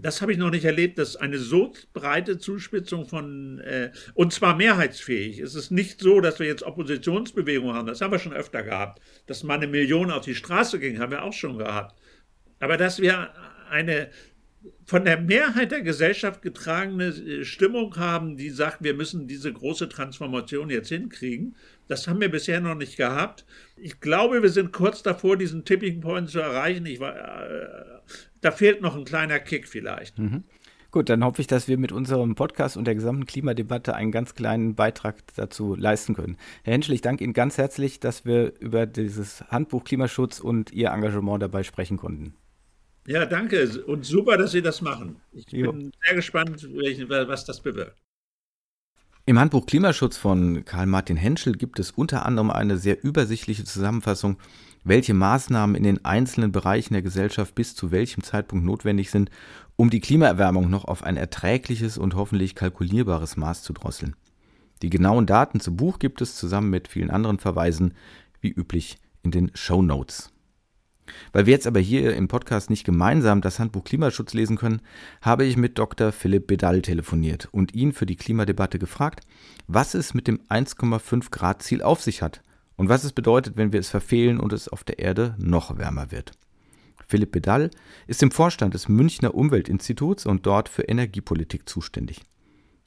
Das 0.00 0.22
habe 0.22 0.32
ich 0.32 0.38
noch 0.38 0.50
nicht 0.50 0.64
erlebt, 0.64 0.98
dass 0.98 1.16
eine 1.16 1.38
so 1.38 1.72
breite 1.92 2.38
Zuspitzung 2.38 3.06
von, 3.06 3.58
äh, 3.60 3.90
und 4.14 4.32
zwar 4.32 4.56
mehrheitsfähig. 4.56 5.40
Es 5.40 5.54
ist 5.54 5.70
nicht 5.70 6.00
so, 6.00 6.20
dass 6.20 6.38
wir 6.38 6.46
jetzt 6.46 6.62
Oppositionsbewegungen 6.62 7.74
haben, 7.74 7.86
das 7.86 8.00
haben 8.00 8.12
wir 8.12 8.18
schon 8.18 8.32
öfter 8.32 8.62
gehabt. 8.62 9.00
Dass 9.26 9.42
mal 9.42 9.54
eine 9.54 9.66
Million 9.66 10.10
auf 10.10 10.24
die 10.24 10.34
Straße 10.34 10.78
ging, 10.78 10.98
haben 10.98 11.12
wir 11.12 11.22
auch 11.22 11.32
schon 11.32 11.58
gehabt. 11.58 11.98
Aber 12.60 12.76
dass 12.76 13.00
wir 13.00 13.30
eine 13.70 14.10
von 14.84 15.04
der 15.04 15.20
Mehrheit 15.20 15.70
der 15.70 15.82
Gesellschaft 15.82 16.42
getragene 16.42 17.08
äh, 17.08 17.44
Stimmung 17.44 17.96
haben, 17.96 18.36
die 18.36 18.50
sagt, 18.50 18.82
wir 18.82 18.94
müssen 18.94 19.28
diese 19.28 19.52
große 19.52 19.88
Transformation 19.88 20.70
jetzt 20.70 20.88
hinkriegen, 20.88 21.56
das 21.88 22.08
haben 22.08 22.20
wir 22.20 22.30
bisher 22.30 22.60
noch 22.60 22.74
nicht 22.74 22.96
gehabt. 22.96 23.44
Ich 23.80 24.00
glaube, 24.00 24.42
wir 24.42 24.50
sind 24.50 24.72
kurz 24.72 25.02
davor, 25.02 25.36
diesen 25.36 25.64
Tipping 25.64 26.00
Point 26.00 26.30
zu 26.30 26.40
erreichen. 26.40 26.86
Ich 26.86 27.00
war, 27.00 27.14
äh, 27.14 28.00
da 28.40 28.50
fehlt 28.50 28.80
noch 28.80 28.96
ein 28.96 29.04
kleiner 29.04 29.38
Kick 29.38 29.68
vielleicht. 29.68 30.18
Mhm. 30.18 30.44
Gut, 30.90 31.10
dann 31.10 31.22
hoffe 31.22 31.42
ich, 31.42 31.46
dass 31.46 31.68
wir 31.68 31.76
mit 31.76 31.92
unserem 31.92 32.34
Podcast 32.34 32.78
und 32.78 32.86
der 32.86 32.94
gesamten 32.94 33.26
Klimadebatte 33.26 33.94
einen 33.94 34.10
ganz 34.10 34.34
kleinen 34.34 34.74
Beitrag 34.74 35.16
dazu 35.36 35.74
leisten 35.74 36.14
können. 36.14 36.38
Herr 36.62 36.72
Henschel, 36.72 36.94
ich 36.94 37.02
danke 37.02 37.24
Ihnen 37.24 37.34
ganz 37.34 37.58
herzlich, 37.58 38.00
dass 38.00 38.24
wir 38.24 38.58
über 38.58 38.86
dieses 38.86 39.42
Handbuch 39.50 39.84
Klimaschutz 39.84 40.40
und 40.40 40.72
Ihr 40.72 40.88
Engagement 40.88 41.42
dabei 41.42 41.62
sprechen 41.62 41.98
konnten. 41.98 42.34
Ja, 43.06 43.26
danke 43.26 43.84
und 43.86 44.06
super, 44.06 44.38
dass 44.38 44.52
Sie 44.52 44.62
das 44.62 44.80
machen. 44.80 45.16
Ich 45.32 45.50
jo. 45.50 45.72
bin 45.72 45.92
sehr 46.06 46.14
gespannt, 46.14 46.66
was 46.66 47.44
das 47.44 47.60
bewirkt. 47.60 47.98
Im 49.28 49.38
Handbuch 49.38 49.66
Klimaschutz 49.66 50.16
von 50.16 50.64
Karl 50.64 50.86
Martin 50.86 51.18
Henschel 51.18 51.52
gibt 51.52 51.78
es 51.78 51.90
unter 51.90 52.24
anderem 52.24 52.50
eine 52.50 52.78
sehr 52.78 53.04
übersichtliche 53.04 53.62
Zusammenfassung, 53.62 54.38
welche 54.84 55.12
Maßnahmen 55.12 55.76
in 55.76 55.82
den 55.82 56.02
einzelnen 56.02 56.50
Bereichen 56.50 56.94
der 56.94 57.02
Gesellschaft 57.02 57.54
bis 57.54 57.74
zu 57.74 57.90
welchem 57.90 58.22
Zeitpunkt 58.22 58.64
notwendig 58.64 59.10
sind, 59.10 59.30
um 59.76 59.90
die 59.90 60.00
Klimaerwärmung 60.00 60.70
noch 60.70 60.86
auf 60.86 61.02
ein 61.02 61.18
erträgliches 61.18 61.98
und 61.98 62.14
hoffentlich 62.14 62.54
kalkulierbares 62.54 63.36
Maß 63.36 63.62
zu 63.62 63.74
drosseln. 63.74 64.16
Die 64.80 64.88
genauen 64.88 65.26
Daten 65.26 65.60
zum 65.60 65.76
Buch 65.76 65.98
gibt 65.98 66.22
es 66.22 66.34
zusammen 66.34 66.70
mit 66.70 66.88
vielen 66.88 67.10
anderen 67.10 67.38
Verweisen, 67.38 67.92
wie 68.40 68.48
üblich, 68.48 68.96
in 69.22 69.30
den 69.30 69.50
Show 69.52 69.82
Notes. 69.82 70.32
Weil 71.32 71.46
wir 71.46 71.52
jetzt 71.52 71.66
aber 71.66 71.80
hier 71.80 72.14
im 72.14 72.28
Podcast 72.28 72.70
nicht 72.70 72.84
gemeinsam 72.84 73.40
das 73.40 73.58
Handbuch 73.58 73.84
Klimaschutz 73.84 74.34
lesen 74.34 74.56
können, 74.56 74.82
habe 75.22 75.44
ich 75.44 75.56
mit 75.56 75.78
Dr. 75.78 76.12
Philipp 76.12 76.46
Bedall 76.46 76.82
telefoniert 76.82 77.48
und 77.52 77.74
ihn 77.74 77.92
für 77.92 78.06
die 78.06 78.16
Klimadebatte 78.16 78.78
gefragt, 78.78 79.26
was 79.66 79.94
es 79.94 80.14
mit 80.14 80.26
dem 80.26 80.40
1,5 80.48 81.30
Grad 81.30 81.62
Ziel 81.62 81.82
auf 81.82 82.02
sich 82.02 82.22
hat 82.22 82.42
und 82.76 82.88
was 82.88 83.04
es 83.04 83.12
bedeutet, 83.12 83.56
wenn 83.56 83.72
wir 83.72 83.80
es 83.80 83.88
verfehlen 83.88 84.40
und 84.40 84.52
es 84.52 84.68
auf 84.68 84.84
der 84.84 84.98
Erde 84.98 85.34
noch 85.38 85.78
wärmer 85.78 86.10
wird. 86.10 86.32
Philipp 87.06 87.32
Bedall 87.32 87.70
ist 88.06 88.22
im 88.22 88.30
Vorstand 88.30 88.74
des 88.74 88.88
Münchner 88.88 89.34
Umweltinstituts 89.34 90.26
und 90.26 90.46
dort 90.46 90.68
für 90.68 90.82
Energiepolitik 90.82 91.68
zuständig. 91.68 92.20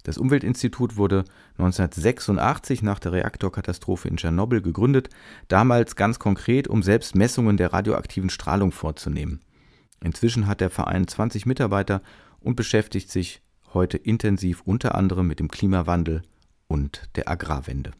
Das 0.04 0.18
Umweltinstitut 0.18 0.98
wurde 0.98 1.26
1986 1.58 2.82
nach 2.82 3.00
der 3.00 3.12
Reaktorkatastrophe 3.12 4.08
in 4.08 4.18
Tschernobyl 4.18 4.62
gegründet, 4.62 5.10
damals 5.48 5.96
ganz 5.96 6.20
konkret, 6.20 6.68
um 6.68 6.82
selbst 6.84 7.16
Messungen 7.16 7.58
der 7.58 7.74
radioaktiven 7.74 8.30
Strahlung 8.30 8.72
vorzunehmen. 8.72 9.42
Inzwischen 10.04 10.48
hat 10.48 10.62
der 10.62 10.70
Verein 10.70 11.08
20 11.08 11.46
Mitarbeiter 11.46 12.02
und 12.40 12.56
beschäftigt 12.56 13.12
sich 13.12 13.42
heute 13.74 13.98
intensiv 13.98 14.62
unter 14.66 14.96
anderem 14.96 15.28
mit 15.28 15.40
dem 15.40 15.48
Klimawandel 15.48 16.24
und 16.68 17.10
der 17.16 17.30
Agrarwende. 17.30 17.92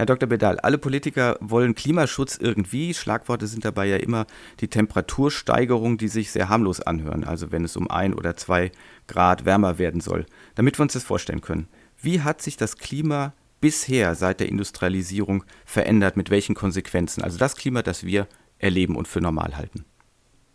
Herr 0.00 0.06
Dr. 0.06 0.30
Bedal, 0.30 0.58
alle 0.60 0.78
Politiker 0.78 1.36
wollen 1.42 1.74
Klimaschutz 1.74 2.38
irgendwie. 2.40 2.94
Schlagworte 2.94 3.46
sind 3.46 3.66
dabei 3.66 3.84
ja 3.84 3.98
immer 3.98 4.26
die 4.60 4.68
Temperatursteigerung, 4.68 5.98
die 5.98 6.08
sich 6.08 6.30
sehr 6.30 6.48
harmlos 6.48 6.80
anhören, 6.80 7.22
also 7.22 7.52
wenn 7.52 7.66
es 7.66 7.76
um 7.76 7.90
ein 7.90 8.14
oder 8.14 8.34
zwei 8.34 8.72
Grad 9.08 9.44
wärmer 9.44 9.76
werden 9.76 10.00
soll. 10.00 10.24
Damit 10.54 10.78
wir 10.78 10.84
uns 10.84 10.94
das 10.94 11.04
vorstellen 11.04 11.42
können. 11.42 11.68
Wie 12.00 12.22
hat 12.22 12.40
sich 12.40 12.56
das 12.56 12.78
Klima 12.78 13.34
bisher 13.60 14.14
seit 14.14 14.40
der 14.40 14.48
Industrialisierung 14.48 15.44
verändert? 15.66 16.16
Mit 16.16 16.30
welchen 16.30 16.54
Konsequenzen? 16.54 17.22
Also 17.22 17.36
das 17.36 17.54
Klima, 17.54 17.82
das 17.82 18.02
wir 18.02 18.26
erleben 18.58 18.96
und 18.96 19.06
für 19.06 19.20
normal 19.20 19.58
halten. 19.58 19.84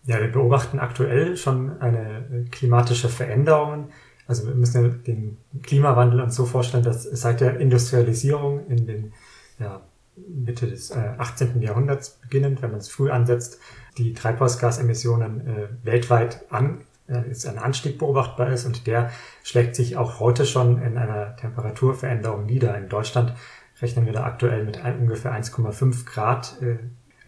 Ja, 0.06 0.20
wir 0.20 0.32
beobachten 0.32 0.80
aktuell 0.80 1.38
schon 1.38 1.80
eine 1.82 2.48
klimatische 2.50 3.10
Veränderung. 3.10 3.90
Also 4.26 4.48
wir 4.48 4.56
müssen 4.56 5.04
den 5.04 5.38
Klimawandel 5.62 6.22
uns 6.22 6.36
so 6.36 6.46
vorstellen, 6.46 6.84
dass 6.84 7.04
seit 7.04 7.42
der 7.42 7.60
Industrialisierung 7.60 8.66
in 8.66 8.88
den 8.88 9.14
ja, 9.60 9.82
Mitte 10.16 10.68
des 10.68 10.92
äh, 10.92 11.14
18. 11.18 11.62
Jahrhunderts 11.62 12.12
beginnend, 12.22 12.62
wenn 12.62 12.72
man 12.72 12.80
es 12.80 12.90
früh 12.90 13.12
ansetzt, 13.12 13.60
die 13.98 14.14
Treibhausgasemissionen 14.14 15.48
äh, 15.48 15.68
weltweit 15.84 16.46
an, 16.52 16.82
äh, 17.08 17.30
ist 17.30 17.46
ein 17.46 17.58
Anstieg 17.58 18.00
beobachtbar 18.00 18.52
ist 18.52 18.66
und 18.66 18.88
der 18.88 19.12
schlägt 19.44 19.76
sich 19.76 19.98
auch 19.98 20.20
heute 20.20 20.46
schon 20.46 20.82
in 20.82 20.98
einer 20.98 21.36
Temperaturveränderung 21.36 22.46
nieder. 22.46 22.78
In 22.78 22.90
Deutschland 22.90 23.34
rechnen 23.82 24.06
wir 24.06 24.14
da 24.14 24.24
aktuell 24.24 24.64
mit 24.64 24.84
ein, 24.84 25.00
ungefähr 25.00 25.34
1,5 25.34 26.06
Grad 26.06 26.62
äh, 26.62 26.78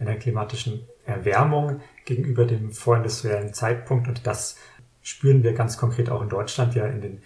einer 0.00 0.16
klimatischen 0.16 0.86
Erwärmung 1.04 1.80
gegenüber 2.04 2.44
dem 2.44 2.72
vorindustriellen 2.72 3.52
Zeitpunkt 3.52 4.08
und 4.08 4.26
das 4.26 4.56
spüren 5.02 5.42
wir 5.42 5.54
ganz 5.54 5.78
konkret 5.78 6.10
auch 6.10 6.22
in 6.22 6.28
Deutschland 6.28 6.74
ja 6.74 6.86
in 6.86 7.00
den 7.00 7.22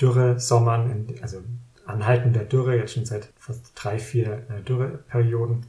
Dürresommern, 0.00 0.90
in, 0.90 1.22
also 1.22 1.38
anhaltender 1.86 2.44
Dürre, 2.44 2.76
jetzt 2.76 2.94
schon 2.94 3.04
seit 3.04 3.28
fast 3.36 3.72
drei, 3.74 3.98
vier 3.98 4.44
äh, 4.48 4.62
Dürreperioden 4.62 5.66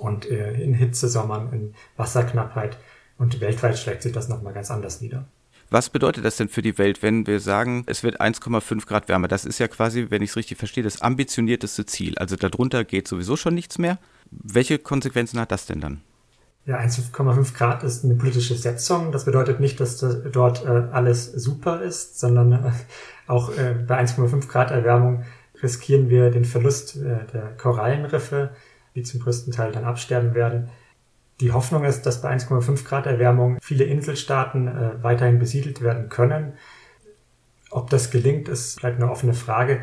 und 0.00 0.30
äh, 0.30 0.52
in 0.54 0.74
Hitzesommern, 0.74 1.52
in 1.52 1.74
Wasserknappheit 1.96 2.76
und 3.18 3.40
weltweit 3.40 3.78
schlägt 3.78 4.02
sich 4.02 4.12
das 4.12 4.28
nochmal 4.28 4.52
ganz 4.52 4.70
anders 4.70 5.00
nieder. 5.00 5.26
Was 5.70 5.88
bedeutet 5.88 6.24
das 6.24 6.36
denn 6.36 6.48
für 6.48 6.62
die 6.62 6.78
Welt, 6.78 7.02
wenn 7.02 7.26
wir 7.26 7.40
sagen, 7.40 7.84
es 7.86 8.02
wird 8.02 8.20
1,5 8.20 8.86
Grad 8.86 9.08
wärmer? 9.08 9.28
Das 9.28 9.44
ist 9.44 9.58
ja 9.58 9.66
quasi, 9.66 10.06
wenn 10.10 10.22
ich 10.22 10.30
es 10.30 10.36
richtig 10.36 10.58
verstehe, 10.58 10.84
das 10.84 11.00
ambitionierteste 11.00 11.86
Ziel. 11.86 12.16
Also 12.18 12.36
darunter 12.36 12.84
geht 12.84 13.08
sowieso 13.08 13.36
schon 13.36 13.54
nichts 13.54 13.78
mehr. 13.78 13.98
Welche 14.30 14.78
Konsequenzen 14.78 15.40
hat 15.40 15.50
das 15.50 15.66
denn 15.66 15.80
dann? 15.80 16.00
Ja, 16.66 16.78
1,5 16.78 17.54
Grad 17.54 17.82
ist 17.82 18.04
eine 18.04 18.14
politische 18.14 18.54
Setzung. 18.54 19.12
Das 19.12 19.24
bedeutet 19.26 19.60
nicht, 19.60 19.80
dass 19.80 19.98
dort 20.32 20.64
äh, 20.64 20.68
alles 20.92 21.26
super 21.32 21.82
ist, 21.82 22.18
sondern 22.18 22.72
auch 23.26 23.50
äh, 23.56 23.74
bei 23.86 23.98
1,5 24.00 24.48
Grad 24.48 24.70
Erwärmung 24.70 25.24
riskieren 25.62 26.10
wir 26.10 26.30
den 26.30 26.44
Verlust 26.44 26.96
äh, 26.96 27.24
der 27.32 27.54
Korallenriffe, 27.56 28.50
die 28.94 29.02
zum 29.02 29.20
größten 29.20 29.52
Teil 29.52 29.72
dann 29.72 29.84
absterben 29.84 30.34
werden. 30.34 30.68
Die 31.40 31.52
Hoffnung 31.52 31.84
ist, 31.84 32.02
dass 32.02 32.22
bei 32.22 32.30
1,5 32.30 32.84
Grad 32.84 33.06
Erwärmung 33.06 33.58
viele 33.60 33.84
Inselstaaten 33.84 34.68
äh, 34.68 35.02
weiterhin 35.02 35.38
besiedelt 35.38 35.82
werden 35.82 36.08
können. 36.08 36.54
Ob 37.70 37.90
das 37.90 38.10
gelingt, 38.10 38.48
ist 38.48 38.78
vielleicht 38.78 38.96
eine 38.96 39.10
offene 39.10 39.34
Frage. 39.34 39.80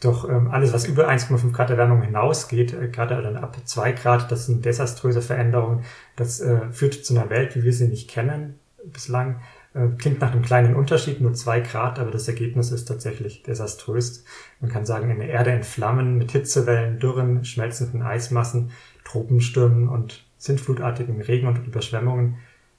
Doch 0.00 0.28
ähm, 0.28 0.50
alles, 0.50 0.72
was 0.72 0.84
über 0.84 1.08
1,5 1.08 1.52
Grad 1.52 1.70
Erwärmung 1.70 2.02
hinausgeht, 2.02 2.72
äh, 2.72 2.88
gerade 2.88 3.20
dann 3.20 3.36
ab 3.36 3.56
2 3.64 3.92
Grad, 3.92 4.30
das 4.30 4.46
sind 4.46 4.64
desaströse 4.64 5.22
Veränderungen. 5.22 5.84
Das 6.14 6.40
äh, 6.40 6.70
führt 6.70 6.94
zu 7.04 7.16
einer 7.16 7.30
Welt, 7.30 7.56
wie 7.56 7.64
wir 7.64 7.72
sie 7.72 7.88
nicht 7.88 8.08
kennen 8.08 8.58
bislang. 8.84 9.40
Äh, 9.74 9.88
klingt 9.98 10.20
nach 10.20 10.32
einem 10.32 10.42
kleinen 10.42 10.74
Unterschied, 10.74 11.20
nur 11.20 11.34
zwei 11.34 11.60
Grad, 11.60 11.98
aber 11.98 12.10
das 12.10 12.28
Ergebnis 12.28 12.70
ist 12.70 12.86
tatsächlich 12.86 13.42
desaströs. 13.42 14.24
Man 14.60 14.70
kann 14.70 14.84
sagen, 14.84 15.10
eine 15.10 15.28
Erde 15.28 15.50
in 15.50 15.62
Flammen 15.62 16.18
mit 16.18 16.32
Hitzewellen, 16.32 16.98
Dürren, 16.98 17.44
schmelzenden 17.44 18.02
Eismassen, 18.02 18.70
Tropenstürmen 19.04 19.88
und 19.88 20.24
sintflutartigen 20.36 21.20
Regen 21.22 21.46
und 21.46 21.66
Überschwemmungen. 21.66 22.36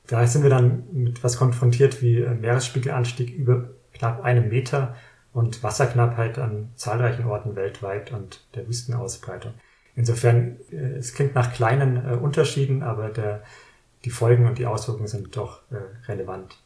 Da 0.07 0.27
sind 0.27 0.43
wir 0.43 0.49
dann 0.49 0.83
mit 0.91 1.23
was 1.23 1.37
konfrontiert 1.37 2.01
wie 2.01 2.19
Meeresspiegelanstieg 2.19 3.33
über 3.35 3.69
knapp 3.93 4.23
einem 4.23 4.49
Meter 4.49 4.95
und 5.31 5.63
Wasserknappheit 5.63 6.37
an 6.37 6.69
zahlreichen 6.75 7.25
Orten 7.25 7.55
weltweit 7.55 8.11
und 8.11 8.45
der 8.55 8.67
Wüstenausbreitung. 8.67 9.53
Insofern, 9.95 10.57
äh, 10.71 10.97
es 10.97 11.13
klingt 11.13 11.35
nach 11.35 11.53
kleinen 11.53 11.97
äh, 11.97 12.15
Unterschieden, 12.15 12.83
aber 12.83 13.09
der, 13.09 13.43
die 14.05 14.09
Folgen 14.09 14.45
und 14.45 14.57
die 14.57 14.65
Auswirkungen 14.65 15.07
sind 15.07 15.35
doch 15.35 15.61
äh, 15.71 15.77
relevant. 16.07 16.62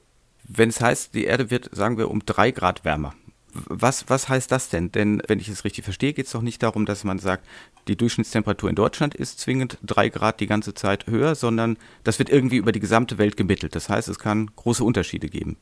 Wenn 0.47 0.69
es 0.69 0.81
heißt, 0.81 1.13
die 1.13 1.25
Erde 1.25 1.51
wird, 1.51 1.69
sagen 1.73 1.97
wir, 1.97 2.09
um 2.09 2.25
drei 2.25 2.51
Grad 2.51 2.85
wärmer, 2.85 3.13
was, 3.53 4.09
was 4.09 4.29
heißt 4.29 4.51
das 4.51 4.69
denn? 4.69 4.91
Denn 4.91 5.21
wenn 5.27 5.39
ich 5.39 5.49
es 5.49 5.63
richtig 5.63 5.83
verstehe, 5.83 6.13
geht 6.13 6.27
es 6.27 6.31
doch 6.31 6.41
nicht 6.41 6.61
darum, 6.63 6.85
dass 6.85 7.03
man 7.03 7.19
sagt, 7.19 7.45
die 7.87 7.95
Durchschnittstemperatur 7.95 8.69
in 8.69 8.75
Deutschland 8.75 9.15
ist 9.15 9.39
zwingend 9.39 9.77
drei 9.81 10.09
Grad 10.09 10.39
die 10.39 10.47
ganze 10.47 10.73
Zeit 10.73 11.07
höher, 11.07 11.35
sondern 11.35 11.77
das 12.03 12.19
wird 12.19 12.29
irgendwie 12.29 12.57
über 12.57 12.71
die 12.71 12.79
gesamte 12.79 13.17
Welt 13.17 13.37
gemittelt. 13.37 13.75
Das 13.75 13.89
heißt, 13.89 14.09
es 14.09 14.19
kann 14.19 14.51
große 14.55 14.83
Unterschiede 14.83 15.29
geben. 15.29 15.57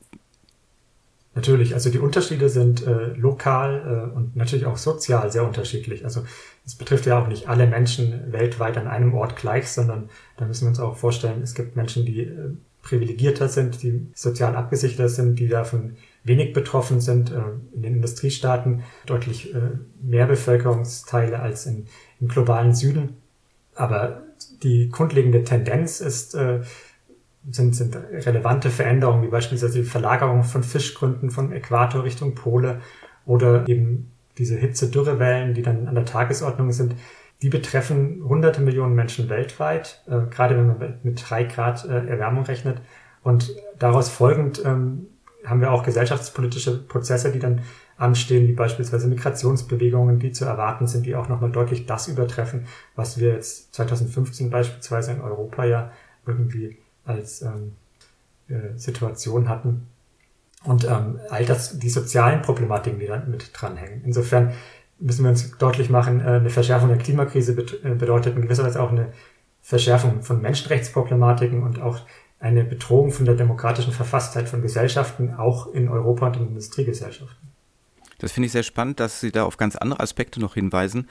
Natürlich, 1.36 1.74
also 1.74 1.89
die 1.89 2.00
Unterschiede 2.00 2.48
sind 2.48 2.88
äh, 2.88 3.08
lokal 3.13 4.10
äh, 4.13 4.15
und 4.15 4.38
natürlich 4.38 4.65
auch 4.65 4.78
sozial 4.78 5.32
sehr 5.34 5.45
unterschiedlich. 5.45 6.06
Also 6.06 6.24
es 6.65 6.76
betrifft 6.76 7.06
ja 7.06 7.21
auch 7.21 7.28
nicht 7.28 7.50
alle 7.50 7.67
Menschen 7.67 8.32
weltweit 8.32 8.78
an 8.78 8.88
einem 8.88 9.13
Ort 9.13 9.36
gleich, 9.36 9.67
sondern 9.67 10.10
da 10.38 10.45
müssen 10.45 10.63
wir 10.63 10.69
uns 10.69 10.80
auch 10.80 10.95
vorstellen, 10.95 11.41
es 11.41 11.54
gibt 11.54 11.76
Menschen, 11.76 12.06
die 12.06 12.21
äh, 12.21 12.56
privilegierter 12.86 13.50
sind, 13.50 13.82
die 13.84 14.08
sozial 14.13 14.56
abgesicherter 14.56 15.10
sind, 15.10 15.39
die 15.39 15.50
davon 15.50 15.98
wenig 16.24 16.54
betroffen 16.54 17.02
sind. 17.02 17.32
Äh, 17.32 17.41
in 17.74 17.82
den 17.82 17.95
Industriestaaten 17.95 18.84
deutlich 19.06 19.54
äh, 19.54 19.60
mehr 20.02 20.28
Bevölkerungsteile 20.28 21.39
als 21.39 21.65
in, 21.65 21.88
im 22.21 22.30
globalen 22.30 22.74
Süden. 22.74 23.17
Aber 23.74 24.21
die 24.63 24.89
grundlegende 24.89 25.43
Tendenz 25.43 26.00
ist, 26.00 26.36
äh, 26.36 26.62
sind, 27.52 27.76
sind 27.76 27.95
relevante 27.95 28.69
Veränderungen, 28.69 29.24
wie 29.24 29.32
beispielsweise 29.32 29.80
die 29.80 29.84
Verlagerung 29.84 30.43
von 30.43 30.63
Fischgründen 30.63 31.32
vom 31.32 31.52
Äquator 31.52 32.04
Richtung 32.04 32.36
Pole 32.36 32.82
oder 33.26 33.67
eben 33.67 34.12
diese 34.38 34.56
Hitze-Dürrewellen, 34.56 35.54
die 35.54 35.62
dann 35.62 35.88
an 35.88 35.95
der 35.95 36.06
Tagesordnung 36.06 36.71
sind, 36.71 36.95
die 37.45 37.49
betreffen 37.49 38.23
hunderte 38.27 38.60
Millionen 38.60 38.95
Menschen 38.95 39.29
weltweit, 39.29 40.01
äh, 40.08 40.21
gerade 40.31 40.58
wenn 40.58 40.65
man 40.65 40.99
mit 41.03 41.29
drei 41.29 41.43
Grad 41.43 41.86
äh, 41.86 42.08
Erwärmung 42.08 42.43
rechnet. 42.43 42.81
Und 43.21 43.55
daraus 43.77 44.10
folgend 44.10 44.63
ähm, 44.65 45.05
haben 45.45 45.62
wir 45.62 45.71
auch 45.71 45.84
gesellschaftspolitische 45.84 46.75
Prozesse, 46.88 47.31
die 47.31 47.38
dann 47.38 47.62
anstehen, 47.97 48.47
wie 48.47 48.53
beispielsweise 48.53 49.08
Migrationsbewegungen, 49.08 50.17
die 50.17 50.31
zu 50.31 50.45
erwarten 50.45 50.88
sind, 50.88 51.05
die 51.05 51.15
auch 51.15 51.29
nochmal 51.29 51.51
deutlich 51.51 51.86
das 51.86 52.08
übertreffen, 52.08 52.65
was 52.95 53.19
wir 53.19 53.34
jetzt 53.34 53.75
2015 53.75 54.49
beispielsweise 54.49 55.12
in 55.12 55.21
Europa 55.21 55.65
ja 55.65 55.91
irgendwie 56.25 56.79
als 57.05 57.43
ähm, 57.43 57.73
äh, 58.49 58.75
Situation 58.75 59.49
hatten. 59.49 59.86
Und 60.63 60.84
ähm, 60.86 61.19
all 61.29 61.45
das, 61.45 61.77
die 61.77 61.89
sozialen 61.91 62.41
Problematiken, 62.41 62.99
die 62.99 63.05
dann 63.05 63.29
mit 63.29 63.51
dranhängen. 63.53 64.01
Insofern 64.03 64.53
müssen 64.99 65.23
wir 65.23 65.29
uns 65.29 65.58
deutlich 65.58 65.89
machen, 65.89 66.21
äh, 66.21 66.23
eine 66.23 66.49
Verschärfung 66.49 66.89
der 66.89 66.97
Klimakrise 66.97 67.51
äh, 67.53 67.95
bedeutet 67.95 68.36
in 68.36 68.41
gewisser 68.41 68.63
Weise 68.63 68.81
auch 68.81 68.91
eine 68.91 69.13
Verschärfung 69.62 70.21
von 70.21 70.41
Menschenrechtsproblematiken 70.41 71.63
und 71.63 71.81
auch 71.81 72.01
eine 72.39 72.63
Bedrohung 72.63 73.12
von 73.12 73.25
der 73.25 73.36
demokratischen 73.36 73.93
Verfasstheit 73.93 74.47
von 74.47 74.62
Gesellschaften, 74.62 75.34
auch 75.34 75.73
in 75.73 75.89
Europa 75.89 76.27
und 76.27 76.38
in 76.38 76.47
Industriegesellschaften. 76.49 77.49
Das 78.19 78.31
finde 78.31 78.45
ich 78.45 78.51
sehr 78.51 78.63
spannend, 78.63 78.99
dass 78.99 79.19
Sie 79.19 79.31
da 79.31 79.43
auf 79.43 79.58
ganz 79.58 79.75
andere 79.75 79.99
Aspekte 79.99 80.39
noch 80.39 80.53
hinweisen. 80.53 81.10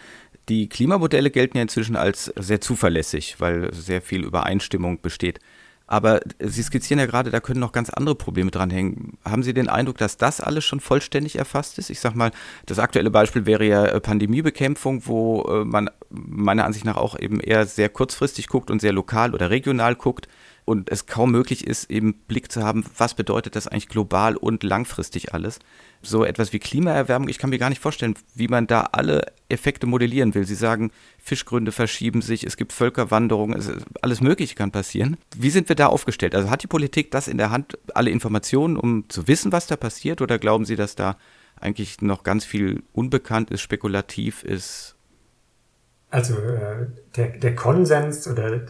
Die 0.49 0.69
Klimamodelle 0.69 1.31
gelten 1.31 1.57
ja 1.57 1.63
inzwischen 1.63 1.97
als 1.97 2.33
sehr 2.37 2.61
zuverlässig, 2.61 3.37
weil 3.41 3.73
sehr 3.73 4.03
viel 4.03 4.25
Übereinstimmung 4.25 5.01
besteht. 5.01 5.41
Aber 5.87 6.21
Sie 6.39 6.63
skizzieren 6.63 6.99
ja 6.99 7.07
gerade, 7.07 7.31
da 7.31 7.41
können 7.41 7.61
noch 7.61 7.73
ganz 7.73 7.91
andere 7.91 8.15
Probleme 8.15 8.51
dranhängen. 8.51 9.19
Haben 9.25 9.43
Sie 9.43 9.53
den 9.53 9.69
Eindruck, 9.69 9.99
dass 9.99 10.17
das 10.17 10.41
alles 10.41 10.65
schon 10.65 10.81
vollständig 10.81 11.37
erfasst 11.37 11.79
ist? 11.79 11.91
Ich 11.91 12.01
sage 12.01 12.17
mal, 12.17 12.31
das 12.65 12.79
aktuelle 12.79 13.11
Beispiel 13.11 13.45
wäre 13.45 13.67
ja 13.67 13.85
äh, 13.85 14.01
Pandemiebekämpfung, 14.01 15.07
wo 15.07 15.43
äh, 15.43 15.65
man 15.65 15.91
meiner 16.09 16.65
Ansicht 16.65 16.87
nach 16.87 16.97
auch 16.97 17.19
eben 17.19 17.41
eher 17.41 17.67
sehr 17.67 17.91
kurzfristig 17.91 18.49
guckt 18.49 18.71
und 18.71 18.81
sehr 18.81 18.93
lokal 18.93 19.35
oder 19.35 19.51
regional 19.51 19.95
guckt 19.95 20.27
und 20.65 20.91
es 20.91 21.07
kaum 21.07 21.31
möglich 21.31 21.67
ist, 21.67 21.91
eben 21.91 22.15
Blick 22.27 22.51
zu 22.51 22.63
haben, 22.63 22.85
was 22.97 23.15
bedeutet 23.15 23.55
das 23.55 23.69
eigentlich 23.69 23.89
global 23.89 24.37
und 24.37 24.63
langfristig 24.63 25.35
alles. 25.35 25.59
So 26.03 26.25
etwas 26.25 26.53
wie 26.53 26.59
Klimaerwärmung, 26.59 27.29
ich 27.29 27.39
kann 27.39 27.51
mir 27.51 27.59
gar 27.59 27.69
nicht 27.69 27.83
vorstellen, 27.83 28.15
wie 28.35 28.49
man 28.49 28.67
da 28.67 28.83
alle 28.93 29.33
Effekte 29.49 29.87
modellieren 29.87 30.35
will. 30.35 30.47
Sie 30.47 30.55
sagen, 30.55 30.91
Fischgründe 31.19 31.73
verschieben 31.73 32.23
sich, 32.23 32.45
es 32.45 32.57
gibt 32.57 32.73
Völkerwanderungen, 32.73 33.63
alles 34.01 34.21
Mögliche 34.21 34.55
kann 34.55 34.71
passieren. 34.71 35.17
Wie 35.37 35.51
sind 35.51 35.69
wir 35.69 35.77
da 35.77 35.87
aufgestellt? 35.87 36.35
Also 36.35 36.51
hat 36.51 36.63
die 36.63 36.69
Politik 36.69 37.11
das 37.11 37.29
in 37.29 37.39
der 37.39 37.51
Hand, 37.51 37.79
alle 37.95 38.11
Informationen, 38.11 38.77
um 38.77 39.09
zu 39.09 39.29
wissen, 39.29 39.53
was 39.53 39.67
da 39.67 39.77
passiert, 39.77 40.23
oder 40.23 40.39
glauben 40.39 40.65
Sie, 40.65 40.77
dass 40.77 40.95
da 40.95 41.19
eigentlich 41.61 42.01
noch 42.01 42.23
ganz 42.23 42.45
viel 42.45 42.83
unbekannt 42.93 43.51
ist, 43.51 43.61
spekulativ 43.61 44.43
ist 44.45 44.97
also 46.15 46.35
äh, 46.35 46.87
der, 47.17 47.31
der 47.31 47.57
Konsens 47.57 48.29
oder 48.29 48.53
äh, 48.53 48.61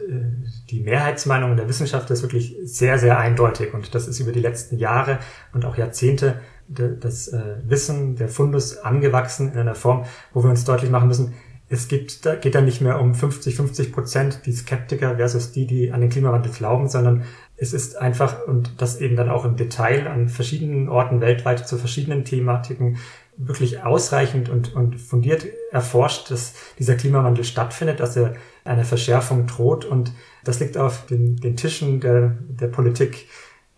die 0.70 0.80
Mehrheitsmeinung 0.80 1.58
der 1.58 1.68
Wissenschaft 1.68 2.10
ist 2.10 2.22
wirklich 2.22 2.56
sehr, 2.64 2.98
sehr 2.98 3.18
eindeutig. 3.18 3.74
Und 3.74 3.94
das 3.94 4.08
ist 4.08 4.18
über 4.18 4.32
die 4.32 4.40
letzten 4.40 4.78
Jahre 4.78 5.18
und 5.52 5.66
auch 5.66 5.76
Jahrzehnte 5.76 6.40
das 6.66 7.28
äh, 7.28 7.56
Wissen, 7.66 8.16
der 8.16 8.28
Fundus 8.28 8.78
angewachsen 8.78 9.52
in 9.52 9.58
einer 9.58 9.74
Form, 9.74 10.06
wo 10.32 10.42
wir 10.42 10.48
uns 10.48 10.64
deutlich 10.64 10.90
machen 10.90 11.08
müssen, 11.08 11.34
es 11.68 11.88
gibt, 11.88 12.24
da 12.24 12.34
geht 12.34 12.54
da 12.54 12.62
nicht 12.62 12.80
mehr 12.80 12.98
um 12.98 13.14
50, 13.14 13.56
50 13.56 13.92
Prozent 13.92 14.40
die 14.46 14.52
Skeptiker 14.52 15.16
versus 15.16 15.52
die, 15.52 15.66
die 15.66 15.92
an 15.92 16.00
den 16.00 16.08
Klimawandel 16.08 16.50
glauben, 16.50 16.88
sondern 16.88 17.24
es 17.56 17.74
ist 17.74 17.96
einfach, 17.96 18.46
und 18.46 18.80
das 18.80 19.02
eben 19.02 19.16
dann 19.16 19.28
auch 19.28 19.44
im 19.44 19.56
Detail 19.56 20.06
an 20.06 20.30
verschiedenen 20.30 20.88
Orten 20.88 21.20
weltweit 21.20 21.68
zu 21.68 21.76
verschiedenen 21.76 22.24
Thematiken, 22.24 22.96
wirklich 23.36 23.82
ausreichend 23.82 24.48
und, 24.48 24.74
und 24.74 24.98
fundiert 24.98 25.44
erforscht, 25.74 26.30
dass 26.30 26.54
dieser 26.78 26.94
Klimawandel 26.94 27.44
stattfindet, 27.44 27.98
dass 28.00 28.16
er 28.16 28.34
eine 28.64 28.84
Verschärfung 28.84 29.46
droht. 29.46 29.84
Und 29.84 30.12
das 30.44 30.60
liegt 30.60 30.78
auf 30.78 31.06
den, 31.06 31.36
den 31.36 31.56
Tischen 31.56 32.00
der, 32.00 32.38
der 32.48 32.68
Politik. 32.68 33.28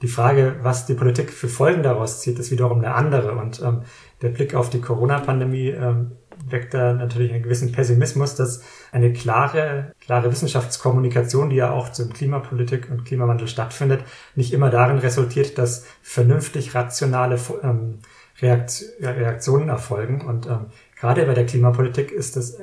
Die 0.02 0.08
Frage, 0.08 0.56
was 0.62 0.84
die 0.84 0.92
Politik 0.92 1.32
für 1.32 1.48
Folgen 1.48 1.82
daraus 1.82 2.20
zieht, 2.20 2.38
ist 2.38 2.50
wiederum 2.50 2.78
eine 2.78 2.94
andere. 2.94 3.32
Und 3.32 3.62
ähm, 3.62 3.82
der 4.20 4.28
Blick 4.28 4.54
auf 4.54 4.68
die 4.68 4.82
Corona-Pandemie 4.82 5.70
ähm, 5.70 6.12
weckt 6.48 6.74
da 6.74 6.92
natürlich 6.92 7.32
einen 7.32 7.42
gewissen 7.42 7.72
Pessimismus, 7.72 8.34
dass 8.34 8.62
eine 8.92 9.14
klare, 9.14 9.92
klare 9.98 10.30
Wissenschaftskommunikation, 10.30 11.48
die 11.48 11.56
ja 11.56 11.70
auch 11.70 11.90
zum 11.92 12.12
Klimapolitik 12.12 12.90
und 12.90 13.06
Klimawandel 13.06 13.48
stattfindet, 13.48 14.04
nicht 14.34 14.52
immer 14.52 14.68
darin 14.68 14.98
resultiert, 14.98 15.56
dass 15.56 15.86
vernünftig 16.02 16.74
rationale 16.74 17.38
ähm, 17.62 18.00
Reaktionen 18.42 19.70
erfolgen. 19.70 20.20
Und 20.20 20.46
ähm, 20.46 20.66
gerade 21.06 21.24
bei 21.24 21.34
der 21.34 21.46
Klimapolitik 21.46 22.10
ist 22.10 22.34
das 22.34 22.58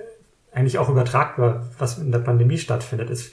eigentlich 0.52 0.78
auch 0.78 0.90
übertragbar, 0.90 1.66
was 1.78 1.98
in 1.98 2.12
der 2.12 2.20
Pandemie 2.20 2.58
stattfindet. 2.58 3.10
Es 3.10 3.32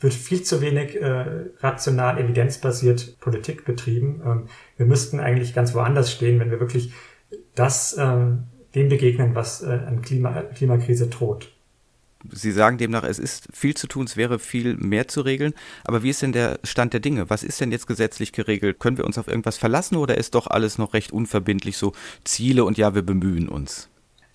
wird 0.00 0.12
viel 0.12 0.42
zu 0.42 0.60
wenig 0.60 1.00
äh, 1.00 1.50
rational, 1.60 2.18
evidenzbasiert 2.18 3.20
Politik 3.20 3.64
betrieben. 3.64 4.20
Ähm, 4.24 4.48
wir 4.76 4.86
müssten 4.86 5.20
eigentlich 5.20 5.54
ganz 5.54 5.72
woanders 5.74 6.10
stehen, 6.10 6.40
wenn 6.40 6.50
wir 6.50 6.58
wirklich 6.58 6.92
das 7.54 7.96
ähm, 7.96 8.44
dem 8.74 8.88
begegnen, 8.88 9.36
was 9.36 9.62
äh, 9.62 9.66
an 9.66 10.02
Klima, 10.02 10.42
Klimakrise 10.42 11.06
droht. 11.06 11.52
Sie 12.32 12.50
sagen 12.50 12.76
demnach, 12.76 13.04
es 13.04 13.20
ist 13.20 13.48
viel 13.52 13.74
zu 13.76 13.86
tun, 13.86 14.04
es 14.04 14.16
wäre 14.16 14.40
viel 14.40 14.76
mehr 14.76 15.06
zu 15.06 15.20
regeln. 15.20 15.54
Aber 15.84 16.02
wie 16.02 16.10
ist 16.10 16.22
denn 16.22 16.32
der 16.32 16.58
Stand 16.64 16.92
der 16.92 17.00
Dinge? 17.00 17.30
Was 17.30 17.44
ist 17.44 17.60
denn 17.60 17.70
jetzt 17.70 17.86
gesetzlich 17.86 18.32
geregelt? 18.32 18.80
Können 18.80 18.98
wir 18.98 19.06
uns 19.06 19.16
auf 19.16 19.28
irgendwas 19.28 19.58
verlassen 19.58 19.96
oder 19.96 20.18
ist 20.18 20.34
doch 20.34 20.48
alles 20.48 20.76
noch 20.76 20.92
recht 20.92 21.12
unverbindlich, 21.12 21.76
so 21.76 21.92
Ziele 22.24 22.64
und 22.64 22.78
ja, 22.78 22.96
wir 22.96 23.02
bemühen 23.02 23.48
uns? 23.48 23.88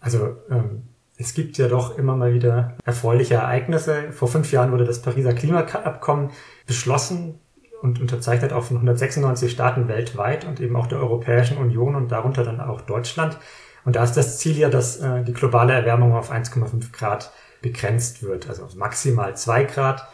Also 0.06 0.38
ähm, 0.52 0.84
es 1.18 1.34
gibt 1.34 1.58
ja 1.58 1.68
doch 1.68 1.98
immer 1.98 2.16
mal 2.16 2.32
wieder 2.36 2.78
erfreuliche 2.86 3.36
Ereignisse. 3.36 4.12
Vor 4.12 4.28
fünf 4.28 4.52
Jahren 4.52 4.72
wurde 4.72 4.86
das 4.86 5.02
Pariser 5.02 5.34
Klimaabkommen 5.34 6.30
beschlossen 6.68 7.40
und 7.82 8.00
unterzeichnet 8.00 8.54
auch 8.54 8.66
von 8.66 8.78
196 8.78 9.52
Staaten 9.52 9.88
weltweit 9.88 10.46
und 10.46 10.60
eben 10.60 10.76
auch 10.76 10.86
der 10.86 11.00
Europäischen 11.00 11.58
Union 11.58 11.96
und 11.96 12.12
darunter 12.12 12.44
dann 12.44 12.62
auch 12.62 12.82
Deutschland. 12.82 13.40
Und 13.84 13.96
da 13.96 14.04
ist 14.04 14.14
das 14.14 14.38
Ziel 14.38 14.56
ja, 14.60 14.70
dass 14.70 14.98
äh, 14.98 15.24
die 15.24 15.34
globale 15.34 15.74
Erwärmung 15.74 16.14
auf 16.14 16.32
1,5 16.32 16.92
Grad 16.92 17.32
begrenzt 17.64 18.22
wird, 18.22 18.48
also 18.48 18.68
maximal 18.76 19.36
zwei 19.36 19.64
Grad, 19.64 20.08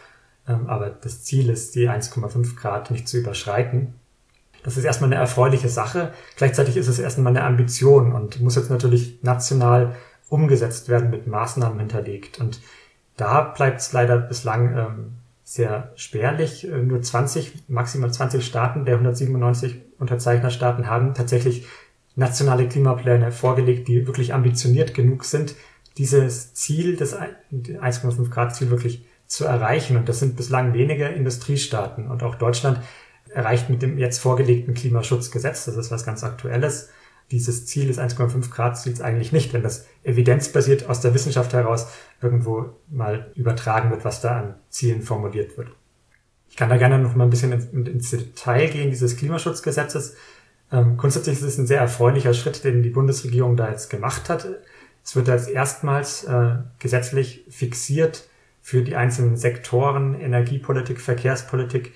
ähm, 0.48 0.68
aber 0.68 0.90
das 0.90 1.26
Ziel 1.26 1.50
ist, 1.50 1.76
die 1.76 1.90
1,5 1.90 2.56
Grad 2.56 2.92
nicht 2.92 3.10
zu 3.10 3.18
überschreiten. 3.18 3.96
Das 4.64 4.78
ist 4.78 4.84
erstmal 4.84 5.12
eine 5.12 5.20
erfreuliche 5.20 5.70
Sache. 5.70 6.14
Gleichzeitig 6.36 6.78
ist 6.78 6.88
es 6.88 7.00
erstmal 7.00 7.36
eine 7.36 7.44
Ambition 7.44 8.14
und 8.14 8.40
muss 8.42 8.56
jetzt 8.56 8.70
natürlich 8.70 9.20
national 9.24 9.96
umgesetzt 10.30 10.88
werden, 10.88 11.10
mit 11.10 11.28
Maßnahmen 11.28 11.80
hinterlegt. 11.80 12.40
Und 12.40 12.62
da 13.18 13.42
bleibt 13.42 13.82
es 13.82 13.92
leider 13.92 14.18
bislang 14.18 14.78
ähm, 14.78 15.14
sehr 15.44 15.92
spärlich. 15.96 16.68
Äh, 16.68 16.78
nur 16.78 17.02
20, 17.02 17.66
maximal 17.68 18.12
20 18.12 18.46
Staaten 18.46 18.86
der 18.86 18.96
197 18.96 19.82
Unterzeichnerstaaten 20.00 20.88
haben 20.88 21.14
tatsächlich 21.14 21.68
nationale 22.16 22.68
Klimapläne 22.68 23.32
vorgelegt, 23.32 23.88
die 23.88 24.08
wirklich 24.08 24.34
ambitioniert 24.34 24.94
genug 24.94 25.26
sind, 25.26 25.56
dieses 25.98 26.54
Ziel, 26.54 26.96
das 26.96 27.18
1,5 27.18 28.30
Grad 28.30 28.56
Ziel 28.56 28.70
wirklich 28.70 29.06
zu 29.28 29.46
erreichen. 29.46 29.98
Und 29.98 30.08
das 30.08 30.20
sind 30.20 30.38
bislang 30.38 30.74
wenige 30.74 31.06
Industriestaaten. 31.06 32.10
Und 32.10 32.24
auch 32.24 32.36
Deutschland 32.36 32.80
erreicht 33.34 33.70
mit 33.70 33.82
dem 33.82 33.98
jetzt 33.98 34.20
vorgelegten 34.20 34.74
Klimaschutzgesetz, 34.74 35.66
das 35.66 35.76
ist 35.76 35.92
was 35.92 36.06
ganz 36.06 36.24
Aktuelles, 36.24 36.90
dieses 37.32 37.66
Ziel 37.66 37.88
des 37.88 37.98
1,5 37.98 38.50
Grad 38.50 38.78
Ziels 38.78 39.02
eigentlich 39.02 39.32
nicht, 39.32 39.54
wenn 39.54 39.64
das 39.64 39.86
evidenzbasiert 40.04 40.90
aus 40.90 41.02
der 41.02 41.14
Wissenschaft 41.14 41.54
heraus 41.54 41.88
irgendwo 42.22 42.72
mal 42.90 43.32
übertragen 43.36 43.90
wird, 43.90 44.04
was 44.04 44.22
da 44.22 44.40
an 44.40 44.56
Zielen 44.70 45.02
formuliert 45.02 45.58
wird. 45.58 45.70
Ich 46.50 46.58
kann 46.58 46.70
da 46.70 46.76
gerne 46.76 47.00
noch 47.00 47.16
mal 47.16 47.24
ein 47.24 47.30
bisschen 47.30 47.54
ins, 47.54 48.12
Detail 48.12 48.68
gehen 48.68 48.90
dieses 48.90 49.16
Klimaschutzgesetzes. 49.16 50.18
Ähm, 50.72 50.98
grundsätzlich 50.98 51.38
ist 51.38 51.44
es 51.44 51.58
ein 51.58 51.68
sehr 51.68 51.80
erfreulicher 51.80 52.34
Schritt, 52.34 52.66
den 52.66 52.84
die 52.84 52.90
Bundesregierung 52.90 53.56
da 53.56 53.70
jetzt 53.70 53.90
gemacht 53.90 54.30
hat. 54.30 54.48
Es 55.04 55.16
wird 55.16 55.30
als 55.30 55.48
erstmals 55.48 56.26
äh, 56.26 56.58
gesetzlich 56.80 57.46
fixiert 57.50 58.28
für 58.62 58.84
die 58.84 58.96
einzelnen 58.96 59.38
Sektoren 59.38 60.20
Energiepolitik, 60.20 61.00
Verkehrspolitik, 61.00 61.94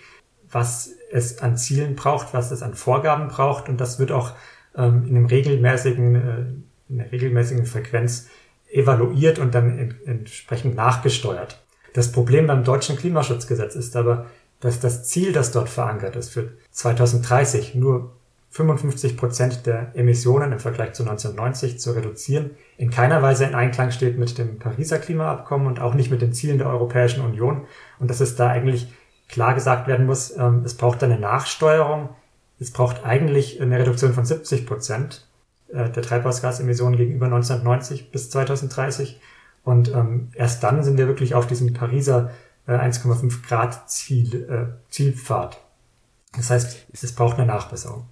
was 0.55 0.89
es 1.11 1.39
an 1.39 1.57
Zielen 1.57 1.97
braucht, 1.97 2.33
was 2.33 2.49
es 2.49 2.63
an 2.63 2.75
Vorgaben 2.75 3.27
braucht. 3.27 3.67
Und 3.67 3.81
das 3.81 3.99
wird 3.99 4.13
auch 4.13 4.31
ähm, 4.73 5.03
in 5.05 5.17
einem 5.17 5.25
regelmäßigen, 5.25 6.15
äh, 6.15 6.45
in 6.87 7.01
einer 7.01 7.11
regelmäßigen 7.11 7.65
Frequenz 7.65 8.29
evaluiert 8.71 9.37
und 9.37 9.53
dann 9.53 9.77
in, 9.77 9.95
entsprechend 10.05 10.75
nachgesteuert. 10.75 11.61
Das 11.91 12.13
Problem 12.13 12.47
beim 12.47 12.63
deutschen 12.63 12.95
Klimaschutzgesetz 12.95 13.75
ist 13.75 13.97
aber, 13.97 14.27
dass 14.61 14.79
das 14.79 15.03
Ziel, 15.03 15.33
das 15.33 15.51
dort 15.51 15.67
verankert 15.67 16.15
ist, 16.15 16.29
für 16.29 16.53
2030 16.71 17.75
nur 17.75 18.13
55 18.51 19.17
Prozent 19.17 19.65
der 19.65 19.91
Emissionen 19.93 20.53
im 20.53 20.59
Vergleich 20.59 20.93
zu 20.93 21.03
1990 21.03 21.79
zu 21.79 21.91
reduzieren, 21.91 22.51
in 22.77 22.91
keiner 22.91 23.21
Weise 23.21 23.43
in 23.43 23.55
Einklang 23.55 23.91
steht 23.91 24.17
mit 24.17 24.37
dem 24.37 24.57
Pariser 24.57 24.99
Klimaabkommen 24.99 25.67
und 25.67 25.81
auch 25.81 25.95
nicht 25.95 26.11
mit 26.11 26.21
den 26.21 26.31
Zielen 26.31 26.59
der 26.59 26.69
Europäischen 26.69 27.25
Union. 27.25 27.65
Und 27.99 28.09
dass 28.09 28.21
es 28.21 28.37
da 28.37 28.47
eigentlich 28.47 28.87
klar 29.27 29.53
gesagt 29.53 29.87
werden 29.87 30.05
muss, 30.05 30.35
ähm, 30.35 30.63
es 30.65 30.75
braucht 30.75 31.03
eine 31.03 31.19
Nachsteuerung. 31.19 32.09
Es 32.59 32.71
braucht 32.71 33.03
eigentlich 33.03 33.61
eine 33.61 33.79
Reduktion 33.79 34.13
von 34.13 34.25
70 34.25 34.65
Prozent 34.65 35.27
äh, 35.69 35.89
der 35.89 36.03
Treibhausgasemissionen 36.03 36.97
gegenüber 36.97 37.25
1990 37.25 38.11
bis 38.11 38.29
2030. 38.29 39.19
Und 39.63 39.89
ähm, 39.93 40.29
erst 40.33 40.63
dann 40.63 40.83
sind 40.83 40.97
wir 40.97 41.07
wirklich 41.07 41.35
auf 41.35 41.47
diesem 41.47 41.73
Pariser 41.73 42.31
äh, 42.67 42.73
1,5 42.73 43.47
Grad 43.47 43.89
Ziel, 43.89 44.43
äh, 44.49 44.91
Zielpfad. 44.91 45.59
Das 46.35 46.49
heißt, 46.49 46.87
es 46.91 47.15
braucht 47.15 47.37
eine 47.37 47.47
Nachbesserung. 47.47 48.05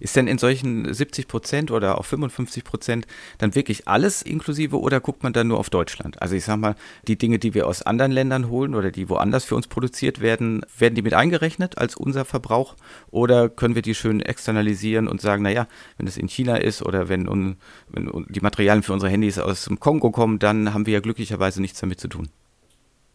Ist 0.00 0.16
denn 0.16 0.26
in 0.26 0.38
solchen 0.38 0.92
70 0.92 1.28
Prozent 1.28 1.70
oder 1.70 1.98
auch 1.98 2.04
55 2.04 2.64
Prozent 2.64 3.06
dann 3.38 3.54
wirklich 3.54 3.88
alles 3.88 4.22
inklusive 4.22 4.78
oder 4.78 5.00
guckt 5.00 5.22
man 5.22 5.32
dann 5.32 5.48
nur 5.48 5.58
auf 5.58 5.70
Deutschland? 5.70 6.20
Also 6.22 6.34
ich 6.34 6.44
sag 6.44 6.56
mal, 6.58 6.74
die 7.06 7.16
Dinge, 7.16 7.38
die 7.38 7.54
wir 7.54 7.66
aus 7.66 7.82
anderen 7.82 8.12
Ländern 8.12 8.48
holen 8.48 8.74
oder 8.74 8.90
die 8.90 9.08
woanders 9.08 9.44
für 9.44 9.56
uns 9.56 9.66
produziert 9.66 10.20
werden, 10.20 10.62
werden 10.78 10.94
die 10.94 11.02
mit 11.02 11.14
eingerechnet 11.14 11.78
als 11.78 11.96
unser 11.96 12.24
Verbrauch 12.24 12.76
oder 13.10 13.48
können 13.48 13.74
wir 13.74 13.82
die 13.82 13.94
schön 13.94 14.20
externalisieren 14.20 15.08
und 15.08 15.20
sagen, 15.20 15.42
naja, 15.42 15.66
wenn 15.96 16.06
es 16.06 16.16
in 16.16 16.28
China 16.28 16.56
ist 16.56 16.82
oder 16.82 17.08
wenn, 17.08 17.28
un, 17.28 17.56
wenn 17.88 18.10
die 18.28 18.40
Materialien 18.40 18.82
für 18.82 18.92
unsere 18.92 19.10
Handys 19.10 19.38
aus 19.38 19.64
dem 19.64 19.80
Kongo 19.80 20.10
kommen, 20.10 20.38
dann 20.38 20.74
haben 20.74 20.86
wir 20.86 20.94
ja 20.94 21.00
glücklicherweise 21.00 21.60
nichts 21.60 21.80
damit 21.80 22.00
zu 22.00 22.08
tun. 22.08 22.28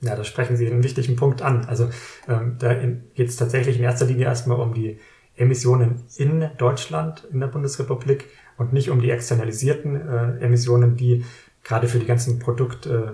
Ja, 0.02 0.15
da 0.15 0.24
sprechen 0.24 0.58
Sie 0.58 0.67
einen 0.67 0.84
wichtigen 0.84 1.15
Punkt 1.15 1.41
an. 1.44 1.65
Also 1.65 1.89
ähm, 2.28 2.56
da 2.58 2.74
geht 2.74 3.30
es 3.30 3.36
tatsächlich 3.36 3.78
in 3.78 3.84
erster 3.84 4.06
Linie 4.06 4.26
erstmal 4.26 4.60
um 4.60 4.74
die 4.74 4.98
Emissionen 5.41 6.04
in 6.17 6.49
Deutschland, 6.58 7.27
in 7.32 7.39
der 7.39 7.47
Bundesrepublik 7.47 8.30
und 8.58 8.73
nicht 8.73 8.91
um 8.91 9.01
die 9.01 9.10
externalisierten 9.10 9.95
äh, 9.95 10.45
Emissionen, 10.45 10.95
die 10.95 11.25
gerade 11.63 11.88
für 11.88 11.99
die 11.99 12.06
ganzen 12.06 12.38
Produkt, 12.39 12.86
äh, 12.86 13.13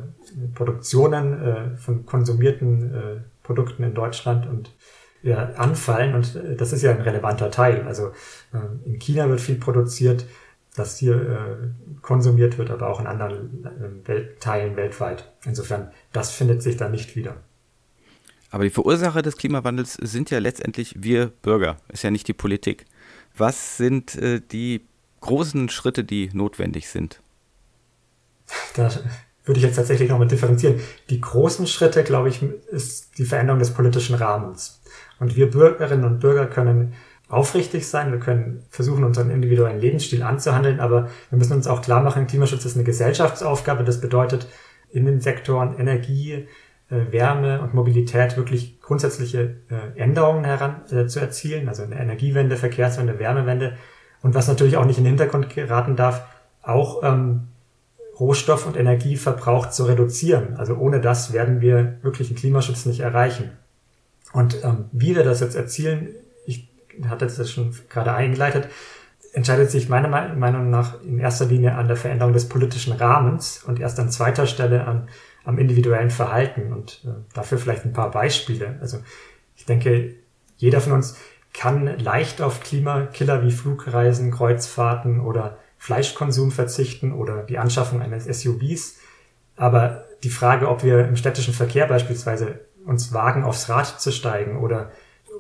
Produktionen 0.54 1.42
äh, 1.42 1.78
von 1.78 2.06
konsumierten 2.06 2.94
äh, 2.94 3.00
Produkten 3.44 3.84
in 3.84 3.94
Deutschland 3.94 4.46
und 4.46 4.76
ja, 5.24 5.54
anfallen. 5.56 6.16
Und 6.16 6.36
äh, 6.36 6.56
das 6.56 6.74
ist 6.74 6.82
ja 6.82 6.92
ein 6.92 7.02
relevanter 7.02 7.50
Teil. 7.50 7.84
Also 7.88 8.08
äh, 8.54 8.86
in 8.86 9.00
China 9.00 9.30
wird 9.30 9.40
viel 9.40 9.56
produziert, 9.56 10.26
das 10.76 10.98
hier 11.00 11.74
konsumiert 12.04 12.60
wird, 12.60 12.70
aber 12.70 12.88
auch 12.88 13.00
in 13.00 13.08
anderen 13.08 13.68
Welt 14.06 14.40
Teilen 14.40 14.76
weltweit. 14.76 15.32
Insofern, 15.44 15.90
das 16.12 16.30
findet 16.30 16.62
sich 16.62 16.78
da 16.78 16.88
nicht 16.88 17.16
wieder. 17.16 17.38
Aber 18.50 18.64
die 18.64 18.70
Verursacher 18.70 19.22
des 19.22 19.38
Klimawandels 19.38 19.94
sind 19.94 20.30
ja 20.32 20.40
letztendlich 20.40 20.96
wir 20.98 21.28
Bürger, 21.42 21.78
ist 21.90 22.04
ja 22.04 22.12
nicht 22.12 22.28
die 22.28 22.34
Politik. 22.34 22.86
Was 23.36 23.78
sind 23.78 24.16
äh, 24.16 24.42
die 24.42 24.86
großen 25.22 25.70
Schritte, 25.70 26.04
die 26.04 26.30
notwendig 26.34 26.88
sind? 26.90 27.22
Da 28.76 28.90
würde 29.44 29.60
ich 29.60 29.66
jetzt 29.66 29.76
tatsächlich 29.76 30.10
nochmal 30.10 30.28
differenzieren. 30.28 30.80
Die 31.10 31.22
großen 31.22 31.68
Schritte, 31.68 32.04
glaube 32.04 32.30
ich, 32.30 32.42
ist 32.72 33.18
die 33.18 33.26
Veränderung 33.26 33.60
des 33.60 33.74
politischen 33.74 34.16
Rahmens. 34.16 34.82
Und 35.20 35.36
wir 35.36 35.50
Bürgerinnen 35.50 36.06
und 36.06 36.20
Bürger 36.20 36.48
können 36.48 36.94
aufrichtig 37.30 37.88
sein, 37.88 38.12
wir 38.12 38.20
können 38.20 38.64
versuchen, 38.70 39.04
unseren 39.04 39.32
individuellen 39.32 39.82
Lebensstil 39.82 40.24
anzuhandeln, 40.24 40.80
aber 40.80 41.10
wir 41.30 41.38
müssen 41.38 41.54
uns 41.54 41.68
auch 41.68 41.82
klar 41.82 42.02
machen, 42.02 42.28
Klimaschutz 42.28 42.64
ist 42.64 42.76
eine 42.76 42.86
Gesellschaftsaufgabe. 42.86 43.84
Das 43.84 44.00
bedeutet, 44.00 44.48
in 44.90 45.06
den 45.06 45.20
Sektoren 45.20 45.78
Energie, 45.78 46.48
Wärme 46.90 47.62
und 47.62 47.74
Mobilität 47.74 48.38
wirklich 48.38 48.80
grundsätzliche 48.80 49.58
äh, 49.70 50.00
Änderungen 50.00 50.46
heran 50.46 50.82
äh, 50.90 51.08
zu 51.08 51.20
erzielen, 51.20 51.68
also 51.68 51.84
eine 51.84 52.00
Energiewende, 52.00 52.56
Verkehrswende, 52.56 53.20
Wärmewende 53.20 53.78
und 54.22 54.36
was 54.36 54.48
natürlich 54.48 54.78
auch 54.78 54.86
nicht 54.86 54.98
in 54.98 55.04
den 55.04 55.12
Hintergrund 55.12 55.50
geraten 55.50 55.96
darf, 55.96 56.24
auch 56.62 57.04
ähm, 57.04 57.48
Rohstoff- 58.20 58.66
und 58.66 58.78
Energieverbrauch 58.78 59.70
zu 59.70 59.84
reduzieren. 59.84 60.56
Also 60.58 60.76
ohne 60.76 61.02
das 61.02 61.34
werden 61.34 61.62
wir 61.62 61.98
wirklich 62.02 62.30
den 62.30 62.38
Klimaschutz 62.38 62.86
nicht 62.86 63.02
erreichen. 63.02 63.52
Und 64.34 64.64
ähm, 64.64 64.86
wie 64.92 65.16
wir 65.16 65.24
das 65.24 65.40
jetzt 65.40 65.56
erzielen, 65.56 66.10
ich 66.46 66.70
hatte 67.08 67.26
das 67.26 67.52
schon 67.52 67.76
gerade 67.90 68.14
eingeleitet, 68.14 68.70
entscheidet 69.34 69.70
sich 69.70 69.88
meiner 69.90 70.08
Meinung 70.08 70.70
nach 70.70 71.02
in 71.04 71.20
erster 71.20 71.46
Linie 71.46 71.76
an 71.76 71.88
der 71.88 71.98
Veränderung 71.98 72.34
des 72.34 72.50
politischen 72.50 72.94
Rahmens 72.94 73.64
und 73.64 73.80
erst 73.80 74.00
an 74.00 74.10
zweiter 74.10 74.48
Stelle 74.48 74.86
an 74.86 75.10
am 75.48 75.58
individuellen 75.58 76.12
Verhalten 76.12 76.74
und 76.74 77.06
äh, 77.06 77.34
dafür 77.34 77.58
vielleicht 77.58 77.86
ein 77.86 77.94
paar 77.94 78.12
Beispiele. 78.12 78.78
Also 78.82 78.98
ich 79.56 79.66
denke, 79.66 80.16
jeder 80.58 80.82
von 80.82 80.92
uns 80.92 81.18
kann 81.54 81.98
leicht 81.98 82.42
auf 82.42 82.60
Klimakiller 82.60 83.44
wie 83.44 83.52
Flugreisen, 83.52 84.30
Kreuzfahrten 84.32 85.22
oder 85.22 85.58
Fleischkonsum 85.78 86.52
verzichten 86.52 87.14
oder 87.14 87.44
die 87.44 87.58
Anschaffung 87.58 88.02
eines 88.02 88.26
SUVs. 88.26 88.98
Aber 89.56 90.04
die 90.22 90.30
Frage, 90.30 90.68
ob 90.68 90.84
wir 90.84 91.08
im 91.08 91.16
städtischen 91.16 91.54
Verkehr 91.54 91.88
beispielsweise 91.88 92.60
uns 92.86 93.14
wagen, 93.14 93.44
aufs 93.44 93.70
Rad 93.70 94.02
zu 94.02 94.12
steigen 94.12 94.58
oder 94.58 94.92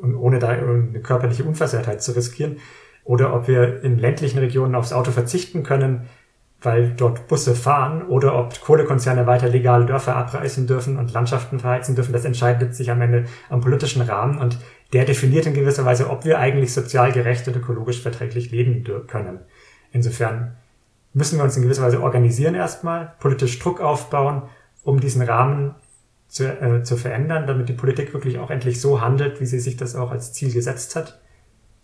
ohne 0.01 0.39
da 0.39 0.49
eine 0.49 1.01
körperliche 1.01 1.43
Unversehrtheit 1.43 2.01
zu 2.01 2.13
riskieren, 2.13 2.59
oder 3.03 3.33
ob 3.33 3.47
wir 3.47 3.83
in 3.83 3.97
ländlichen 3.97 4.39
Regionen 4.39 4.75
aufs 4.75 4.91
Auto 4.91 5.11
verzichten 5.11 5.63
können, 5.63 6.09
weil 6.61 6.91
dort 6.91 7.27
Busse 7.27 7.53
fahren 7.53 8.07
oder 8.07 8.37
ob 8.37 8.59
Kohlekonzerne 8.61 9.27
weiter 9.27 9.47
legale 9.47 9.85
Dörfer 9.85 10.15
abreißen 10.15 10.65
dürfen 10.65 10.97
und 10.97 11.13
Landschaften 11.13 11.59
verheizen 11.59 11.95
dürfen, 11.95 12.13
das 12.13 12.25
entscheidet 12.25 12.75
sich 12.75 12.89
am 12.89 13.01
Ende 13.01 13.25
am 13.49 13.61
politischen 13.61 14.01
Rahmen 14.01 14.39
und 14.39 14.57
der 14.93 15.05
definiert 15.05 15.45
in 15.45 15.53
gewisser 15.53 15.85
Weise, 15.85 16.09
ob 16.09 16.25
wir 16.25 16.39
eigentlich 16.39 16.73
sozial 16.73 17.11
gerecht 17.11 17.47
und 17.47 17.55
ökologisch 17.55 18.01
verträglich 18.01 18.51
leben 18.51 18.83
können. 19.07 19.39
Insofern 19.91 20.55
müssen 21.13 21.37
wir 21.37 21.43
uns 21.43 21.57
in 21.57 21.63
gewisser 21.63 21.83
Weise 21.83 22.01
organisieren 22.01 22.55
erstmal, 22.55 23.13
politisch 23.19 23.59
Druck 23.59 23.81
aufbauen, 23.81 24.43
um 24.83 24.99
diesen 24.99 25.21
Rahmen 25.21 25.75
zu, 26.27 26.45
äh, 26.45 26.83
zu 26.83 26.97
verändern, 26.97 27.47
damit 27.47 27.69
die 27.69 27.73
Politik 27.73 28.13
wirklich 28.13 28.39
auch 28.39 28.49
endlich 28.49 28.81
so 28.81 29.01
handelt, 29.01 29.39
wie 29.41 29.45
sie 29.45 29.59
sich 29.59 29.77
das 29.77 29.95
auch 29.95 30.11
als 30.11 30.33
Ziel 30.33 30.51
gesetzt 30.51 30.95
hat. 30.95 31.19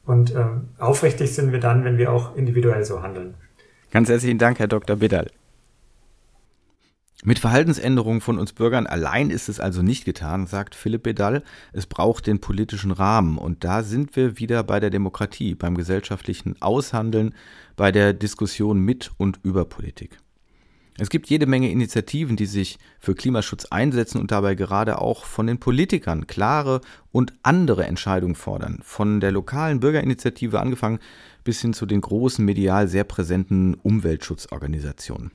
Und 0.05 0.35
ähm, 0.35 0.69
aufrichtig 0.79 1.33
sind 1.33 1.51
wir 1.51 1.59
dann, 1.59 1.83
wenn 1.85 1.97
wir 1.97 2.11
auch 2.11 2.35
individuell 2.35 2.83
so 2.83 3.01
handeln. 3.01 3.35
Ganz 3.93 4.09
herzlichen 4.09 4.39
Dank, 4.39 4.57
Herr 4.57 4.67
Dr. 4.67 4.95
Biddal. 4.95 5.29
Mit 7.23 7.37
Verhaltensänderungen 7.37 8.21
von 8.21 8.39
uns 8.39 8.51
Bürgern 8.51 8.87
allein 8.87 9.29
ist 9.29 9.49
es 9.49 9.59
also 9.59 9.83
nicht 9.83 10.03
getan, 10.03 10.47
sagt 10.47 10.73
Philipp 10.73 11.03
Bedall. 11.03 11.43
Es 11.73 11.85
braucht 11.85 12.25
den 12.25 12.41
politischen 12.41 12.89
Rahmen. 12.89 13.37
Und 13.37 13.63
da 13.63 13.83
sind 13.83 14.15
wir 14.15 14.39
wieder 14.39 14.63
bei 14.63 14.79
der 14.79 14.89
Demokratie, 14.89 15.53
beim 15.53 15.75
gesellschaftlichen 15.75 16.59
Aushandeln, 16.59 17.35
bei 17.75 17.91
der 17.91 18.13
Diskussion 18.13 18.79
mit 18.79 19.11
und 19.17 19.39
über 19.43 19.63
Politik. 19.63 20.17
Es 20.97 21.09
gibt 21.09 21.27
jede 21.27 21.47
Menge 21.47 21.71
Initiativen, 21.71 22.35
die 22.35 22.45
sich 22.45 22.77
für 22.99 23.15
Klimaschutz 23.15 23.65
einsetzen 23.65 24.21
und 24.21 24.31
dabei 24.31 24.53
gerade 24.53 24.99
auch 24.99 25.25
von 25.25 25.47
den 25.47 25.59
Politikern 25.59 26.27
klare 26.27 26.81
und 27.11 27.33
andere 27.41 27.85
Entscheidungen 27.85 28.35
fordern. 28.35 28.79
Von 28.83 29.19
der 29.19 29.31
lokalen 29.31 29.79
Bürgerinitiative 29.79 30.59
angefangen 30.59 30.99
bis 31.43 31.61
hin 31.61 31.73
zu 31.73 31.87
den 31.87 32.01
großen 32.01 32.45
medial 32.45 32.87
sehr 32.87 33.05
präsenten 33.05 33.73
Umweltschutzorganisationen. 33.73 35.31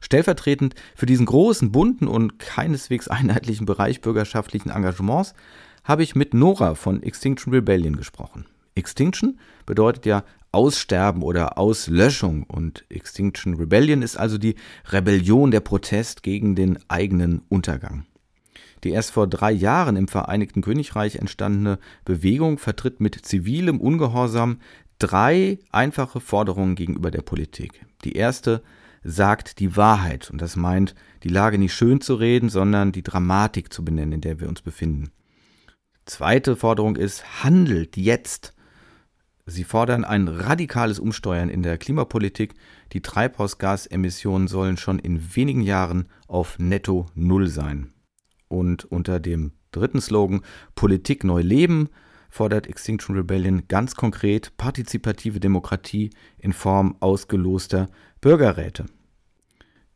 Stellvertretend 0.00 0.74
für 0.94 1.06
diesen 1.06 1.26
großen, 1.26 1.72
bunten 1.72 2.06
und 2.06 2.38
keineswegs 2.38 3.08
einheitlichen 3.08 3.66
Bereich 3.66 4.00
bürgerschaftlichen 4.00 4.70
Engagements 4.70 5.34
habe 5.82 6.04
ich 6.04 6.14
mit 6.14 6.32
Nora 6.32 6.74
von 6.74 7.02
Extinction 7.02 7.52
Rebellion 7.52 7.96
gesprochen. 7.96 8.46
Extinction 8.76 9.38
bedeutet 9.64 10.06
ja 10.06 10.22
Aussterben 10.56 11.22
oder 11.22 11.58
Auslöschung 11.58 12.44
und 12.44 12.86
Extinction 12.88 13.56
Rebellion 13.56 14.00
ist 14.00 14.16
also 14.16 14.38
die 14.38 14.54
Rebellion, 14.90 15.50
der 15.50 15.60
Protest 15.60 16.22
gegen 16.22 16.54
den 16.54 16.78
eigenen 16.88 17.42
Untergang. 17.50 18.06
Die 18.82 18.88
erst 18.88 19.10
vor 19.10 19.26
drei 19.26 19.52
Jahren 19.52 19.96
im 19.96 20.08
Vereinigten 20.08 20.62
Königreich 20.62 21.16
entstandene 21.16 21.78
Bewegung 22.06 22.56
vertritt 22.56 23.00
mit 23.00 23.16
zivilem 23.26 23.82
Ungehorsam 23.82 24.60
drei 24.98 25.58
einfache 25.72 26.20
Forderungen 26.20 26.74
gegenüber 26.74 27.10
der 27.10 27.20
Politik. 27.20 27.84
Die 28.04 28.14
erste 28.14 28.62
sagt 29.04 29.60
die 29.60 29.76
Wahrheit 29.76 30.30
und 30.30 30.40
das 30.40 30.56
meint, 30.56 30.94
die 31.22 31.28
Lage 31.28 31.58
nicht 31.58 31.74
schön 31.74 32.00
zu 32.00 32.14
reden, 32.14 32.48
sondern 32.48 32.92
die 32.92 33.02
Dramatik 33.02 33.74
zu 33.74 33.84
benennen, 33.84 34.12
in 34.12 34.20
der 34.22 34.40
wir 34.40 34.48
uns 34.48 34.62
befinden. 34.62 35.10
Zweite 36.06 36.56
Forderung 36.56 36.96
ist, 36.96 37.44
handelt 37.44 37.98
jetzt. 37.98 38.55
Sie 39.48 39.62
fordern 39.62 40.04
ein 40.04 40.26
radikales 40.26 40.98
Umsteuern 40.98 41.48
in 41.48 41.62
der 41.62 41.78
Klimapolitik. 41.78 42.54
Die 42.92 43.00
Treibhausgasemissionen 43.00 44.48
sollen 44.48 44.76
schon 44.76 44.98
in 44.98 45.36
wenigen 45.36 45.60
Jahren 45.60 46.08
auf 46.26 46.58
netto 46.58 47.06
Null 47.14 47.46
sein. 47.46 47.92
Und 48.48 48.84
unter 48.84 49.20
dem 49.20 49.52
dritten 49.70 50.00
Slogan 50.00 50.40
Politik 50.74 51.22
neu 51.22 51.42
leben 51.42 51.88
fordert 52.28 52.66
Extinction 52.66 53.16
Rebellion 53.16 53.68
ganz 53.68 53.94
konkret 53.94 54.56
partizipative 54.56 55.38
Demokratie 55.38 56.10
in 56.38 56.52
Form 56.52 56.96
ausgeloster 56.98 57.88
Bürgerräte. 58.20 58.86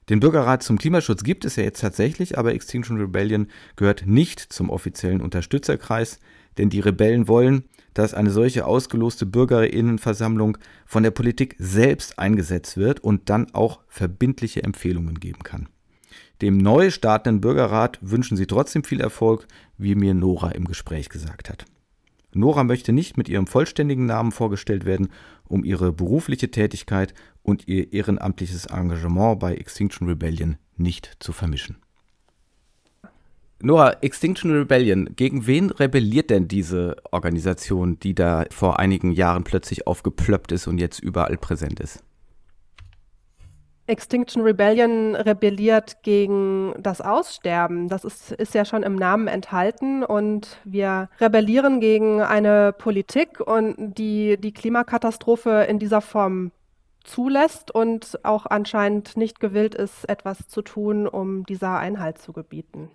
Den 0.08 0.20
Bürgerrat 0.20 0.62
zum 0.62 0.78
Klimaschutz 0.78 1.22
gibt 1.22 1.44
es 1.44 1.56
ja 1.56 1.64
jetzt 1.64 1.80
tatsächlich, 1.80 2.38
aber 2.38 2.54
Extinction 2.54 2.98
Rebellion 2.98 3.48
gehört 3.76 4.06
nicht 4.06 4.40
zum 4.40 4.70
offiziellen 4.70 5.20
Unterstützerkreis, 5.20 6.18
denn 6.58 6.70
die 6.70 6.80
Rebellen 6.80 7.28
wollen, 7.28 7.64
dass 7.94 8.14
eine 8.14 8.30
solche 8.30 8.66
ausgeloste 8.66 9.26
Bürgerinnenversammlung 9.26 10.58
von 10.86 11.02
der 11.02 11.10
Politik 11.10 11.56
selbst 11.58 12.18
eingesetzt 12.18 12.76
wird 12.76 13.00
und 13.00 13.28
dann 13.30 13.52
auch 13.52 13.80
verbindliche 13.88 14.62
Empfehlungen 14.62 15.20
geben 15.20 15.42
kann. 15.42 15.68
Dem 16.42 16.56
neu 16.56 16.90
startenden 16.90 17.40
Bürgerrat 17.40 17.98
wünschen 18.00 18.36
sie 18.36 18.46
trotzdem 18.46 18.84
viel 18.84 19.00
Erfolg, 19.00 19.46
wie 19.76 19.94
mir 19.94 20.14
Nora 20.14 20.52
im 20.52 20.64
Gespräch 20.64 21.08
gesagt 21.08 21.50
hat. 21.50 21.66
Nora 22.32 22.64
möchte 22.64 22.92
nicht 22.92 23.16
mit 23.16 23.28
ihrem 23.28 23.46
vollständigen 23.46 24.06
Namen 24.06 24.32
vorgestellt 24.32 24.84
werden, 24.84 25.08
um 25.44 25.64
ihre 25.64 25.92
berufliche 25.92 26.50
Tätigkeit 26.50 27.12
und 27.42 27.66
ihr 27.66 27.92
ehrenamtliches 27.92 28.66
Engagement 28.66 29.40
bei 29.40 29.54
Extinction 29.54 30.08
Rebellion 30.08 30.56
nicht 30.76 31.16
zu 31.18 31.32
vermischen. 31.32 31.76
Noah, 33.62 33.96
Extinction 34.00 34.52
Rebellion, 34.52 35.14
gegen 35.16 35.46
wen 35.46 35.70
rebelliert 35.70 36.30
denn 36.30 36.48
diese 36.48 36.96
Organisation, 37.10 37.98
die 38.00 38.14
da 38.14 38.46
vor 38.50 38.78
einigen 38.78 39.12
Jahren 39.12 39.44
plötzlich 39.44 39.86
aufgeplöppt 39.86 40.52
ist 40.52 40.66
und 40.66 40.78
jetzt 40.78 40.98
überall 41.00 41.36
präsent 41.36 41.78
ist? 41.78 42.02
Extinction 43.86 44.42
Rebellion 44.42 45.14
rebelliert 45.14 46.02
gegen 46.02 46.74
das 46.78 47.00
Aussterben. 47.00 47.88
Das 47.88 48.04
ist, 48.04 48.32
ist 48.32 48.54
ja 48.54 48.64
schon 48.64 48.82
im 48.82 48.94
Namen 48.94 49.26
enthalten 49.26 50.04
und 50.04 50.58
wir 50.64 51.10
rebellieren 51.20 51.80
gegen 51.80 52.22
eine 52.22 52.72
Politik 52.72 53.40
und 53.40 53.98
die 53.98 54.38
die 54.38 54.52
Klimakatastrophe 54.52 55.66
in 55.68 55.78
dieser 55.78 56.00
Form 56.00 56.52
zulässt 57.02 57.74
und 57.74 58.20
auch 58.22 58.46
anscheinend 58.46 59.16
nicht 59.16 59.40
gewillt 59.40 59.74
ist, 59.74 60.08
etwas 60.08 60.48
zu 60.48 60.62
tun, 60.62 61.08
um 61.08 61.44
dieser 61.44 61.78
Einhalt 61.78 62.18
zu 62.18 62.32
gebieten. 62.32 62.90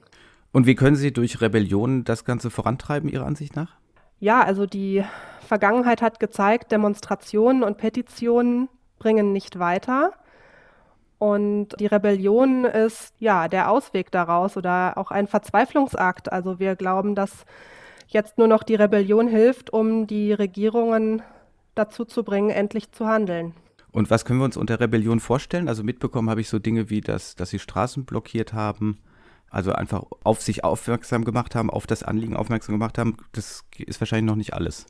Und 0.55 0.67
wie 0.67 0.75
können 0.75 0.95
Sie 0.95 1.11
durch 1.11 1.41
Rebellion 1.41 2.05
das 2.05 2.23
Ganze 2.23 2.49
vorantreiben, 2.49 3.09
Ihrer 3.09 3.25
Ansicht 3.25 3.57
nach? 3.57 3.75
Ja, 4.21 4.41
also 4.41 4.65
die 4.65 5.03
Vergangenheit 5.45 6.01
hat 6.01 6.21
gezeigt, 6.21 6.71
Demonstrationen 6.71 7.61
und 7.61 7.77
Petitionen 7.77 8.69
bringen 8.97 9.33
nicht 9.33 9.59
weiter. 9.59 10.13
Und 11.17 11.77
die 11.77 11.87
Rebellion 11.87 12.63
ist 12.63 13.15
ja 13.19 13.49
der 13.49 13.69
Ausweg 13.69 14.11
daraus 14.11 14.55
oder 14.55 14.97
auch 14.97 15.11
ein 15.11 15.27
Verzweiflungsakt. 15.27 16.31
Also 16.31 16.57
wir 16.57 16.77
glauben, 16.77 17.15
dass 17.15 17.43
jetzt 18.07 18.37
nur 18.37 18.47
noch 18.47 18.63
die 18.63 18.75
Rebellion 18.75 19.27
hilft, 19.27 19.73
um 19.73 20.07
die 20.07 20.31
Regierungen 20.31 21.21
dazu 21.75 22.05
zu 22.05 22.23
bringen, 22.23 22.49
endlich 22.49 22.93
zu 22.93 23.07
handeln. 23.07 23.55
Und 23.91 24.09
was 24.09 24.23
können 24.23 24.39
wir 24.39 24.45
uns 24.45 24.55
unter 24.55 24.79
Rebellion 24.79 25.19
vorstellen? 25.19 25.67
Also 25.67 25.83
mitbekommen 25.83 26.29
habe 26.29 26.39
ich 26.39 26.47
so 26.47 26.59
Dinge 26.59 26.89
wie, 26.89 27.01
dass, 27.01 27.35
dass 27.35 27.49
sie 27.49 27.59
Straßen 27.59 28.05
blockiert 28.05 28.53
haben, 28.53 28.99
also 29.49 29.71
einfach 29.71 30.03
auf 30.23 30.41
sich 30.41 30.63
aufmerksam 30.63 31.23
gemacht 31.23 31.55
haben, 31.55 31.69
auf 31.69 31.87
das 31.87 32.03
Anliegen 32.03 32.35
aufmerksam 32.35 32.75
gemacht 32.75 32.97
haben, 32.97 33.17
das 33.31 33.63
ist 33.77 34.01
wahrscheinlich 34.01 34.29
noch 34.29 34.35
nicht 34.35 34.53
alles. 34.53 34.85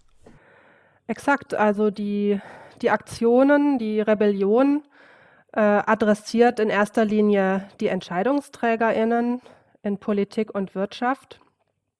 Exakt, 1.07 1.53
also 1.53 1.91
die, 1.91 2.39
die 2.81 2.89
Aktionen, 2.89 3.77
die 3.77 4.01
Rebellion 4.01 4.83
äh, 5.53 5.61
adressiert 5.61 6.59
in 6.59 6.69
erster 6.69 7.05
Linie 7.05 7.67
die 7.79 7.87
EntscheidungsträgerInnen 7.87 9.41
in 9.83 9.97
Politik 9.99 10.53
und 10.53 10.73
Wirtschaft 10.73 11.39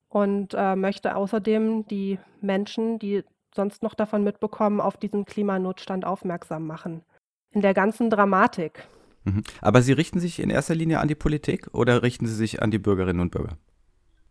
und 0.08 0.54
äh, 0.54 0.76
möchte 0.76 1.16
außerdem 1.16 1.86
die 1.86 2.18
Menschen, 2.40 2.98
die 2.98 3.24
sonst 3.54 3.82
noch 3.82 3.94
davon 3.94 4.24
mitbekommen, 4.24 4.80
auf 4.80 4.96
diesen 4.96 5.24
Klimanotstand 5.24 6.04
aufmerksam 6.04 6.66
machen. 6.66 7.02
In 7.50 7.62
der 7.62 7.74
ganzen 7.74 8.10
Dramatik. 8.10 8.86
Mhm. 9.26 9.42
Aber 9.60 9.82
Sie 9.82 9.92
richten 9.92 10.20
sich 10.20 10.40
in 10.40 10.50
erster 10.50 10.74
Linie 10.74 11.00
an 11.00 11.08
die 11.08 11.14
Politik 11.14 11.68
oder 11.72 12.02
richten 12.02 12.26
Sie 12.26 12.34
sich 12.34 12.62
an 12.62 12.70
die 12.70 12.78
Bürgerinnen 12.78 13.20
und 13.20 13.30
Bürger? 13.30 13.58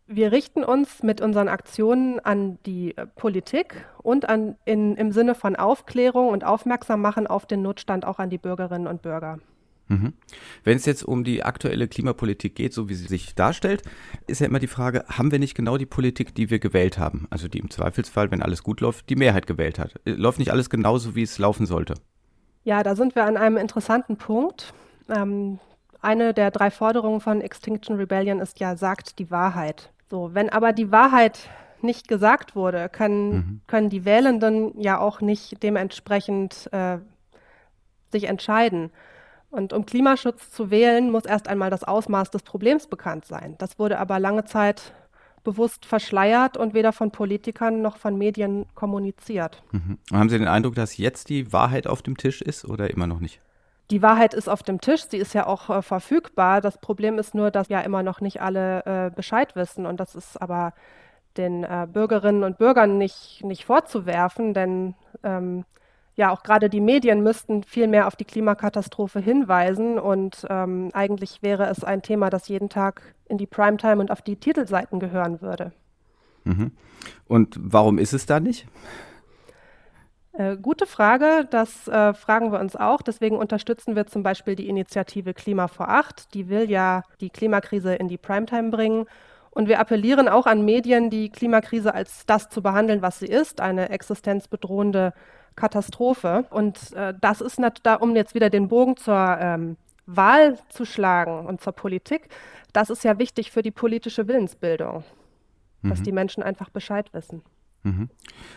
Wir 0.08 0.32
richten 0.32 0.64
uns 0.64 1.02
mit 1.02 1.20
unseren 1.20 1.48
Aktionen 1.48 2.20
an 2.20 2.58
die 2.64 2.96
äh, 2.96 3.06
Politik 3.06 3.84
und 4.02 4.28
an, 4.28 4.56
in, 4.64 4.96
im 4.96 5.12
Sinne 5.12 5.34
von 5.34 5.56
Aufklärung 5.56 6.28
und 6.28 6.44
Aufmerksam 6.44 7.02
machen 7.02 7.26
auf 7.26 7.44
den 7.44 7.62
Notstand 7.62 8.04
auch 8.04 8.18
an 8.18 8.30
die 8.30 8.38
Bürgerinnen 8.38 8.86
und 8.86 9.02
Bürger. 9.02 9.38
Mhm. 9.88 10.14
Wenn 10.64 10.76
es 10.76 10.86
jetzt 10.86 11.02
um 11.04 11.24
die 11.24 11.44
aktuelle 11.44 11.88
Klimapolitik 11.88 12.54
geht, 12.54 12.72
so 12.72 12.88
wie 12.88 12.94
sie 12.94 13.06
sich 13.06 13.34
darstellt, 13.34 13.82
ist 14.26 14.40
ja 14.40 14.46
immer 14.46 14.58
die 14.58 14.66
Frage, 14.66 15.04
haben 15.08 15.30
wir 15.30 15.38
nicht 15.38 15.54
genau 15.54 15.76
die 15.76 15.86
Politik, 15.86 16.34
die 16.34 16.50
wir 16.50 16.58
gewählt 16.58 16.98
haben? 16.98 17.26
Also 17.30 17.48
die 17.48 17.58
im 17.58 17.70
Zweifelsfall, 17.70 18.30
wenn 18.30 18.42
alles 18.42 18.62
gut 18.62 18.80
läuft, 18.80 19.10
die 19.10 19.16
Mehrheit 19.16 19.46
gewählt 19.46 19.78
hat. 19.78 19.94
Äh, 20.04 20.12
läuft 20.12 20.38
nicht 20.38 20.52
alles 20.52 20.70
genauso, 20.70 21.14
wie 21.14 21.22
es 21.22 21.38
laufen 21.38 21.66
sollte? 21.66 21.94
Ja, 22.64 22.82
da 22.82 22.96
sind 22.96 23.14
wir 23.14 23.24
an 23.24 23.36
einem 23.36 23.56
interessanten 23.56 24.16
Punkt. 24.16 24.72
Ähm, 25.08 25.58
eine 26.00 26.34
der 26.34 26.50
drei 26.50 26.70
Forderungen 26.70 27.20
von 27.20 27.40
Extinction 27.40 27.96
Rebellion 27.96 28.40
ist 28.40 28.60
ja, 28.60 28.76
sagt 28.76 29.18
die 29.18 29.30
Wahrheit. 29.30 29.90
So, 30.08 30.34
wenn 30.34 30.50
aber 30.50 30.72
die 30.72 30.92
Wahrheit 30.92 31.48
nicht 31.82 32.08
gesagt 32.08 32.54
wurde, 32.54 32.88
können, 32.88 33.30
mhm. 33.30 33.60
können 33.66 33.90
die 33.90 34.04
Wählenden 34.04 34.80
ja 34.80 34.98
auch 34.98 35.20
nicht 35.20 35.62
dementsprechend 35.62 36.68
äh, 36.72 36.98
sich 38.10 38.24
entscheiden. 38.24 38.90
Und 39.50 39.72
um 39.72 39.86
Klimaschutz 39.86 40.50
zu 40.50 40.70
wählen, 40.70 41.10
muss 41.10 41.24
erst 41.24 41.48
einmal 41.48 41.70
das 41.70 41.84
Ausmaß 41.84 42.30
des 42.30 42.42
Problems 42.42 42.88
bekannt 42.88 43.24
sein. 43.24 43.54
Das 43.58 43.78
wurde 43.78 43.98
aber 43.98 44.18
lange 44.18 44.44
Zeit 44.44 44.92
bewusst 45.44 45.86
verschleiert 45.86 46.56
und 46.56 46.74
weder 46.74 46.92
von 46.92 47.12
Politikern 47.12 47.80
noch 47.80 47.96
von 47.96 48.18
Medien 48.18 48.66
kommuniziert. 48.74 49.62
Mhm. 49.70 49.98
Haben 50.12 50.28
Sie 50.28 50.38
den 50.38 50.48
Eindruck, 50.48 50.74
dass 50.74 50.96
jetzt 50.96 51.28
die 51.28 51.52
Wahrheit 51.52 51.86
auf 51.86 52.02
dem 52.02 52.16
Tisch 52.16 52.42
ist 52.42 52.64
oder 52.64 52.90
immer 52.90 53.06
noch 53.06 53.20
nicht? 53.20 53.40
Die 53.90 54.02
Wahrheit 54.02 54.34
ist 54.34 54.48
auf 54.48 54.62
dem 54.62 54.80
Tisch, 54.80 55.04
sie 55.08 55.18
ist 55.18 55.32
ja 55.32 55.46
auch 55.46 55.70
äh, 55.70 55.82
verfügbar. 55.82 56.60
Das 56.60 56.78
Problem 56.78 57.18
ist 57.18 57.34
nur, 57.34 57.50
dass 57.50 57.68
ja 57.68 57.80
immer 57.80 58.02
noch 58.02 58.20
nicht 58.20 58.40
alle 58.40 58.84
äh, 58.84 59.10
Bescheid 59.14 59.54
wissen. 59.54 59.86
Und 59.86 60.00
das 60.00 60.14
ist 60.14 60.40
aber 60.42 60.72
den 61.36 61.64
äh, 61.64 61.86
Bürgerinnen 61.90 62.42
und 62.42 62.58
Bürgern 62.58 62.98
nicht, 62.98 63.44
nicht 63.44 63.64
vorzuwerfen, 63.64 64.54
denn 64.54 64.94
ähm, 65.22 65.64
ja, 66.16 66.30
auch 66.30 66.42
gerade 66.42 66.70
die 66.70 66.80
Medien 66.80 67.22
müssten 67.22 67.62
viel 67.62 67.86
mehr 67.88 68.06
auf 68.06 68.16
die 68.16 68.24
Klimakatastrophe 68.24 69.20
hinweisen. 69.20 69.98
Und 69.98 70.46
ähm, 70.48 70.90
eigentlich 70.94 71.42
wäre 71.42 71.66
es 71.66 71.84
ein 71.84 72.02
Thema, 72.02 72.30
das 72.30 72.48
jeden 72.48 72.70
Tag 72.70 73.14
in 73.26 73.36
die 73.36 73.46
Primetime 73.46 74.00
und 74.00 74.10
auf 74.10 74.22
die 74.22 74.36
Titelseiten 74.36 74.98
gehören 74.98 75.42
würde. 75.42 75.72
Mhm. 76.44 76.72
Und 77.28 77.56
warum 77.60 77.98
ist 77.98 78.14
es 78.14 78.24
da 78.24 78.40
nicht? 78.40 78.66
Äh, 80.38 80.56
gute 80.58 80.86
Frage, 80.86 81.46
das 81.50 81.88
äh, 81.88 82.12
fragen 82.12 82.52
wir 82.52 82.60
uns 82.60 82.76
auch. 82.76 83.00
Deswegen 83.00 83.38
unterstützen 83.38 83.96
wir 83.96 84.06
zum 84.06 84.22
Beispiel 84.22 84.54
die 84.54 84.68
Initiative 84.68 85.32
Klima 85.32 85.66
vor 85.68 85.88
Acht. 85.88 86.34
Die 86.34 86.48
will 86.48 86.70
ja 86.70 87.02
die 87.20 87.30
Klimakrise 87.30 87.94
in 87.94 88.08
die 88.08 88.18
Primetime 88.18 88.70
bringen. 88.70 89.06
Und 89.50 89.68
wir 89.68 89.80
appellieren 89.80 90.28
auch 90.28 90.44
an 90.44 90.66
Medien, 90.66 91.08
die 91.08 91.30
Klimakrise 91.30 91.94
als 91.94 92.26
das 92.26 92.50
zu 92.50 92.62
behandeln, 92.62 93.00
was 93.00 93.18
sie 93.18 93.26
ist, 93.26 93.62
eine 93.62 93.88
existenzbedrohende 93.88 95.14
Katastrophe. 95.54 96.44
Und 96.50 96.92
äh, 96.92 97.14
das 97.18 97.40
ist 97.40 97.58
da, 97.82 97.94
um 97.94 98.14
jetzt 98.14 98.34
wieder 98.34 98.50
den 98.50 98.68
Bogen 98.68 98.98
zur 98.98 99.38
ähm, 99.40 99.78
Wahl 100.04 100.58
zu 100.68 100.84
schlagen 100.84 101.46
und 101.46 101.62
zur 101.62 101.72
Politik, 101.72 102.28
das 102.74 102.90
ist 102.90 103.04
ja 103.04 103.18
wichtig 103.18 103.50
für 103.50 103.62
die 103.62 103.70
politische 103.70 104.28
Willensbildung, 104.28 105.02
mhm. 105.80 105.88
dass 105.88 106.02
die 106.02 106.12
Menschen 106.12 106.42
einfach 106.42 106.68
Bescheid 106.68 107.12
wissen. 107.14 107.42
Mhm. 107.86 108.08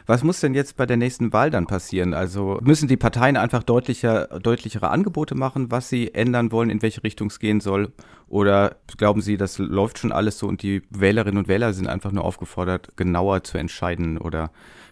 Was 0.07 0.23
muss 0.23 0.39
denn 0.39 0.55
jetzt 0.55 0.75
bei 0.75 0.87
der 0.87 0.97
nächsten 0.97 1.31
Wahl 1.33 1.51
dann 1.51 1.67
passieren? 1.67 2.15
Also 2.15 2.57
müssen 2.63 2.87
die 2.87 2.97
Parteien 2.97 3.37
einfach 3.37 3.61
deutlicher, 3.61 4.39
deutlichere 4.39 4.89
Angebote 4.89 5.35
machen, 5.35 5.69
was 5.69 5.87
sie 5.87 6.15
ändern 6.15 6.51
wollen, 6.51 6.71
in 6.71 6.81
welche 6.81 7.03
Richtung 7.03 7.27
es 7.27 7.37
gehen 7.37 7.59
soll? 7.59 7.93
Oder 8.27 8.77
glauben 8.97 9.21
Sie, 9.21 9.37
das 9.37 9.59
läuft 9.59 9.99
schon 9.99 10.11
alles 10.11 10.39
so 10.39 10.47
und 10.47 10.63
die 10.63 10.81
Wählerinnen 10.89 11.37
und 11.37 11.47
Wähler 11.47 11.73
sind 11.73 11.87
einfach 11.87 12.11
nur 12.11 12.23
aufgefordert, 12.23 12.97
genauer 12.97 13.43
zu 13.43 13.59
entscheiden 13.59 14.17
oder 14.17 14.51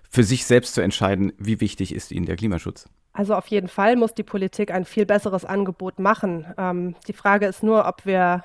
für 0.09 0.23
sich 0.23 0.45
selbst 0.45 0.75
zu 0.75 0.81
entscheiden, 0.81 1.33
wie 1.39 1.59
wichtig 1.59 1.93
ist 1.93 2.11
ihnen 2.11 2.27
der 2.27 2.35
Klimaschutz? 2.35 2.87
Also 3.13 3.33
auf 3.33 3.47
jeden 3.47 3.67
Fall 3.67 3.95
muss 3.95 4.13
die 4.13 4.23
Politik 4.23 4.71
ein 4.71 4.85
viel 4.85 5.07
besseres 5.07 5.45
Angebot 5.45 5.97
machen. 5.97 6.45
Ähm, 6.59 6.95
die 7.07 7.13
Frage 7.13 7.47
ist 7.47 7.63
nur, 7.63 7.87
ob 7.87 8.05
wir 8.05 8.43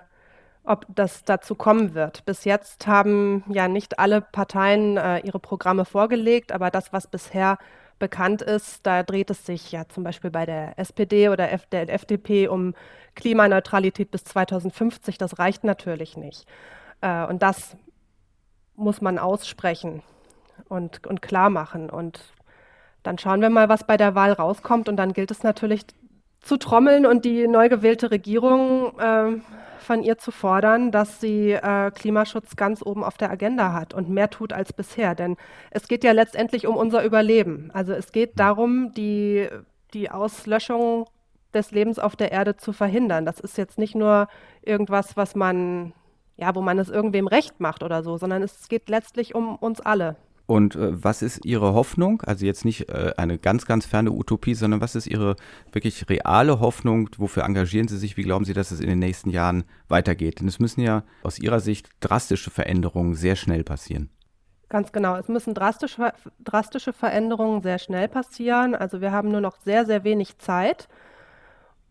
ob 0.65 0.87
das 0.89 1.25
dazu 1.25 1.55
kommen 1.55 1.95
wird. 1.95 2.25
Bis 2.25 2.45
jetzt 2.45 2.87
haben 2.87 3.45
ja 3.49 3.69
nicht 3.69 3.99
alle 3.99 4.21
Parteien 4.21 4.97
äh, 4.97 5.19
ihre 5.21 5.41
Programme 5.41 5.85
vorgelegt, 5.85 6.53
aber 6.53 6.71
das, 6.71 6.93
was 6.93 7.07
bisher 7.07 7.59
bekannt 7.99 8.43
ist, 8.43 8.87
da 8.87 9.03
dreht 9.03 9.31
es 9.31 9.47
sich 9.47 9.71
ja 9.71 9.89
zum 9.89 10.03
Beispiel 10.03 10.31
bei 10.31 10.45
der 10.45 10.79
SPD 10.79 11.29
oder 11.29 11.53
F 11.53 11.67
der 11.67 11.89
FDP 11.89 12.49
um 12.49 12.75
Klimaneutralität 13.15 14.11
bis 14.11 14.25
2050. 14.25 15.19
Das 15.19 15.39
reicht 15.39 15.65
natürlich 15.65 16.17
nicht. 16.17 16.47
Äh, 17.01 17.25
und 17.27 17.43
das 17.43 17.77
muss 18.75 19.01
man 19.01 19.19
aussprechen 19.19 20.03
und, 20.69 21.07
und 21.07 21.23
klar 21.23 21.51
machen. 21.51 21.91
Und 21.91 22.21
dann 23.03 23.19
schauen 23.19 23.41
wir 23.41 23.51
mal, 23.51 23.69
was 23.69 23.85
bei 23.85 23.97
der 23.97 24.15
Wahl 24.15 24.33
rauskommt. 24.33 24.89
Und 24.89 24.97
dann 24.97 25.13
gilt 25.13 25.31
es 25.31 25.43
natürlich 25.43 25.85
zu 26.43 26.57
trommeln 26.57 27.07
und 27.07 27.25
die 27.25 27.47
neu 27.47 27.69
gewählte 27.69 28.11
Regierung 28.11 28.99
äh, 28.99 29.41
von 29.79 30.03
ihr 30.03 30.19
zu 30.19 30.31
fordern, 30.31 30.91
dass 30.91 31.21
sie 31.21 31.53
äh, 31.53 31.91
Klimaschutz 31.91 32.57
ganz 32.57 32.83
oben 32.85 33.05
auf 33.05 33.17
der 33.17 33.31
Agenda 33.31 33.73
hat 33.73 33.95
und 33.95 34.09
mehr 34.09 34.31
tut 34.31 34.53
als 34.53 34.73
bisher. 34.73 35.15
Denn 35.15 35.37
es 35.71 35.89
geht 35.89 36.05
ja 36.05 36.13
letztendlich 36.13 36.67
um 36.67 36.77
unser 36.77 37.05
Überleben. 37.05 37.71
Also 37.73 37.93
es 37.93 38.13
geht 38.13 38.39
darum, 38.39 38.93
die, 38.95 39.49
die 39.95 40.11
Auslöschung 40.11 41.07
des 41.55 41.71
Lebens 41.71 41.99
auf 41.99 42.17
der 42.17 42.33
Erde 42.33 42.57
zu 42.57 42.73
verhindern. 42.73 43.27
Das 43.27 43.39
ist 43.39 43.59
jetzt 43.59 43.79
nicht 43.79 43.95
nur 43.95 44.29
irgendwas, 44.63 45.17
was 45.17 45.35
man, 45.35 45.93
ja, 46.37 46.55
wo 46.55 46.63
man 46.63 46.79
es 46.79 46.89
irgendwem 46.89 47.27
recht 47.27 47.61
macht 47.61 47.83
oder 47.83 48.03
so, 48.03 48.17
sondern 48.17 48.43
es 48.43 48.69
geht 48.69 48.89
letztlich 48.89 49.35
um 49.35 49.57
uns 49.57 49.81
alle. 49.81 50.17
Und 50.53 50.77
äh, 50.77 51.03
was 51.03 51.23
ist 51.23 51.47
Ihre 51.47 51.73
Hoffnung? 51.73 52.21
Also 52.27 52.45
jetzt 52.45 52.67
nicht 52.67 52.91
äh, 52.91 53.15
eine 53.17 53.39
ganz, 53.39 53.65
ganz 53.65 53.87
ferne 53.87 54.13
Utopie, 54.13 54.53
sondern 54.53 54.83
was 54.83 54.95
ist 54.95 55.07
Ihre 55.07 55.37
wirklich 55.73 56.11
reale 56.11 56.61
Hoffnung? 56.61 57.09
Wofür 57.17 57.45
engagieren 57.45 57.89
Sie 57.89 57.97
sich? 57.97 58.19
Wie 58.19 58.23
glauben 58.23 58.45
Sie, 58.45 58.53
dass 58.53 58.71
es 58.71 58.79
in 58.79 58.87
den 58.87 58.99
nächsten 58.99 59.31
Jahren 59.31 59.65
weitergeht? 59.89 60.41
Denn 60.41 60.49
es 60.49 60.59
müssen 60.59 60.83
ja 60.83 61.05
aus 61.23 61.39
Ihrer 61.39 61.61
Sicht 61.61 61.89
drastische 62.01 62.51
Veränderungen 62.51 63.15
sehr 63.15 63.35
schnell 63.35 63.65
passieren. 63.65 64.11
Ganz 64.69 64.93
genau. 64.93 65.17
Es 65.17 65.29
müssen 65.29 65.55
drastische, 65.55 66.13
drastische 66.39 66.93
Veränderungen 66.93 67.63
sehr 67.63 67.79
schnell 67.79 68.09
passieren. 68.09 68.75
Also 68.75 69.01
wir 69.01 69.11
haben 69.11 69.31
nur 69.31 69.41
noch 69.41 69.57
sehr, 69.65 69.87
sehr 69.87 70.05
wenig 70.05 70.37
Zeit. 70.37 70.87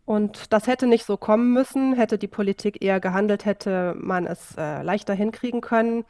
Und 0.04 0.52
das 0.52 0.68
hätte 0.68 0.86
nicht 0.86 1.04
so 1.04 1.16
kommen 1.16 1.52
müssen. 1.52 1.94
Hätte 1.94 2.16
die 2.16 2.28
Politik 2.28 2.80
eher 2.80 3.00
gehandelt, 3.00 3.44
hätte 3.44 3.96
man 3.98 4.24
es 4.24 4.54
äh, 4.56 4.84
leichter 4.84 5.14
hinkriegen 5.14 5.62
können. 5.62 6.04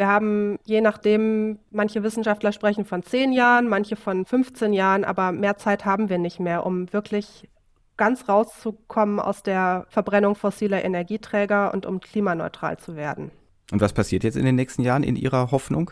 Wir 0.00 0.08
haben 0.08 0.58
je 0.64 0.80
nachdem, 0.80 1.58
manche 1.70 2.02
Wissenschaftler 2.02 2.52
sprechen 2.52 2.86
von 2.86 3.02
zehn 3.02 3.34
Jahren, 3.34 3.68
manche 3.68 3.96
von 3.96 4.24
15 4.24 4.72
Jahren, 4.72 5.04
aber 5.04 5.30
mehr 5.30 5.58
Zeit 5.58 5.84
haben 5.84 6.08
wir 6.08 6.16
nicht 6.16 6.40
mehr, 6.40 6.64
um 6.64 6.90
wirklich 6.90 7.50
ganz 7.98 8.26
rauszukommen 8.26 9.20
aus 9.20 9.42
der 9.42 9.84
Verbrennung 9.90 10.36
fossiler 10.36 10.82
Energieträger 10.82 11.74
und 11.74 11.84
um 11.84 12.00
klimaneutral 12.00 12.78
zu 12.78 12.96
werden. 12.96 13.30
Und 13.72 13.82
was 13.82 13.92
passiert 13.92 14.24
jetzt 14.24 14.38
in 14.38 14.46
den 14.46 14.54
nächsten 14.54 14.80
Jahren 14.80 15.02
in 15.02 15.16
Ihrer 15.16 15.50
Hoffnung? 15.50 15.90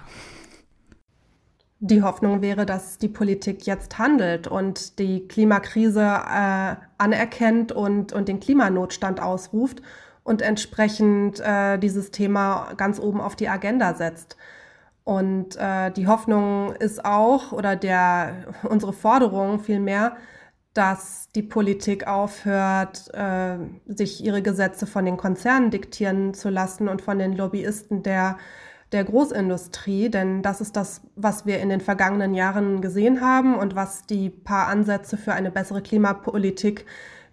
Die 1.80 2.02
Hoffnung 2.02 2.40
wäre, 2.40 2.64
dass 2.64 2.96
die 2.96 3.08
Politik 3.08 3.66
jetzt 3.66 3.98
handelt 3.98 4.48
und 4.48 4.98
die 4.98 5.28
Klimakrise 5.28 6.00
äh, 6.00 6.76
anerkennt 6.96 7.72
und, 7.72 8.14
und 8.14 8.26
den 8.26 8.40
Klimanotstand 8.40 9.20
ausruft 9.20 9.82
und 10.28 10.42
entsprechend 10.42 11.40
äh, 11.40 11.78
dieses 11.78 12.10
Thema 12.10 12.74
ganz 12.76 13.00
oben 13.00 13.18
auf 13.18 13.34
die 13.34 13.48
Agenda 13.48 13.94
setzt. 13.94 14.36
Und 15.02 15.56
äh, 15.56 15.90
die 15.90 16.06
Hoffnung 16.06 16.74
ist 16.76 17.02
auch, 17.02 17.52
oder 17.52 17.76
der, 17.76 18.44
unsere 18.62 18.92
Forderung 18.92 19.58
vielmehr, 19.58 20.18
dass 20.74 21.30
die 21.34 21.42
Politik 21.42 22.06
aufhört, 22.06 23.08
äh, 23.14 23.56
sich 23.86 24.22
ihre 24.22 24.42
Gesetze 24.42 24.86
von 24.86 25.06
den 25.06 25.16
Konzernen 25.16 25.70
diktieren 25.70 26.34
zu 26.34 26.50
lassen 26.50 26.88
und 26.88 27.00
von 27.00 27.18
den 27.18 27.32
Lobbyisten 27.32 28.02
der, 28.02 28.36
der 28.92 29.04
Großindustrie. 29.04 30.10
Denn 30.10 30.42
das 30.42 30.60
ist 30.60 30.76
das, 30.76 31.00
was 31.16 31.46
wir 31.46 31.60
in 31.60 31.70
den 31.70 31.80
vergangenen 31.80 32.34
Jahren 32.34 32.82
gesehen 32.82 33.22
haben 33.22 33.56
und 33.56 33.74
was 33.74 34.04
die 34.04 34.28
paar 34.28 34.68
Ansätze 34.68 35.16
für 35.16 35.32
eine 35.32 35.50
bessere 35.50 35.80
Klimapolitik 35.80 36.84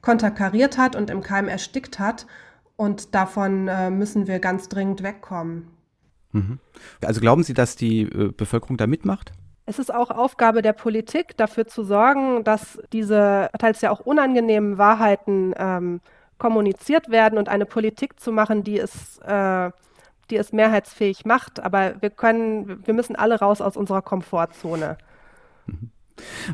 konterkariert 0.02 0.78
hat 0.78 0.96
und 0.96 1.10
im 1.10 1.22
Keim 1.22 1.50
erstickt 1.50 2.00
hat. 2.00 2.26
Und 2.78 3.16
davon 3.16 3.68
äh, 3.68 3.90
müssen 3.90 4.28
wir 4.28 4.40
ganz 4.40 4.70
dringend 4.70 5.04
wegkommen. 5.04 5.68
Mhm. 6.32 6.60
Also 7.04 7.22
glauben 7.22 7.44
Sie, 7.44 7.54
dass 7.54 7.76
die 7.76 8.02
äh, 8.02 8.32
Bevölkerung 8.36 8.78
da 8.78 8.88
mitmacht? 8.88 9.32
Es 9.66 9.80
ist 9.80 9.94
auch 9.94 10.12
Aufgabe 10.12 10.62
der 10.62 10.74
Politik, 10.74 11.38
dafür 11.38 11.66
zu 11.66 11.84
sorgen, 11.84 12.44
dass 12.44 12.80
diese 12.94 13.50
teils 13.58 13.82
ja 13.82 13.90
auch 13.90 14.02
unangenehmen 14.02 14.78
Wahrheiten 14.78 15.54
ähm, 15.58 16.02
kommuniziert 16.38 17.10
werden 17.10 17.40
und 17.40 17.50
eine 17.50 17.66
Politik 17.66 18.20
zu 18.20 18.32
machen, 18.32 18.64
die 18.64 18.78
es, 18.78 19.18
äh, 19.20 19.72
die 20.30 20.36
es 20.36 20.52
mehrheitsfähig 20.52 21.26
macht. 21.26 21.62
Aber 21.62 22.00
wir 22.02 22.10
können, 22.12 22.86
wir 22.86 22.94
müssen 22.94 23.16
alle 23.16 23.40
raus 23.40 23.62
aus 23.62 23.78
unserer 23.78 24.02
Komfortzone. 24.02 24.98
Mhm. 25.66 25.90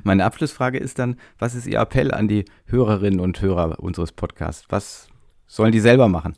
Meine 0.03 0.26
Abschlussfrage 0.26 0.78
ist 0.78 0.97
dann, 0.97 1.17
was 1.38 1.53
ist 1.53 1.67
Ihr 1.67 1.80
Appell 1.80 2.11
an 2.11 2.28
die 2.28 2.45
Hörerinnen 2.65 3.19
und 3.19 3.41
Hörer 3.41 3.80
unseres 3.80 4.11
Podcasts? 4.11 4.65
Was 4.69 5.11
Sollen 5.52 5.74
die 5.74 5.82
selber 5.82 6.08
machen? 6.08 6.38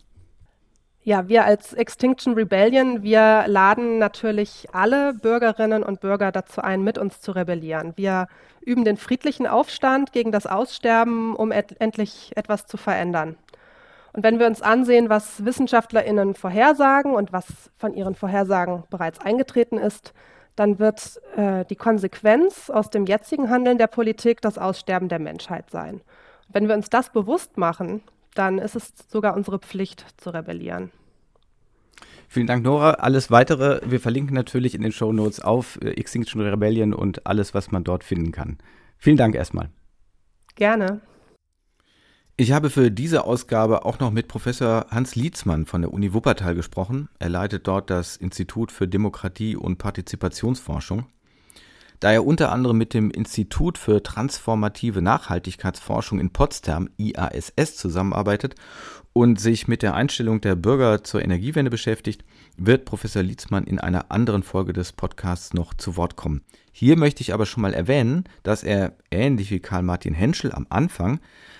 Ja, 1.03 1.27
wir 1.27 1.45
als 1.45 1.73
Extinction 1.73 2.33
Rebellion, 2.33 3.03
wir 3.03 3.43
laden 3.45 3.99
natürlich 3.99 4.67
alle 4.73 5.13
Bürgerinnen 5.13 5.83
und 5.83 5.99
Bürger 5.99 6.31
dazu 6.31 6.61
ein, 6.61 6.81
mit 6.83 6.97
uns 6.97 7.21
zu 7.21 7.31
rebellieren. 7.31 7.93
Wir 7.95 8.27
üben 8.61 8.85
den 8.85 8.97
friedlichen 8.97 9.45
Aufstand 9.45 10.13
gegen 10.13 10.31
das 10.31 10.47
Aussterben, 10.47 11.35
um 11.35 11.51
et 11.51 11.79
endlich 11.79 12.31
etwas 12.35 12.65
zu 12.65 12.75
verändern. 12.77 13.35
Und 14.13 14.23
wenn 14.23 14.39
wir 14.39 14.47
uns 14.47 14.63
ansehen, 14.63 15.09
was 15.09 15.45
WissenschaftlerInnen 15.45 16.33
vorhersagen 16.33 17.13
und 17.13 17.31
was 17.31 17.45
von 17.77 17.93
ihren 17.93 18.15
Vorhersagen 18.15 18.81
bereits 18.89 19.19
eingetreten 19.19 19.77
ist, 19.77 20.13
dann 20.55 20.79
wird 20.79 21.21
äh, 21.35 21.65
die 21.65 21.75
Konsequenz 21.75 22.71
aus 22.71 22.89
dem 22.89 23.05
jetzigen 23.05 23.51
Handeln 23.51 23.77
der 23.77 23.87
Politik 23.87 24.41
das 24.41 24.57
Aussterben 24.57 25.07
der 25.07 25.19
Menschheit 25.19 25.69
sein. 25.69 26.01
wenn 26.49 26.67
wir 26.67 26.73
uns 26.73 26.89
das 26.89 27.11
bewusst 27.11 27.57
machen, 27.57 28.01
dann 28.33 28.57
ist 28.57 28.75
es 28.75 28.93
sogar 29.09 29.35
unsere 29.35 29.59
Pflicht 29.59 30.05
zu 30.17 30.29
rebellieren. 30.29 30.91
Vielen 32.27 32.47
Dank, 32.47 32.63
Nora. 32.63 32.91
Alles 32.91 33.29
weitere, 33.29 33.81
wir 33.85 33.99
verlinken 33.99 34.33
natürlich 34.33 34.73
in 34.73 34.81
den 34.81 34.91
Show 34.91 35.13
Notes 35.13 35.39
auf 35.39 35.79
äh, 35.81 35.91
Extinction 35.91 36.41
Rebellion 36.41 36.93
und 36.93 37.27
alles, 37.27 37.53
was 37.53 37.71
man 37.71 37.83
dort 37.83 38.03
finden 38.03 38.31
kann. 38.31 38.57
Vielen 38.97 39.17
Dank 39.17 39.35
erstmal. 39.35 39.69
Gerne. 40.55 41.01
Ich 42.35 42.51
habe 42.51 42.71
für 42.71 42.89
diese 42.89 43.25
Ausgabe 43.25 43.85
auch 43.85 43.99
noch 43.99 44.09
mit 44.09 44.27
Professor 44.27 44.87
Hans 44.89 45.15
Lietzmann 45.15 45.67
von 45.67 45.83
der 45.83 45.93
Uni 45.93 46.13
Wuppertal 46.13 46.55
gesprochen. 46.55 47.07
Er 47.19 47.29
leitet 47.29 47.67
dort 47.67 47.91
das 47.91 48.17
Institut 48.17 48.71
für 48.71 48.87
Demokratie 48.87 49.55
und 49.55 49.77
Partizipationsforschung 49.77 51.05
da 51.99 52.11
er 52.11 52.25
unter 52.25 52.51
anderem 52.51 52.77
mit 52.77 52.93
dem 52.93 53.11
Institut 53.11 53.77
für 53.77 54.03
transformative 54.03 55.01
Nachhaltigkeitsforschung 55.01 56.19
in 56.19 56.31
Potsdam 56.31 56.89
IASS 56.97 57.75
zusammenarbeitet 57.75 58.55
und 59.13 59.39
sich 59.39 59.67
mit 59.67 59.83
der 59.83 59.93
Einstellung 59.93 60.41
der 60.41 60.55
Bürger 60.55 61.03
zur 61.03 61.21
Energiewende 61.21 61.69
beschäftigt, 61.69 62.25
wird 62.57 62.85
Professor 62.85 63.21
Lietzmann 63.21 63.65
in 63.65 63.79
einer 63.79 64.11
anderen 64.11 64.43
Folge 64.43 64.73
des 64.73 64.91
Podcasts 64.91 65.53
noch 65.53 65.73
zu 65.75 65.95
Wort 65.97 66.15
kommen. 66.15 66.41
Hier 66.71 66.97
möchte 66.97 67.21
ich 67.21 67.33
aber 67.33 67.45
schon 67.45 67.61
mal 67.61 67.73
erwähnen, 67.73 68.23
dass 68.41 68.63
er, 68.63 68.97
ähnlich 69.11 69.51
wie 69.51 69.59
Karl 69.59 69.83
Martin 69.83 70.15
Henschel 70.15 70.51
am 70.51 70.65
Anfang, 70.69 71.19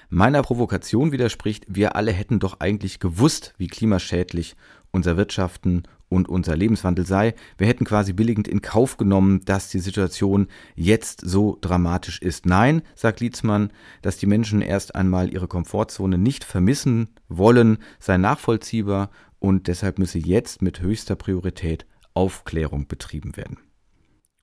meiner 0.10 0.42
Provokation 0.42 1.12
widerspricht, 1.12 1.66
wir 1.68 1.96
alle 1.96 2.12
hätten 2.12 2.40
doch 2.40 2.60
eigentlich 2.60 3.00
gewusst, 3.00 3.54
wie 3.58 3.68
klimaschädlich 3.68 4.56
unser 4.92 5.18
Wirtschaften 5.18 5.84
und 6.10 6.30
unser 6.30 6.56
Lebenswandel 6.56 7.06
sei. 7.06 7.34
Wir 7.58 7.68
hätten 7.68 7.86
quasi 7.86 8.14
billigend 8.14 8.48
in 8.48 8.62
Kauf 8.62 8.98
genommen, 8.98 9.44
dass 9.46 9.70
die 9.70 9.80
Situation 9.80 10.48
jetzt 10.76 11.22
so 11.22 11.58
dramatisch 11.62 12.22
ist. 12.22 12.46
Nein, 12.46 12.84
sagt 12.96 13.20
Lietzmann, 13.20 13.72
dass 14.02 14.18
die 14.18 14.28
Menschen 14.28 14.62
erst 14.62 14.96
einmal 14.96 15.34
ihre 15.34 15.48
Komfortzone 15.48 16.18
nicht 16.18 16.44
vermissen 16.44 17.10
wollen, 17.28 17.80
sei 18.00 18.18
nachvollziehbar 18.18 19.10
und 19.40 19.68
deshalb 19.68 20.00
müsse 20.00 20.20
jetzt 20.20 20.62
mit 20.62 20.82
höchster 20.82 21.16
Priorität 21.16 21.86
Aufklärung 22.14 22.88
betrieben 22.88 23.36
werden. 23.36 23.58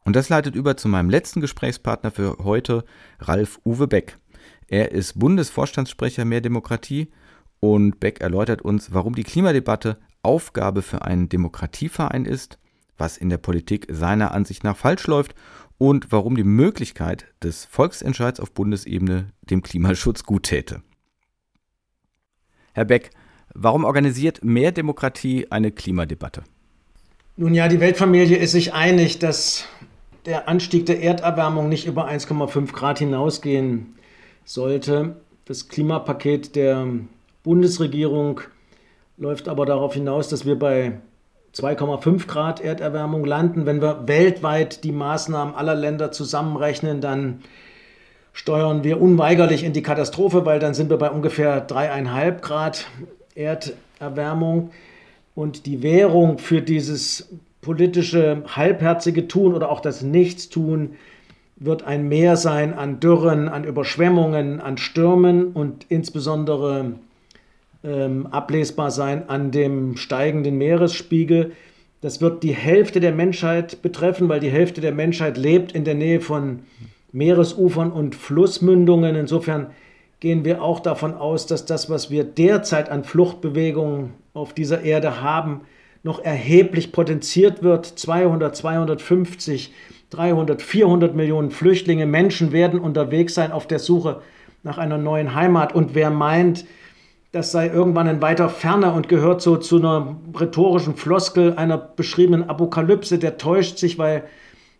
Und 0.05 0.17
das 0.17 0.29
leitet 0.29 0.55
über 0.55 0.77
zu 0.77 0.89
meinem 0.89 1.11
letzten 1.11 1.41
Gesprächspartner 1.41 2.11
für 2.11 2.39
heute, 2.43 2.85
Ralf 3.21 3.61
Uwe 3.65 3.87
Beck. 3.87 4.19
Er 4.67 4.93
ist 4.93 5.19
Bundesvorstandssprecher 5.19 6.25
Mehr 6.25 6.41
Demokratie 6.41 7.11
und 7.61 8.01
Beck 8.01 8.21
erläutert 8.21 8.63
uns, 8.63 8.93
warum 8.93 9.15
die 9.15 9.25
Klimadebatte 9.25 9.99
Aufgabe 10.23 10.83
für 10.83 11.03
einen 11.03 11.29
Demokratieverein 11.29 12.25
ist, 12.25 12.59
was 12.99 13.16
in 13.16 13.31
der 13.31 13.39
Politik 13.39 13.87
seiner 13.91 14.33
Ansicht 14.33 14.64
nach 14.64 14.77
falsch 14.77 15.07
läuft 15.07 15.35
und 15.79 16.12
warum 16.12 16.37
die 16.37 16.45
Möglichkeit 16.45 17.27
des 17.43 17.64
Volksentscheids 17.64 18.39
auf 18.39 18.53
Bundesebene 18.53 19.29
dem 19.43 19.62
Klimaschutz 19.62 20.25
gut 20.25 20.45
täte. 20.45 20.83
Herr 22.75 22.85
Beck, 22.85 23.11
warum 23.55 23.85
organisiert 23.85 24.45
mehr 24.45 24.73
Demokratie 24.73 25.47
eine 25.51 25.73
Klimadebatte? 25.73 26.45
Nun 27.37 27.55
ja, 27.55 27.68
die 27.68 27.81
Weltfamilie 27.81 28.37
ist 28.37 28.53
sich 28.53 28.75
einig, 28.75 29.18
dass 29.18 29.64
der 30.27 30.49
Anstieg 30.49 30.87
der 30.87 31.03
Erderwärmung 31.03 31.68
nicht 31.68 31.87
über 31.87 32.09
1,5 32.09 32.73
Grad 32.73 32.99
hinausgehen 32.99 33.95
sollte. 34.45 35.16
Das 35.47 35.68
Klimapaket 35.68 36.55
der 36.55 36.87
Bundesregierung 37.43 38.43
läuft 39.21 39.49
aber 39.49 39.66
darauf 39.66 39.95
hinaus, 39.95 40.29
dass 40.29 40.47
wir 40.47 40.59
bei 40.59 40.93
2,5 41.55 42.27
Grad 42.27 42.61
Erderwärmung 42.61 43.25
landen. 43.25 43.66
Wenn 43.66 43.83
wir 43.83 44.09
weltweit 44.09 44.83
die 44.83 44.93
Maßnahmen 44.93 45.55
aller 45.55 45.75
Länder 45.75 46.11
zusammenrechnen, 46.11 47.03
dann 47.03 47.43
steuern 48.33 48.83
wir 48.83 49.01
unweigerlich 49.01 49.62
in 49.62 49.75
die 49.75 49.83
Katastrophe, 49.83 50.47
weil 50.47 50.59
dann 50.59 50.73
sind 50.73 50.89
wir 50.89 50.97
bei 50.97 51.11
ungefähr 51.11 51.68
3,5 51.68 52.41
Grad 52.41 52.87
Erderwärmung. 53.35 54.71
Und 55.35 55.66
die 55.66 55.83
Währung 55.83 56.39
für 56.39 56.62
dieses 56.62 57.29
politische 57.61 58.43
halbherzige 58.57 59.29
Tun 59.29 59.55
oder 59.55 59.71
auch 59.71 59.81
das 59.81 60.01
Nichtstun 60.01 60.95
wird 61.57 61.83
ein 61.83 62.09
Mehr 62.09 62.39
sein 62.39 62.73
an 62.73 63.01
Dürren, 63.01 63.51
an 63.51 63.64
Überschwemmungen, 63.64 64.61
an 64.61 64.79
Stürmen 64.79 65.49
und 65.49 65.85
insbesondere 65.91 66.95
ähm, 67.83 68.26
ablesbar 68.26 68.91
sein 68.91 69.28
an 69.28 69.51
dem 69.51 69.97
steigenden 69.97 70.59
Meeresspiegel. 70.59 71.53
Das 72.01 72.20
wird 72.20 72.43
die 72.43 72.55
Hälfte 72.55 73.01
der 73.01 73.12
Menschheit 73.12 73.83
betreffen, 73.83 74.28
weil 74.28 74.41
die 74.41 74.51
Hälfte 74.51 74.81
der 74.81 74.93
Menschheit 74.93 75.37
lebt 75.37 75.72
in 75.72 75.85
der 75.85 75.95
Nähe 75.95 76.20
von 76.20 76.61
Meeresufern 77.12 77.93
und 77.93 78.14
Flussmündungen. 78.14 79.16
Insofern 79.16 79.68
gehen 80.20 80.45
wir 80.45 80.62
auch 80.62 80.81
davon 80.81 81.14
aus, 81.14 81.47
dass 81.47 81.66
das, 81.66 81.91
was 81.91 82.11
wir 82.11 82.24
derzeit 82.24 82.91
an 82.91 83.05
Fluchtbewegungen 83.05 84.14
auf 84.33 84.55
dieser 84.55 84.83
Erde 84.83 85.20
haben, 85.22 85.62
noch 86.03 86.24
erheblich 86.24 86.93
potenziert 86.93 87.62
wird. 87.62 87.87
200, 87.87 88.57
250, 88.57 89.72
300, 90.11 90.62
400 90.62 91.14
Millionen 91.14 91.51
Flüchtlinge, 91.51 92.07
Menschen 92.07 92.53
werden 92.53 92.81
unterwegs 92.81 93.35
sein 93.35 93.53
auf 93.53 93.66
der 93.66 93.78
Suche 93.78 94.22
nach 94.62 94.78
einer 94.78 94.99
neuen 94.99 95.35
Heimat. 95.35 95.74
Und 95.74 95.95
wer 95.95 96.11
meint, 96.11 96.64
das 97.33 97.53
sei 97.53 97.68
irgendwann 97.68 98.09
in 98.09 98.22
weiter 98.22 98.49
Ferne 98.49 98.93
und 98.93 99.09
gehört 99.09 99.41
so 99.41 99.57
zu 99.57 99.76
einer 99.76 100.16
rhetorischen 100.39 100.97
Floskel 100.97 101.55
einer 101.55 101.78
beschriebenen 101.78 102.49
Apokalypse, 102.49 103.18
der 103.18 103.39
täuscht 103.39 103.78
sich, 103.78 103.99
weil 103.99 104.24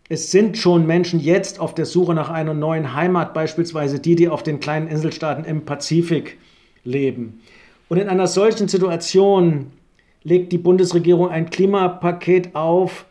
es 0.09 0.31
sind 0.31 0.57
schon 0.57 0.85
Menschen 0.85 1.21
jetzt 1.21 1.61
auf 1.61 1.73
der 1.73 1.85
Suche 1.85 2.13
nach 2.13 2.29
einer 2.29 2.53
neuen 2.53 2.93
Heimat, 2.93 3.33
beispielsweise 3.33 3.99
die, 3.99 4.15
die 4.15 4.27
auf 4.27 4.43
den 4.43 4.59
kleinen 4.59 4.89
Inselstaaten 4.89 5.45
im 5.45 5.63
Pazifik 5.63 6.37
leben. 6.83 7.41
Und 7.87 7.97
in 7.97 8.09
einer 8.09 8.27
solchen 8.27 8.67
Situation 8.67 9.71
legt 10.23 10.51
die 10.51 10.57
Bundesregierung 10.57 11.29
ein 11.29 11.49
Klimapaket 11.49 12.55
auf, 12.55 13.05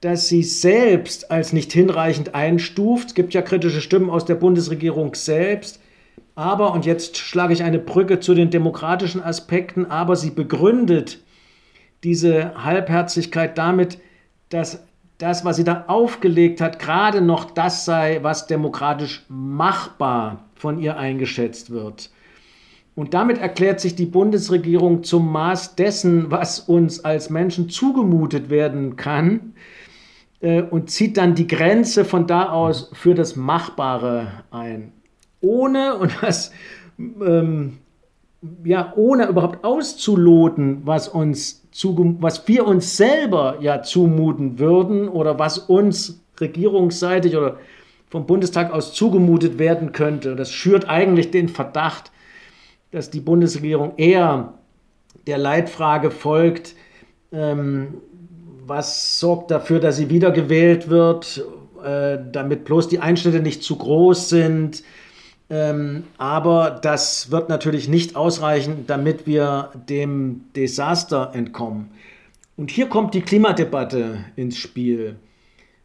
das 0.00 0.28
sie 0.28 0.44
selbst 0.44 1.32
als 1.32 1.52
nicht 1.52 1.72
hinreichend 1.72 2.36
einstuft. 2.36 3.08
Es 3.08 3.14
gibt 3.14 3.34
ja 3.34 3.42
kritische 3.42 3.80
Stimmen 3.80 4.10
aus 4.10 4.24
der 4.24 4.36
Bundesregierung 4.36 5.16
selbst. 5.16 5.80
Aber, 6.34 6.72
und 6.72 6.84
jetzt 6.84 7.16
schlage 7.16 7.52
ich 7.52 7.62
eine 7.62 7.78
Brücke 7.78 8.20
zu 8.20 8.34
den 8.34 8.50
demokratischen 8.50 9.22
Aspekten, 9.22 9.86
aber 9.86 10.16
sie 10.16 10.30
begründet 10.30 11.20
diese 12.04 12.62
Halbherzigkeit 12.62 13.56
damit, 13.56 13.98
dass 14.50 14.84
das, 15.18 15.44
was 15.44 15.56
sie 15.56 15.64
da 15.64 15.84
aufgelegt 15.88 16.60
hat, 16.60 16.78
gerade 16.78 17.22
noch 17.22 17.50
das 17.50 17.84
sei, 17.84 18.18
was 18.22 18.46
demokratisch 18.46 19.24
machbar 19.28 20.44
von 20.54 20.78
ihr 20.78 20.98
eingeschätzt 20.98 21.70
wird. 21.70 22.10
Und 22.94 23.12
damit 23.12 23.38
erklärt 23.38 23.80
sich 23.80 23.94
die 23.94 24.06
Bundesregierung 24.06 25.04
zum 25.04 25.30
Maß 25.30 25.74
dessen, 25.74 26.30
was 26.30 26.60
uns 26.60 27.04
als 27.04 27.28
Menschen 27.28 27.68
zugemutet 27.68 28.48
werden 28.48 28.96
kann 28.96 29.52
äh, 30.40 30.62
und 30.62 30.90
zieht 30.90 31.16
dann 31.18 31.34
die 31.34 31.46
Grenze 31.46 32.04
von 32.04 32.26
da 32.26 32.50
aus 32.50 32.90
für 32.94 33.14
das 33.14 33.36
Machbare 33.36 34.44
ein 34.50 34.92
ohne, 35.40 35.96
und 35.96 36.12
das, 36.20 36.52
ähm, 36.98 37.78
ja, 38.64 38.92
ohne 38.96 39.28
überhaupt 39.28 39.64
auszuloten, 39.64 40.82
was 40.84 41.08
uns 41.08 41.62
was 41.84 42.48
wir 42.48 42.66
uns 42.66 42.96
selber 42.96 43.58
ja 43.60 43.82
zumuten 43.82 44.58
würden 44.58 45.08
oder 45.08 45.38
was 45.38 45.58
uns 45.58 46.22
regierungsseitig 46.40 47.36
oder 47.36 47.58
vom 48.08 48.26
Bundestag 48.26 48.72
aus 48.72 48.94
zugemutet 48.94 49.58
werden 49.58 49.92
könnte. 49.92 50.36
Das 50.36 50.50
schürt 50.50 50.88
eigentlich 50.88 51.30
den 51.30 51.48
Verdacht, 51.48 52.12
dass 52.92 53.10
die 53.10 53.20
Bundesregierung 53.20 53.92
eher 53.96 54.54
der 55.26 55.38
Leitfrage 55.38 56.10
folgt, 56.10 56.74
ähm, 57.32 57.94
was 58.66 59.20
sorgt 59.20 59.50
dafür, 59.50 59.80
dass 59.80 59.96
sie 59.96 60.08
wiedergewählt 60.08 60.88
wird, 60.88 61.44
äh, 61.84 62.18
damit 62.32 62.64
bloß 62.64 62.88
die 62.88 63.00
Einschnitte 63.00 63.40
nicht 63.40 63.62
zu 63.62 63.76
groß 63.76 64.28
sind, 64.28 64.82
ähm, 65.48 66.04
aber 66.18 66.78
das 66.82 67.30
wird 67.30 67.48
natürlich 67.48 67.88
nicht 67.88 68.16
ausreichen, 68.16 68.84
damit 68.86 69.26
wir 69.26 69.70
dem 69.88 70.44
Desaster 70.54 71.30
entkommen. 71.34 71.90
Und 72.56 72.70
hier 72.70 72.88
kommt 72.88 73.14
die 73.14 73.20
Klimadebatte 73.20 74.24
ins 74.34 74.56
Spiel, 74.56 75.16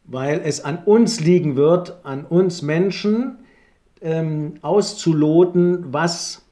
weil 0.05 0.41
es 0.43 0.63
an 0.63 0.79
uns 0.85 1.19
liegen 1.19 1.55
wird, 1.55 1.97
an 2.03 2.25
uns 2.25 2.61
Menschen 2.61 3.39
ähm, 4.01 4.55
auszuloten, 4.61 5.93
was 5.93 6.43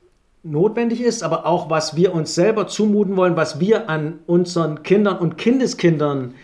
notwendig 0.43 1.01
ist, 1.01 1.23
aber 1.23 1.45
auch 1.45 1.69
was 1.69 1.95
wir 1.95 2.13
uns 2.13 2.35
selber 2.35 2.67
zumuten 2.67 3.17
wollen, 3.17 3.35
was 3.35 3.59
wir 3.59 3.89
an 3.89 4.19
unseren 4.27 4.83
Kindern 4.83 5.17
und 5.17 5.37
Kindeskindern 5.37 6.35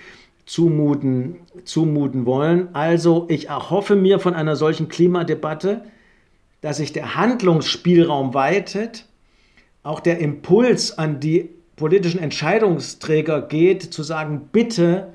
zumuten, 0.45 1.37
zumuten 1.63 2.25
wollen. 2.25 2.69
Also 2.73 3.25
ich 3.29 3.49
erhoffe 3.49 3.95
mir 3.95 4.19
von 4.19 4.33
einer 4.33 4.55
solchen 4.55 4.89
Klimadebatte, 4.89 5.83
dass 6.65 6.77
sich 6.77 6.91
der 6.91 7.13
Handlungsspielraum 7.13 8.33
weitet, 8.33 9.05
auch 9.83 9.99
der 9.99 10.17
Impuls 10.17 10.97
an 10.97 11.19
die 11.19 11.51
politischen 11.75 12.19
Entscheidungsträger 12.19 13.43
geht, 13.43 13.83
zu 13.83 14.01
sagen, 14.01 14.49
bitte 14.51 15.13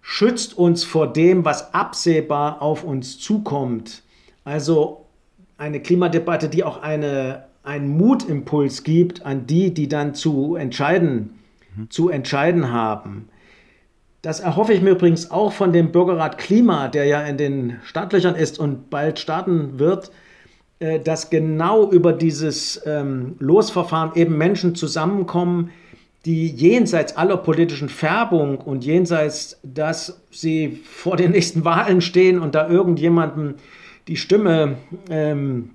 schützt 0.00 0.56
uns 0.56 0.84
vor 0.84 1.12
dem, 1.12 1.44
was 1.44 1.74
absehbar 1.74 2.62
auf 2.62 2.84
uns 2.84 3.18
zukommt. 3.18 4.02
Also 4.44 5.04
eine 5.58 5.82
Klimadebatte, 5.82 6.48
die 6.48 6.64
auch 6.64 6.80
eine, 6.80 7.44
einen 7.64 7.94
Mutimpuls 7.98 8.82
gibt 8.82 9.26
an 9.26 9.46
die, 9.46 9.74
die 9.74 9.88
dann 9.88 10.14
zu 10.14 10.56
entscheiden, 10.56 11.38
mhm. 11.76 11.90
zu 11.90 12.08
entscheiden 12.08 12.72
haben. 12.72 13.28
Das 14.22 14.40
erhoffe 14.40 14.72
ich 14.72 14.80
mir 14.80 14.92
übrigens 14.92 15.30
auch 15.30 15.52
von 15.52 15.74
dem 15.74 15.92
Bürgerrat 15.92 16.38
Klima, 16.38 16.88
der 16.88 17.04
ja 17.04 17.20
in 17.26 17.36
den 17.36 17.76
Startlöchern 17.84 18.36
ist 18.36 18.58
und 18.58 18.88
bald 18.88 19.18
starten 19.18 19.78
wird, 19.78 20.10
äh, 20.80 21.00
dass 21.00 21.30
genau 21.30 21.90
über 21.90 22.12
dieses 22.12 22.80
ähm, 22.86 23.34
Losverfahren 23.38 24.12
eben 24.14 24.38
Menschen 24.38 24.74
zusammenkommen, 24.74 25.70
die 26.24 26.48
jenseits 26.48 27.16
aller 27.16 27.36
politischen 27.36 27.88
Färbung 27.88 28.58
und 28.58 28.84
jenseits, 28.84 29.58
dass 29.62 30.20
sie 30.30 30.80
vor 30.84 31.16
den 31.16 31.32
nächsten 31.32 31.64
Wahlen 31.64 32.00
stehen 32.00 32.38
und 32.38 32.54
da 32.54 32.68
irgendjemandem 32.68 33.54
die 34.08 34.16
Stimme, 34.16 34.76
ähm, 35.10 35.70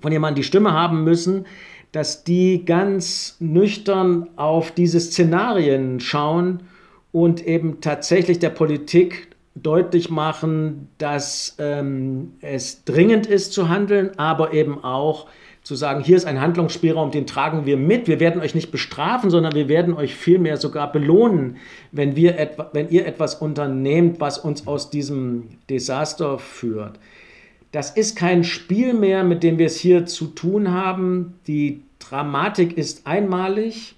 von 0.00 0.12
jemandem 0.12 0.36
die 0.36 0.46
Stimme 0.46 0.72
haben 0.72 1.04
müssen, 1.04 1.46
dass 1.92 2.24
die 2.24 2.64
ganz 2.64 3.36
nüchtern 3.40 4.28
auf 4.36 4.70
diese 4.72 5.00
Szenarien 5.00 6.00
schauen 6.00 6.60
und 7.12 7.46
eben 7.46 7.80
tatsächlich 7.80 8.38
der 8.38 8.50
Politik 8.50 9.27
deutlich 9.62 10.10
machen, 10.10 10.88
dass 10.98 11.56
ähm, 11.58 12.32
es 12.40 12.84
dringend 12.84 13.26
ist 13.26 13.52
zu 13.52 13.68
handeln, 13.68 14.10
aber 14.18 14.52
eben 14.52 14.82
auch 14.82 15.26
zu 15.62 15.74
sagen, 15.74 16.02
hier 16.02 16.16
ist 16.16 16.24
ein 16.24 16.40
Handlungsspielraum, 16.40 17.10
den 17.10 17.26
tragen 17.26 17.66
wir 17.66 17.76
mit. 17.76 18.08
Wir 18.08 18.20
werden 18.20 18.40
euch 18.40 18.54
nicht 18.54 18.70
bestrafen, 18.70 19.28
sondern 19.28 19.54
wir 19.54 19.68
werden 19.68 19.92
euch 19.92 20.14
vielmehr 20.14 20.56
sogar 20.56 20.90
belohnen, 20.90 21.58
wenn, 21.92 22.16
wir 22.16 22.38
etwa, 22.38 22.70
wenn 22.72 22.88
ihr 22.88 23.06
etwas 23.06 23.34
unternehmt, 23.34 24.18
was 24.18 24.38
uns 24.38 24.66
aus 24.66 24.88
diesem 24.88 25.48
Desaster 25.68 26.38
führt. 26.38 26.98
Das 27.70 27.90
ist 27.90 28.16
kein 28.16 28.44
Spiel 28.44 28.94
mehr, 28.94 29.24
mit 29.24 29.42
dem 29.42 29.58
wir 29.58 29.66
es 29.66 29.78
hier 29.78 30.06
zu 30.06 30.28
tun 30.28 30.72
haben. 30.72 31.34
Die 31.46 31.82
Dramatik 31.98 32.78
ist 32.78 33.06
einmalig. 33.06 33.96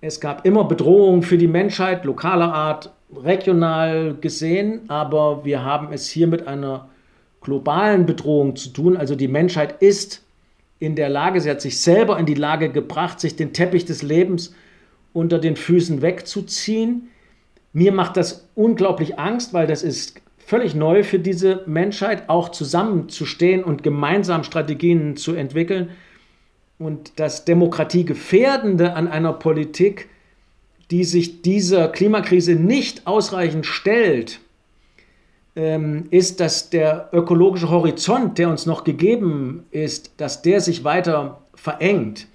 Es 0.00 0.20
gab 0.20 0.44
immer 0.44 0.64
Bedrohungen 0.64 1.22
für 1.22 1.38
die 1.38 1.46
Menschheit, 1.46 2.04
lokaler 2.04 2.52
Art, 2.52 2.92
regional 3.14 4.16
gesehen, 4.20 4.82
aber 4.88 5.44
wir 5.44 5.64
haben 5.64 5.92
es 5.92 6.08
hier 6.08 6.26
mit 6.26 6.46
einer 6.46 6.88
globalen 7.40 8.06
Bedrohung 8.06 8.56
zu 8.56 8.70
tun. 8.70 8.96
Also 8.96 9.14
die 9.14 9.28
Menschheit 9.28 9.80
ist 9.82 10.24
in 10.78 10.94
der 10.94 11.08
Lage, 11.08 11.40
sie 11.40 11.50
hat 11.50 11.60
sich 11.60 11.80
selber 11.80 12.18
in 12.18 12.26
die 12.26 12.34
Lage 12.34 12.70
gebracht, 12.70 13.20
sich 13.20 13.36
den 13.36 13.52
Teppich 13.52 13.84
des 13.84 14.02
Lebens 14.02 14.54
unter 15.12 15.38
den 15.38 15.56
Füßen 15.56 16.02
wegzuziehen. 16.02 17.08
Mir 17.72 17.92
macht 17.92 18.16
das 18.16 18.48
unglaublich 18.54 19.18
Angst, 19.18 19.52
weil 19.54 19.66
das 19.66 19.82
ist 19.82 20.20
völlig 20.38 20.74
neu 20.74 21.02
für 21.02 21.18
diese 21.18 21.62
Menschheit, 21.66 22.28
auch 22.28 22.50
zusammenzustehen 22.50 23.64
und 23.64 23.82
gemeinsam 23.82 24.44
Strategien 24.44 25.16
zu 25.16 25.34
entwickeln. 25.34 25.90
Und 26.78 27.18
das 27.18 27.44
Demokratiegefährdende 27.44 28.94
an 28.94 29.08
einer 29.08 29.32
Politik 29.32 30.08
die 30.90 31.04
sich 31.04 31.42
dieser 31.42 31.88
Klimakrise 31.88 32.54
nicht 32.54 33.06
ausreichend 33.06 33.66
stellt, 33.66 34.40
ähm, 35.54 36.06
ist, 36.10 36.40
dass 36.40 36.70
der 36.70 37.10
ökologische 37.12 37.68
Horizont, 37.68 38.38
der 38.38 38.48
uns 38.48 38.64
noch 38.64 38.84
gegeben 38.84 39.64
ist, 39.70 40.12
dass 40.16 40.42
der 40.42 40.60
sich 40.60 40.84
weiter 40.84 41.40
verengt. 41.54 42.26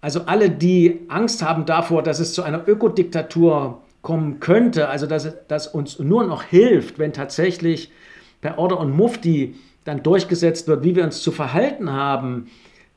Also 0.00 0.22
alle, 0.26 0.50
die 0.50 1.00
Angst 1.08 1.42
haben 1.42 1.66
davor, 1.66 2.02
dass 2.02 2.20
es 2.20 2.32
zu 2.32 2.42
einer 2.42 2.66
Ökodiktatur 2.66 3.82
kommen 4.02 4.40
könnte, 4.40 4.88
also 4.88 5.06
dass, 5.06 5.28
dass 5.48 5.66
uns 5.66 5.98
nur 5.98 6.24
noch 6.24 6.42
hilft, 6.42 6.98
wenn 6.98 7.12
tatsächlich 7.12 7.90
per 8.40 8.58
Order 8.58 8.80
und 8.80 8.96
Mufti 8.96 9.56
dann 9.84 10.02
durchgesetzt 10.02 10.68
wird, 10.68 10.84
wie 10.84 10.96
wir 10.96 11.04
uns 11.04 11.20
zu 11.20 11.32
verhalten 11.32 11.90
haben, 11.90 12.46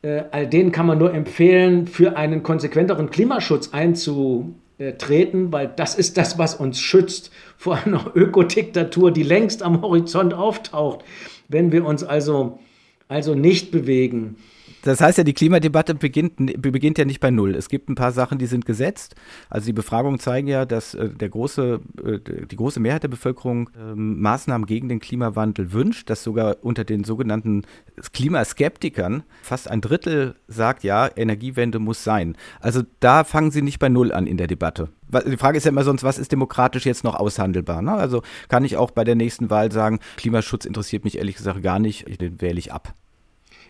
äh, 0.01 0.23
all 0.31 0.47
denen 0.47 0.71
kann 0.71 0.85
man 0.85 0.97
nur 0.97 1.13
empfehlen, 1.13 1.87
für 1.87 2.15
einen 2.15 2.43
konsequenteren 2.43 3.09
Klimaschutz 3.09 3.73
einzu, 3.73 4.53
äh, 4.78 4.93
treten, 4.93 5.51
weil 5.51 5.67
das 5.67 5.95
ist 5.95 6.17
das, 6.17 6.38
was 6.38 6.55
uns 6.55 6.80
schützt 6.80 7.32
vor 7.57 7.76
einer 7.86 8.11
Ökodiktatur, 8.15 9.11
die 9.11 9.24
längst 9.24 9.63
am 9.63 9.82
Horizont 9.82 10.34
auftaucht, 10.34 11.03
wenn 11.47 11.71
wir 11.71 11.86
uns 11.86 12.03
also, 12.03 12.59
also 13.07 13.36
nicht 13.36 13.71
bewegen. 13.71 14.38
Das 14.84 14.99
heißt 14.99 15.17
ja, 15.17 15.23
die 15.23 15.34
Klimadebatte 15.34 15.95
beginnt, 15.95 16.36
beginnt 16.61 16.97
ja 16.97 17.05
nicht 17.05 17.21
bei 17.21 17.31
Null. 17.31 17.55
Es 17.55 17.69
gibt 17.69 17.89
ein 17.89 17.95
paar 17.95 18.11
Sachen, 18.11 18.38
die 18.38 18.47
sind 18.47 18.65
gesetzt. 18.65 19.15
Also 19.49 19.65
die 19.65 19.73
Befragungen 19.73 20.19
zeigen 20.19 20.47
ja, 20.47 20.65
dass 20.65 20.93
äh, 20.93 21.09
der 21.09 21.29
große, 21.29 21.79
äh, 22.05 22.19
die 22.45 22.55
große 22.55 22.81
Mehrheit 22.81 23.03
der 23.03 23.07
Bevölkerung 23.07 23.69
äh, 23.69 23.95
Maßnahmen 23.95 24.67
gegen 24.67 24.89
den 24.89 24.99
Klimawandel 24.99 25.71
wünscht, 25.71 26.09
dass 26.09 26.21
sogar 26.21 26.57
unter 26.61 26.84
den 26.84 27.05
sogenannten 27.05 27.63
Klimaskeptikern 28.11 29.23
fast 29.41 29.71
ein 29.71 29.79
Drittel 29.79 30.36
sagt, 30.49 30.84
ja, 30.84 31.09
Energiewende 31.15 31.79
muss 31.79 32.03
sein. 32.03 32.36
Also 32.59 32.81
da 32.99 33.23
fangen 33.23 33.51
Sie 33.51 33.61
nicht 33.61 33.79
bei 33.79 33.88
Null 33.88 34.11
an 34.11 34.27
in 34.27 34.36
der 34.36 34.47
Debatte. 34.47 34.89
Die 35.25 35.38
Frage 35.38 35.57
ist 35.57 35.63
ja 35.63 35.69
immer 35.69 35.86
sonst, 35.86 36.03
was 36.03 36.17
ist 36.17 36.31
demokratisch 36.34 36.86
jetzt 36.86 37.05
noch 37.05 37.15
aushandelbar? 37.15 37.81
Ne? 37.81 37.93
Also 37.93 38.21
kann 38.49 38.65
ich 38.65 38.75
auch 38.75 38.91
bei 38.91 39.05
der 39.05 39.15
nächsten 39.15 39.49
Wahl 39.49 39.71
sagen, 39.71 39.99
Klimaschutz 40.17 40.65
interessiert 40.65 41.05
mich 41.05 41.19
ehrlich 41.19 41.38
gesagt 41.38 41.61
gar 41.63 41.79
nicht, 41.79 42.19
den 42.19 42.41
wähle 42.41 42.59
ich 42.59 42.73
ab. 42.73 42.95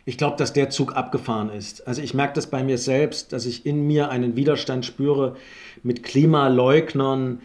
Ich 0.05 0.17
glaube, 0.17 0.35
dass 0.37 0.51
der 0.51 0.69
Zug 0.69 0.95
abgefahren 0.95 1.49
ist. 1.49 1.87
Also 1.87 2.01
ich 2.01 2.13
merke 2.13 2.33
das 2.33 2.47
bei 2.47 2.63
mir 2.63 2.77
selbst, 2.77 3.31
dass 3.31 3.45
ich 3.45 3.65
in 3.65 3.87
mir 3.87 4.09
einen 4.09 4.35
Widerstand 4.35 4.85
spüre 4.85 5.37
mit 5.81 6.03
Klimaleugnern, 6.03 7.41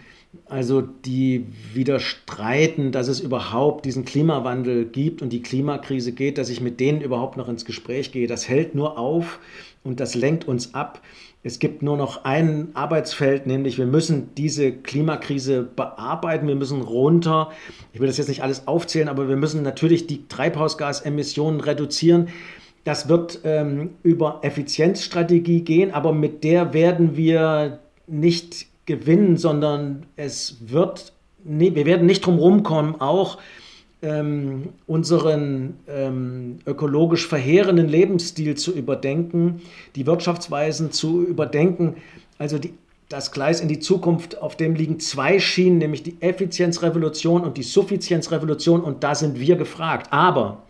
also 0.46 0.82
die 0.82 1.46
widerstreiten, 1.72 2.92
dass 2.92 3.08
es 3.08 3.20
überhaupt 3.20 3.84
diesen 3.84 4.04
Klimawandel 4.04 4.84
gibt 4.86 5.22
und 5.22 5.32
die 5.32 5.42
Klimakrise 5.42 6.12
geht, 6.12 6.36
dass 6.36 6.50
ich 6.50 6.60
mit 6.60 6.80
denen 6.80 7.00
überhaupt 7.00 7.36
noch 7.36 7.48
ins 7.48 7.64
Gespräch 7.64 8.12
gehe. 8.12 8.26
Das 8.26 8.48
hält 8.48 8.74
nur 8.74 8.98
auf 8.98 9.38
und 9.84 10.00
das 10.00 10.14
lenkt 10.14 10.46
uns 10.46 10.74
ab. 10.74 11.00
Es 11.44 11.60
gibt 11.60 11.82
nur 11.82 11.96
noch 11.96 12.24
ein 12.24 12.70
Arbeitsfeld, 12.74 13.46
nämlich 13.46 13.78
wir 13.78 13.86
müssen 13.86 14.34
diese 14.34 14.72
Klimakrise 14.72 15.62
bearbeiten, 15.62 16.48
wir 16.48 16.56
müssen 16.56 16.82
runter. 16.82 17.50
Ich 17.92 18.00
will 18.00 18.08
das 18.08 18.18
jetzt 18.18 18.28
nicht 18.28 18.42
alles 18.42 18.66
aufzählen, 18.66 19.08
aber 19.08 19.28
wir 19.28 19.36
müssen 19.36 19.62
natürlich 19.62 20.08
die 20.08 20.26
Treibhausgasemissionen 20.26 21.60
reduzieren. 21.60 22.28
Das 22.82 23.08
wird 23.08 23.40
ähm, 23.44 23.90
über 24.02 24.40
Effizienzstrategie 24.42 25.62
gehen, 25.62 25.92
aber 25.92 26.12
mit 26.12 26.42
der 26.42 26.72
werden 26.72 27.16
wir 27.16 27.78
nicht 28.08 28.66
gewinnen, 28.86 29.36
sondern 29.36 30.06
es 30.16 30.56
wird, 30.60 31.12
nee, 31.44 31.74
wir 31.74 31.86
werden 31.86 32.06
nicht 32.06 32.26
drum 32.26 32.38
rumkommen, 32.38 33.00
auch 33.00 33.38
ähm, 34.02 34.70
unseren 34.86 35.74
ähm, 35.88 36.58
ökologisch 36.66 37.26
verheerenden 37.26 37.88
Lebensstil 37.88 38.54
zu 38.54 38.72
überdenken, 38.72 39.60
die 39.96 40.06
Wirtschaftsweisen 40.06 40.92
zu 40.92 41.24
überdenken. 41.24 41.96
Also 42.38 42.58
die, 42.58 42.74
das 43.08 43.32
Gleis 43.32 43.60
in 43.60 43.68
die 43.68 43.80
Zukunft, 43.80 44.40
auf 44.40 44.56
dem 44.56 44.74
liegen 44.74 45.00
zwei 45.00 45.40
Schienen, 45.40 45.78
nämlich 45.78 46.02
die 46.02 46.16
Effizienzrevolution 46.20 47.42
und 47.42 47.56
die 47.56 47.62
Suffizienzrevolution 47.62 48.82
und 48.82 49.02
da 49.02 49.14
sind 49.14 49.40
wir 49.40 49.56
gefragt. 49.56 50.12
Aber 50.12 50.62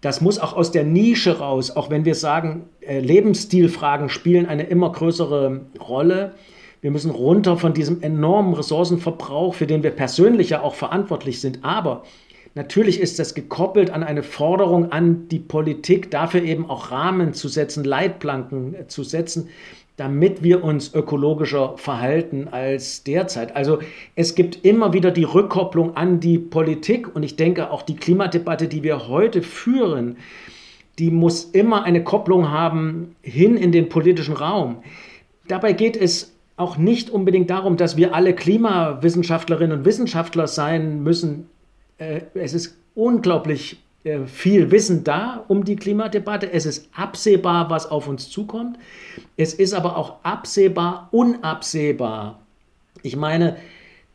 das 0.00 0.20
muss 0.20 0.38
auch 0.38 0.52
aus 0.54 0.70
der 0.70 0.84
Nische 0.84 1.38
raus, 1.38 1.74
auch 1.74 1.90
wenn 1.90 2.04
wir 2.04 2.14
sagen, 2.14 2.66
äh, 2.80 3.00
Lebensstilfragen 3.00 4.08
spielen 4.08 4.46
eine 4.46 4.64
immer 4.64 4.92
größere 4.92 5.62
Rolle. 5.80 6.34
Wir 6.80 6.90
müssen 6.90 7.10
runter 7.10 7.56
von 7.56 7.74
diesem 7.74 8.02
enormen 8.02 8.54
Ressourcenverbrauch, 8.54 9.54
für 9.54 9.66
den 9.66 9.82
wir 9.82 9.90
persönlich 9.90 10.50
ja 10.50 10.62
auch 10.62 10.74
verantwortlich 10.74 11.40
sind. 11.40 11.64
Aber 11.64 12.04
Natürlich 12.56 13.00
ist 13.02 13.18
das 13.18 13.34
gekoppelt 13.34 13.90
an 13.90 14.02
eine 14.02 14.22
Forderung 14.22 14.90
an 14.90 15.28
die 15.28 15.38
Politik, 15.38 16.10
dafür 16.10 16.42
eben 16.42 16.70
auch 16.70 16.90
Rahmen 16.90 17.34
zu 17.34 17.48
setzen, 17.48 17.84
Leitplanken 17.84 18.74
äh, 18.74 18.86
zu 18.86 19.04
setzen, 19.04 19.50
damit 19.98 20.42
wir 20.42 20.64
uns 20.64 20.94
ökologischer 20.94 21.76
verhalten 21.76 22.48
als 22.50 23.04
derzeit. 23.04 23.54
Also 23.54 23.80
es 24.14 24.34
gibt 24.34 24.64
immer 24.64 24.94
wieder 24.94 25.10
die 25.10 25.24
Rückkopplung 25.24 25.98
an 25.98 26.18
die 26.18 26.38
Politik 26.38 27.14
und 27.14 27.22
ich 27.24 27.36
denke 27.36 27.70
auch 27.70 27.82
die 27.82 27.96
Klimadebatte, 27.96 28.68
die 28.68 28.82
wir 28.82 29.06
heute 29.06 29.42
führen, 29.42 30.16
die 30.98 31.10
muss 31.10 31.44
immer 31.44 31.84
eine 31.84 32.04
Kopplung 32.04 32.50
haben 32.50 33.16
hin 33.20 33.58
in 33.58 33.70
den 33.70 33.90
politischen 33.90 34.34
Raum. 34.34 34.78
Dabei 35.46 35.74
geht 35.74 35.98
es 35.98 36.34
auch 36.56 36.78
nicht 36.78 37.10
unbedingt 37.10 37.50
darum, 37.50 37.76
dass 37.76 37.98
wir 37.98 38.14
alle 38.14 38.34
Klimawissenschaftlerinnen 38.34 39.80
und 39.80 39.84
Wissenschaftler 39.84 40.46
sein 40.46 41.02
müssen 41.02 41.50
äh, 41.98 42.22
es 42.34 42.54
ist 42.54 42.76
unglaublich 42.94 43.78
äh, 44.04 44.26
viel 44.26 44.70
Wissen 44.70 45.04
da 45.04 45.44
um 45.48 45.64
die 45.64 45.76
Klimadebatte. 45.76 46.52
Es 46.52 46.66
ist 46.66 46.88
absehbar, 46.94 47.70
was 47.70 47.90
auf 47.90 48.08
uns 48.08 48.30
zukommt. 48.30 48.78
Es 49.36 49.54
ist 49.54 49.74
aber 49.74 49.96
auch 49.96 50.16
absehbar, 50.22 51.08
unabsehbar. 51.10 52.40
Ich 53.02 53.16
meine, 53.16 53.56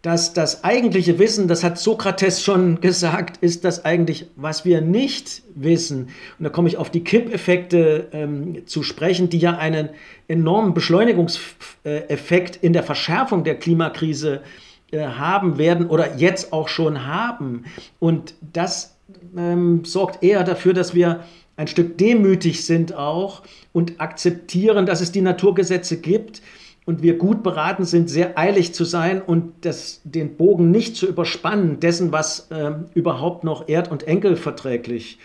dass 0.01 0.33
das 0.33 0.63
eigentliche 0.63 1.19
Wissen, 1.19 1.47
das 1.47 1.63
hat 1.63 1.77
Sokrates 1.77 2.41
schon 2.41 2.79
gesagt, 2.81 3.37
ist 3.37 3.65
das 3.65 3.85
eigentlich, 3.85 4.27
was 4.35 4.65
wir 4.65 4.81
nicht 4.81 5.43
wissen. 5.55 6.09
Und 6.39 6.45
da 6.45 6.49
komme 6.49 6.69
ich 6.69 6.77
auf 6.77 6.89
die 6.89 7.03
Kippeffekte 7.03 8.07
ähm, 8.13 8.65
zu 8.65 8.83
sprechen, 8.83 9.29
die 9.29 9.39
ja 9.39 9.57
einen 9.57 9.89
enormen 10.27 10.73
Beschleunigungseffekt 10.73 12.55
in 12.55 12.73
der 12.73 12.83
Verschärfung 12.83 13.43
der 13.43 13.59
Klimakrise 13.59 14.37
äh, 14.37 14.70
haben 14.99 15.57
werden 15.57 15.87
oder 15.87 16.15
jetzt 16.15 16.53
auch 16.53 16.67
schon 16.67 17.05
haben. 17.05 17.65
Und 17.99 18.33
das 18.53 18.97
ähm, 19.37 19.85
sorgt 19.85 20.23
eher 20.23 20.43
dafür, 20.43 20.73
dass 20.73 20.93
wir 20.93 21.21
ein 21.57 21.67
Stück 21.67 21.97
demütig 21.97 22.65
sind 22.65 22.93
auch 22.93 23.43
und 23.73 24.01
akzeptieren, 24.01 24.85
dass 24.85 25.01
es 25.01 25.11
die 25.11 25.21
Naturgesetze 25.21 25.97
gibt 25.97 26.41
und 26.85 27.03
wir 27.03 27.17
gut 27.17 27.43
beraten 27.43 27.85
sind, 27.85 28.09
sehr 28.09 28.37
eilig 28.37 28.73
zu 28.73 28.83
sein 28.83 29.21
und 29.21 29.53
das, 29.61 30.01
den 30.03 30.35
Bogen 30.35 30.71
nicht 30.71 30.95
zu 30.95 31.07
überspannen 31.07 31.79
dessen, 31.79 32.11
was 32.11 32.49
äh, 32.51 32.71
überhaupt 32.95 33.43
noch 33.43 33.67
erd- 33.69 33.91
und 33.91 34.07
enkelverträglich 34.07 35.19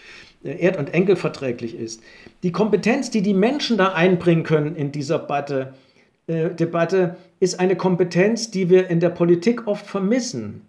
äh, 0.45 0.61
erd- 0.61 0.77
und 0.77 0.93
enkelverträglich 0.93 1.75
ist. 1.75 2.03
Die 2.43 2.53
Kompetenz, 2.53 3.11
die 3.11 3.23
die 3.23 3.35
Menschen 3.35 3.79
da 3.79 3.93
einbringen 3.95 4.43
können 4.43 4.77
in 4.77 4.93
dieser 4.93 5.19
Debatte, 5.19 5.75
äh, 6.27 6.51
Debatte 6.51 7.17
ist 7.41 7.61
eine 7.61 7.77
Kompetenz, 7.77 8.51
die 8.51 8.71
wir 8.71 8.89
in 8.89 9.01
der 9.01 9.11
Politik 9.11 9.67
oft 9.67 9.87
vermissen. 9.87 10.63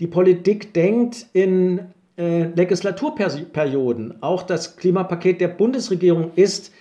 Die 0.00 0.06
Politik 0.06 0.74
denkt 0.74 1.26
in 1.32 1.80
äh, 2.18 2.44
Legislaturperioden. 2.44 4.22
Auch 4.22 4.42
das 4.42 4.76
Klimapaket 4.76 5.40
der 5.40 5.48
Bundesregierung 5.48 6.32
ist 6.36 6.72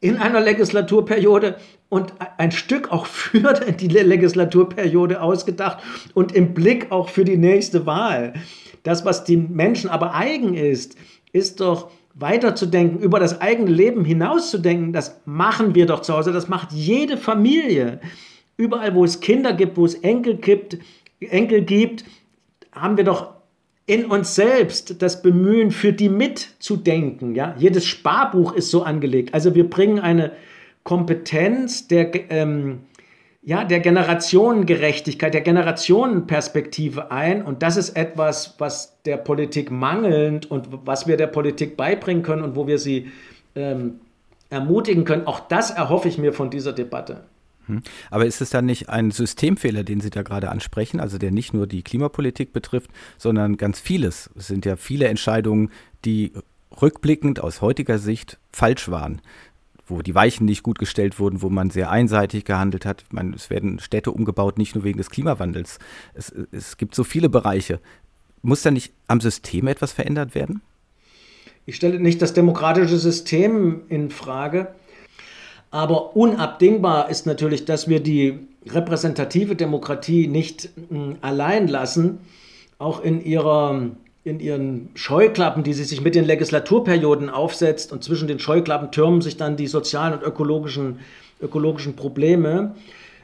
in 0.00 0.16
einer 0.16 0.40
Legislaturperiode 0.40 1.56
und 1.88 2.12
ein 2.36 2.52
Stück 2.52 2.92
auch 2.92 3.06
für 3.06 3.54
die 3.54 3.88
Legislaturperiode 3.88 5.20
ausgedacht 5.20 5.78
und 6.14 6.32
im 6.32 6.54
Blick 6.54 6.92
auch 6.92 7.08
für 7.08 7.24
die 7.24 7.36
nächste 7.36 7.86
Wahl. 7.86 8.34
Das, 8.82 9.04
was 9.04 9.24
den 9.24 9.54
Menschen 9.54 9.90
aber 9.90 10.14
eigen 10.14 10.54
ist, 10.54 10.96
ist 11.32 11.60
doch 11.60 11.90
weiterzudenken, 12.18 13.00
über 13.00 13.20
das 13.20 13.40
eigene 13.40 13.70
Leben 13.70 14.04
hinauszudenken, 14.04 14.92
das 14.92 15.20
machen 15.24 15.74
wir 15.74 15.86
doch 15.86 16.00
zu 16.00 16.14
Hause, 16.14 16.32
das 16.32 16.48
macht 16.48 16.72
jede 16.72 17.16
Familie. 17.16 18.00
Überall, 18.56 18.94
wo 18.94 19.04
es 19.04 19.20
Kinder 19.20 19.52
gibt, 19.52 19.76
wo 19.76 19.84
es 19.84 19.94
Enkel 19.94 20.36
gibt, 20.36 20.78
Enkel 21.20 21.62
gibt, 21.62 22.04
haben 22.72 22.96
wir 22.96 23.04
doch 23.04 23.34
in 23.86 24.04
uns 24.04 24.34
selbst 24.34 25.00
das 25.00 25.22
Bemühen, 25.22 25.70
für 25.70 25.92
die 25.92 26.08
mitzudenken. 26.08 27.34
Ja? 27.34 27.54
Jedes 27.56 27.86
Sparbuch 27.86 28.52
ist 28.52 28.70
so 28.70 28.82
angelegt. 28.82 29.32
Also 29.32 29.54
wir 29.54 29.68
bringen 29.68 29.98
eine 29.98 30.32
Kompetenz 30.84 31.88
der 31.88 32.30
ähm, 32.30 32.80
ja, 33.48 33.64
der 33.64 33.80
Generationengerechtigkeit, 33.80 35.32
der 35.32 35.40
Generationenperspektive 35.40 37.10
ein. 37.10 37.40
Und 37.40 37.62
das 37.62 37.78
ist 37.78 37.96
etwas, 37.96 38.56
was 38.58 39.00
der 39.06 39.16
Politik 39.16 39.70
mangelnd 39.70 40.50
und 40.50 40.68
was 40.84 41.06
wir 41.06 41.16
der 41.16 41.28
Politik 41.28 41.74
beibringen 41.74 42.22
können 42.22 42.42
und 42.42 42.56
wo 42.56 42.66
wir 42.66 42.78
sie 42.78 43.10
ähm, 43.54 44.00
ermutigen 44.50 45.06
können. 45.06 45.26
Auch 45.26 45.40
das 45.40 45.70
erhoffe 45.70 46.08
ich 46.08 46.18
mir 46.18 46.34
von 46.34 46.50
dieser 46.50 46.74
Debatte. 46.74 47.24
Hm. 47.64 47.80
Aber 48.10 48.26
ist 48.26 48.42
es 48.42 48.50
dann 48.50 48.66
nicht 48.66 48.90
ein 48.90 49.12
Systemfehler, 49.12 49.82
den 49.82 50.02
Sie 50.02 50.10
da 50.10 50.20
gerade 50.20 50.50
ansprechen, 50.50 51.00
also 51.00 51.16
der 51.16 51.30
nicht 51.30 51.54
nur 51.54 51.66
die 51.66 51.80
Klimapolitik 51.80 52.52
betrifft, 52.52 52.90
sondern 53.16 53.56
ganz 53.56 53.80
vieles? 53.80 54.28
Es 54.36 54.46
sind 54.48 54.66
ja 54.66 54.76
viele 54.76 55.08
Entscheidungen, 55.08 55.70
die 56.04 56.34
rückblickend 56.82 57.40
aus 57.40 57.62
heutiger 57.62 57.98
Sicht 57.98 58.36
falsch 58.52 58.90
waren 58.90 59.22
wo 59.90 60.02
die 60.02 60.14
Weichen 60.14 60.44
nicht 60.44 60.62
gut 60.62 60.78
gestellt 60.78 61.18
wurden, 61.18 61.42
wo 61.42 61.48
man 61.48 61.70
sehr 61.70 61.90
einseitig 61.90 62.44
gehandelt 62.44 62.86
hat. 62.86 63.04
Meine, 63.10 63.34
es 63.34 63.50
werden 63.50 63.78
Städte 63.78 64.12
umgebaut, 64.12 64.58
nicht 64.58 64.74
nur 64.74 64.84
wegen 64.84 64.98
des 64.98 65.10
Klimawandels. 65.10 65.78
Es, 66.14 66.32
es 66.52 66.76
gibt 66.76 66.94
so 66.94 67.04
viele 67.04 67.28
Bereiche. 67.28 67.80
Muss 68.42 68.62
da 68.62 68.70
nicht 68.70 68.92
am 69.06 69.20
System 69.20 69.66
etwas 69.66 69.92
verändert 69.92 70.34
werden? 70.34 70.62
Ich 71.66 71.76
stelle 71.76 72.00
nicht 72.00 72.22
das 72.22 72.32
demokratische 72.32 72.96
System 72.96 73.82
in 73.88 74.10
Frage, 74.10 74.74
aber 75.70 76.16
unabdingbar 76.16 77.10
ist 77.10 77.26
natürlich, 77.26 77.66
dass 77.66 77.88
wir 77.88 78.00
die 78.00 78.38
repräsentative 78.66 79.54
Demokratie 79.54 80.28
nicht 80.28 80.70
hm, 80.88 81.16
allein 81.20 81.68
lassen, 81.68 82.20
auch 82.78 83.02
in 83.02 83.22
ihrer 83.22 83.90
in 84.28 84.40
ihren 84.40 84.90
Scheuklappen, 84.94 85.62
die 85.62 85.72
sie 85.72 85.84
sich 85.84 86.00
mit 86.00 86.14
den 86.14 86.24
Legislaturperioden 86.24 87.30
aufsetzt 87.30 87.92
und 87.92 88.04
zwischen 88.04 88.28
den 88.28 88.38
Scheuklappen 88.38 88.90
türmen 88.90 89.20
sich 89.20 89.36
dann 89.36 89.56
die 89.56 89.66
sozialen 89.66 90.14
und 90.14 90.22
ökologischen, 90.22 91.00
ökologischen 91.40 91.96
Probleme, 91.96 92.74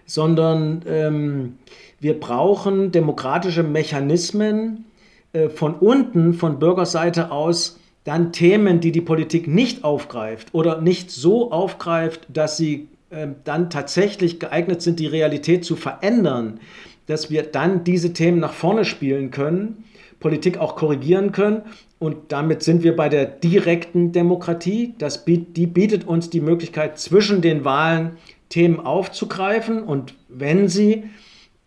sondern 0.07 0.82
ähm, 0.86 1.59
wir 2.00 2.18
brauchen 2.18 2.90
demokratische 2.90 3.62
Mechanismen 3.62 4.86
äh, 5.32 5.48
von 5.48 5.74
unten, 5.74 6.34
von 6.34 6.59
Bürgerseite 6.59 7.30
aus, 7.30 7.78
dann 8.05 8.32
Themen, 8.32 8.80
die 8.80 8.92
die 8.92 9.00
Politik 9.00 9.48
nicht 9.48 9.84
aufgreift 9.84 10.48
oder 10.52 10.80
nicht 10.80 11.11
so 11.11 11.52
aufgreift, 11.52 12.26
dass 12.32 12.57
sie 12.57 12.88
äh, 13.11 13.28
dann 13.44 13.70
tatsächlich 13.70 14.40
geeignet 14.40 14.82
sind, 14.82 15.00
die 15.00 15.07
Realität 15.07 15.64
zu 15.64 15.76
verändern, 15.76 16.61
dass 17.07 17.30
wir 17.30 17.42
dann 17.42 17.84
diese 17.84 18.12
Themen 18.12 18.40
nach 18.40 18.52
vorne 18.52 18.84
spielen 18.84 19.30
können, 19.30 19.84
Politik 20.24 20.56
auch 20.56 20.74
korrigieren 20.74 21.32
können. 21.32 21.64
Und 21.98 22.32
damit 22.32 22.62
sind 22.62 22.82
wir 22.82 22.96
bei 22.96 23.10
der 23.10 23.26
direkten 23.26 24.10
Demokratie. 24.10 24.94
Das, 24.96 25.26
die 25.26 25.66
bietet 25.66 26.08
uns 26.08 26.30
die 26.30 26.40
Möglichkeit, 26.40 26.98
zwischen 26.98 27.42
den 27.42 27.66
Wahlen 27.66 28.16
Themen 28.48 28.80
aufzugreifen. 28.80 29.82
Und 29.82 30.14
wenn 30.30 30.68
sie 30.68 31.04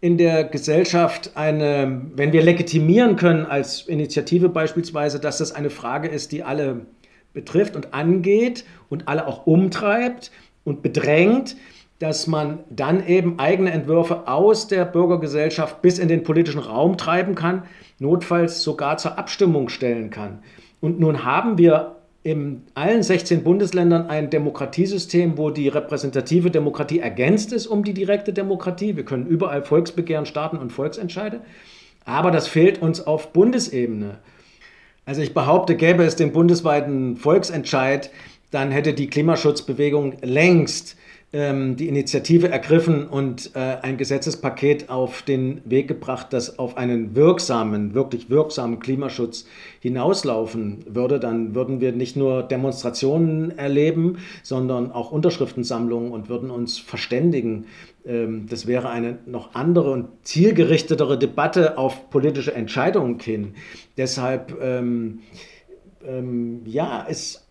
in 0.02 0.18
der 0.18 0.44
Gesellschaft 0.44 1.34
eine, 1.36 2.02
wenn 2.16 2.34
wir 2.34 2.42
legitimieren 2.42 3.16
können 3.16 3.46
als 3.46 3.82
Initiative 3.84 4.50
beispielsweise, 4.50 5.20
dass 5.20 5.38
das 5.38 5.52
eine 5.52 5.70
Frage 5.70 6.08
ist, 6.08 6.32
die 6.32 6.42
alle 6.42 6.88
betrifft 7.34 7.76
und 7.76 7.94
angeht 7.94 8.66
und 8.90 9.08
alle 9.08 9.28
auch 9.28 9.46
umtreibt 9.46 10.32
und 10.64 10.82
bedrängt, 10.82 11.58
dass 12.00 12.26
man 12.26 12.58
dann 12.72 13.06
eben 13.06 13.38
eigene 13.38 13.70
Entwürfe 13.70 14.28
aus 14.28 14.68
der 14.68 14.86
Bürgergesellschaft 14.86 15.84
bis 15.84 16.00
in 16.00 16.08
den 16.08 16.24
politischen 16.24 16.60
Raum 16.60 16.98
treiben 16.98 17.36
kann, 17.36 17.62
notfalls 18.00 18.64
sogar 18.64 18.98
zur 18.98 19.18
Abstimmung 19.18 19.70
stellen 19.70 20.10
kann. 20.10 20.40
Und 20.82 21.00
nun 21.00 21.26
haben 21.26 21.58
wir 21.58 21.96
in 22.24 22.64
allen 22.74 23.04
16 23.04 23.44
Bundesländern 23.44 24.08
ein 24.10 24.30
Demokratiesystem, 24.30 25.38
wo 25.38 25.50
die 25.50 25.70
repräsentative 25.70 26.52
Demokratie 26.52 27.00
ergänzt 27.00 27.54
ist 27.54 27.68
um 27.68 27.84
die 27.84 27.94
direkte 27.94 28.34
Demokratie. 28.34 28.98
Wir 28.98 29.06
können 29.06 29.28
überall 29.28 29.64
Volksbegehren 29.64 30.26
starten 30.26 30.58
und 30.58 30.74
Volksentscheide. 30.74 31.40
Aber 32.04 32.32
das 32.32 32.48
fehlt 32.48 32.82
uns 32.82 33.06
auf 33.06 33.32
Bundesebene. 33.32 34.18
Also 35.06 35.22
ich 35.22 35.34
behaupte, 35.34 35.76
gäbe 35.76 36.04
es 36.04 36.18
den 36.18 36.34
bundesweiten 36.34 37.16
Volksentscheid, 37.16 38.12
dann 38.52 38.72
hätte 38.72 38.94
die 38.94 39.08
Klimaschutzbewegung 39.08 40.18
längst 40.22 40.98
die 41.34 41.90
Initiative 41.90 42.48
ergriffen 42.48 43.06
und 43.06 43.52
äh, 43.54 43.60
ein 43.82 43.98
Gesetzespaket 43.98 44.90
auf 44.90 45.24
den 45.24 45.62
Weg 45.66 45.90
gebracht, 45.90 46.28
das 46.32 46.58
auf 46.58 46.78
einen 46.78 47.16
wirksamen, 47.18 47.94
wirklich 47.94 48.30
wirksamen 48.30 48.80
Klimaschutz 48.80 49.46
hinauslaufen 49.82 50.86
würde, 50.88 51.20
dann 51.20 51.54
würden 51.54 51.82
wir 51.82 51.92
nicht 51.92 52.16
nur 52.16 52.44
Demonstrationen 52.44 53.58
erleben, 53.58 54.20
sondern 54.42 54.94
auch 54.94 55.12
Unterschriftensammlungen 55.12 56.12
und 56.14 56.30
würden 56.30 56.50
uns 56.50 56.80
verständigen. 56.80 57.66
Ähm, 58.06 58.48
das 58.50 58.66
wäre 58.66 58.90
eine 58.90 59.20
noch 59.26 59.54
andere 59.54 59.92
und 59.92 60.08
zielgerichtetere 60.24 61.20
Debatte 61.20 61.78
auf 61.78 62.10
politische 62.10 62.54
Entscheidungen 62.54 63.20
hin. 63.20 63.56
Deshalb, 63.98 64.58
ähm, 64.62 65.20
ähm, 66.06 66.62
ja, 66.66 67.06
es 67.10 67.47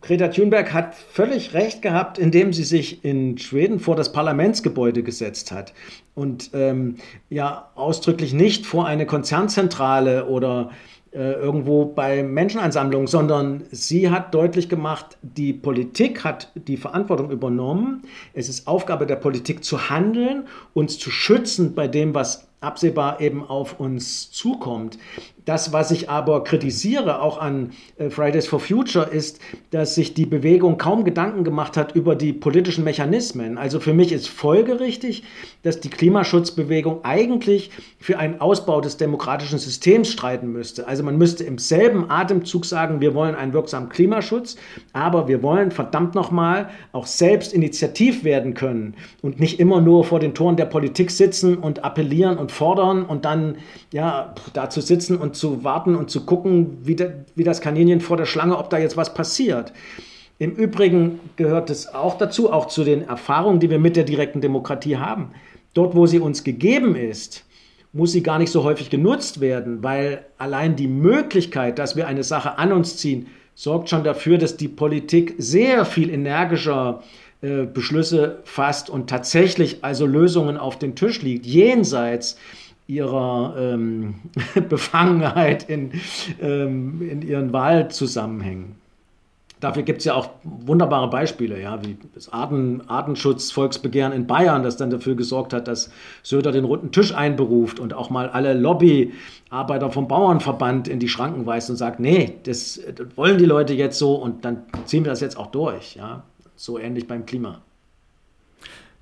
Greta 0.00 0.28
Thunberg 0.28 0.72
hat 0.72 0.94
völlig 0.94 1.52
recht 1.52 1.82
gehabt, 1.82 2.18
indem 2.18 2.52
sie 2.52 2.64
sich 2.64 3.04
in 3.04 3.36
Schweden 3.36 3.78
vor 3.78 3.94
das 3.94 4.12
Parlamentsgebäude 4.12 5.02
gesetzt 5.02 5.52
hat 5.52 5.74
und 6.14 6.50
ähm, 6.54 6.96
ja 7.28 7.70
ausdrücklich 7.74 8.32
nicht 8.32 8.64
vor 8.64 8.86
eine 8.86 9.04
Konzernzentrale 9.04 10.26
oder 10.26 10.70
äh, 11.12 11.34
irgendwo 11.34 11.84
bei 11.84 12.22
Menschenansammlungen, 12.22 13.06
sondern 13.06 13.64
sie 13.70 14.08
hat 14.08 14.32
deutlich 14.34 14.70
gemacht, 14.70 15.18
die 15.20 15.52
Politik 15.52 16.24
hat 16.24 16.50
die 16.54 16.78
Verantwortung 16.78 17.30
übernommen. 17.30 18.04
Es 18.32 18.48
ist 18.48 18.66
Aufgabe 18.66 19.06
der 19.06 19.16
Politik 19.16 19.62
zu 19.62 19.90
handeln, 19.90 20.44
uns 20.72 20.98
zu 20.98 21.10
schützen 21.10 21.74
bei 21.74 21.86
dem, 21.86 22.14
was 22.14 22.48
absehbar 22.62 23.20
eben 23.20 23.44
auf 23.44 23.78
uns 23.78 24.30
zukommt. 24.30 24.96
Das, 25.44 25.72
was 25.72 25.90
ich 25.90 26.08
aber 26.08 26.44
kritisiere, 26.44 27.20
auch 27.20 27.38
an 27.38 27.70
äh, 27.96 28.10
Fridays 28.10 28.46
for 28.46 28.60
Future, 28.60 29.06
ist, 29.06 29.40
dass 29.70 29.94
sich 29.94 30.14
die 30.14 30.26
Bewegung 30.26 30.78
kaum 30.78 31.04
Gedanken 31.04 31.42
gemacht 31.42 31.76
hat 31.76 31.96
über 31.96 32.14
die 32.14 32.32
politischen 32.32 32.84
Mechanismen. 32.84 33.58
Also 33.58 33.80
für 33.80 33.92
mich 33.92 34.12
ist 34.12 34.28
folgerichtig, 34.28 35.24
dass 35.62 35.80
die 35.80 35.90
Klimaschutzbewegung 35.90 37.04
eigentlich 37.04 37.70
für 37.98 38.18
einen 38.18 38.40
Ausbau 38.40 38.80
des 38.80 38.96
demokratischen 38.96 39.58
Systems 39.58 40.12
streiten 40.12 40.52
müsste. 40.52 40.86
Also 40.86 41.02
man 41.02 41.18
müsste 41.18 41.44
im 41.44 41.58
selben 41.58 42.10
Atemzug 42.10 42.64
sagen, 42.64 43.00
wir 43.00 43.14
wollen 43.14 43.34
einen 43.34 43.52
wirksamen 43.52 43.88
Klimaschutz, 43.88 44.56
aber 44.92 45.26
wir 45.26 45.42
wollen 45.42 45.70
verdammt 45.70 46.14
nochmal 46.14 46.70
auch 46.92 47.06
selbst 47.06 47.52
initiativ 47.52 48.22
werden 48.22 48.54
können 48.54 48.94
und 49.22 49.40
nicht 49.40 49.58
immer 49.58 49.80
nur 49.80 50.04
vor 50.04 50.20
den 50.20 50.34
Toren 50.34 50.56
der 50.56 50.66
Politik 50.66 51.10
sitzen 51.10 51.58
und 51.58 51.84
appellieren 51.84 52.38
und 52.38 52.52
fordern 52.52 53.04
und 53.04 53.24
dann 53.24 53.56
ja 53.92 54.34
dazu 54.52 54.80
sitzen 54.80 55.16
und 55.16 55.31
zu 55.32 55.64
warten 55.64 55.94
und 55.94 56.10
zu 56.10 56.24
gucken, 56.24 56.78
wie, 56.82 56.96
de, 56.96 57.10
wie 57.34 57.44
das 57.44 57.60
Kaninchen 57.60 58.00
vor 58.00 58.16
der 58.16 58.26
Schlange, 58.26 58.58
ob 58.58 58.70
da 58.70 58.78
jetzt 58.78 58.96
was 58.96 59.14
passiert. 59.14 59.72
Im 60.38 60.52
Übrigen 60.52 61.20
gehört 61.36 61.70
es 61.70 61.94
auch 61.94 62.18
dazu, 62.18 62.52
auch 62.52 62.66
zu 62.66 62.84
den 62.84 63.02
Erfahrungen, 63.02 63.60
die 63.60 63.70
wir 63.70 63.78
mit 63.78 63.96
der 63.96 64.04
direkten 64.04 64.40
Demokratie 64.40 64.96
haben. 64.96 65.30
Dort, 65.74 65.94
wo 65.94 66.06
sie 66.06 66.18
uns 66.18 66.42
gegeben 66.44 66.96
ist, 66.96 67.44
muss 67.92 68.12
sie 68.12 68.22
gar 68.22 68.38
nicht 68.38 68.50
so 68.50 68.64
häufig 68.64 68.90
genutzt 68.90 69.40
werden, 69.40 69.82
weil 69.82 70.24
allein 70.38 70.76
die 70.76 70.88
Möglichkeit, 70.88 71.78
dass 71.78 71.94
wir 71.96 72.06
eine 72.06 72.24
Sache 72.24 72.58
an 72.58 72.72
uns 72.72 72.96
ziehen, 72.96 73.26
sorgt 73.54 73.90
schon 73.90 74.02
dafür, 74.02 74.38
dass 74.38 74.56
die 74.56 74.68
Politik 74.68 75.34
sehr 75.38 75.84
viel 75.84 76.10
energischer 76.10 77.02
äh, 77.42 77.64
Beschlüsse 77.64 78.40
fasst 78.44 78.88
und 78.88 79.10
tatsächlich 79.10 79.84
also 79.84 80.06
Lösungen 80.06 80.56
auf 80.56 80.78
den 80.78 80.94
Tisch 80.94 81.22
liegt, 81.22 81.44
jenseits 81.44 82.38
ihrer 82.86 83.54
ähm, 83.58 84.14
Befangenheit 84.68 85.68
in, 85.68 85.92
ähm, 86.40 87.00
in 87.08 87.22
ihren 87.22 87.52
Wahlzusammenhängen. 87.52 88.76
Dafür 89.62 89.84
gibt 89.84 90.00
es 90.00 90.06
ja 90.06 90.14
auch 90.14 90.30
wunderbare 90.42 91.08
Beispiele, 91.08 91.62
ja, 91.62 91.84
wie 91.84 91.96
das 92.16 92.32
Arten, 92.32 92.82
Artenschutz-Volksbegehren 92.88 94.12
in 94.12 94.26
Bayern, 94.26 94.64
das 94.64 94.76
dann 94.76 94.90
dafür 94.90 95.14
gesorgt 95.14 95.52
hat, 95.52 95.68
dass 95.68 95.92
Söder 96.24 96.50
den 96.50 96.64
runden 96.64 96.90
Tisch 96.90 97.14
einberuft 97.14 97.78
und 97.78 97.94
auch 97.94 98.10
mal 98.10 98.28
alle 98.28 98.54
Lobbyarbeiter 98.54 99.92
vom 99.92 100.08
Bauernverband 100.08 100.88
in 100.88 100.98
die 100.98 101.08
Schranken 101.08 101.46
weist 101.46 101.70
und 101.70 101.76
sagt, 101.76 102.00
nee, 102.00 102.38
das, 102.42 102.80
das 102.92 103.06
wollen 103.16 103.38
die 103.38 103.44
Leute 103.44 103.72
jetzt 103.72 104.00
so 104.00 104.16
und 104.16 104.44
dann 104.44 104.64
ziehen 104.84 105.04
wir 105.04 105.12
das 105.12 105.20
jetzt 105.20 105.36
auch 105.36 105.52
durch. 105.52 105.94
Ja. 105.94 106.24
So 106.56 106.80
ähnlich 106.80 107.06
beim 107.06 107.24
Klima. 107.24 107.60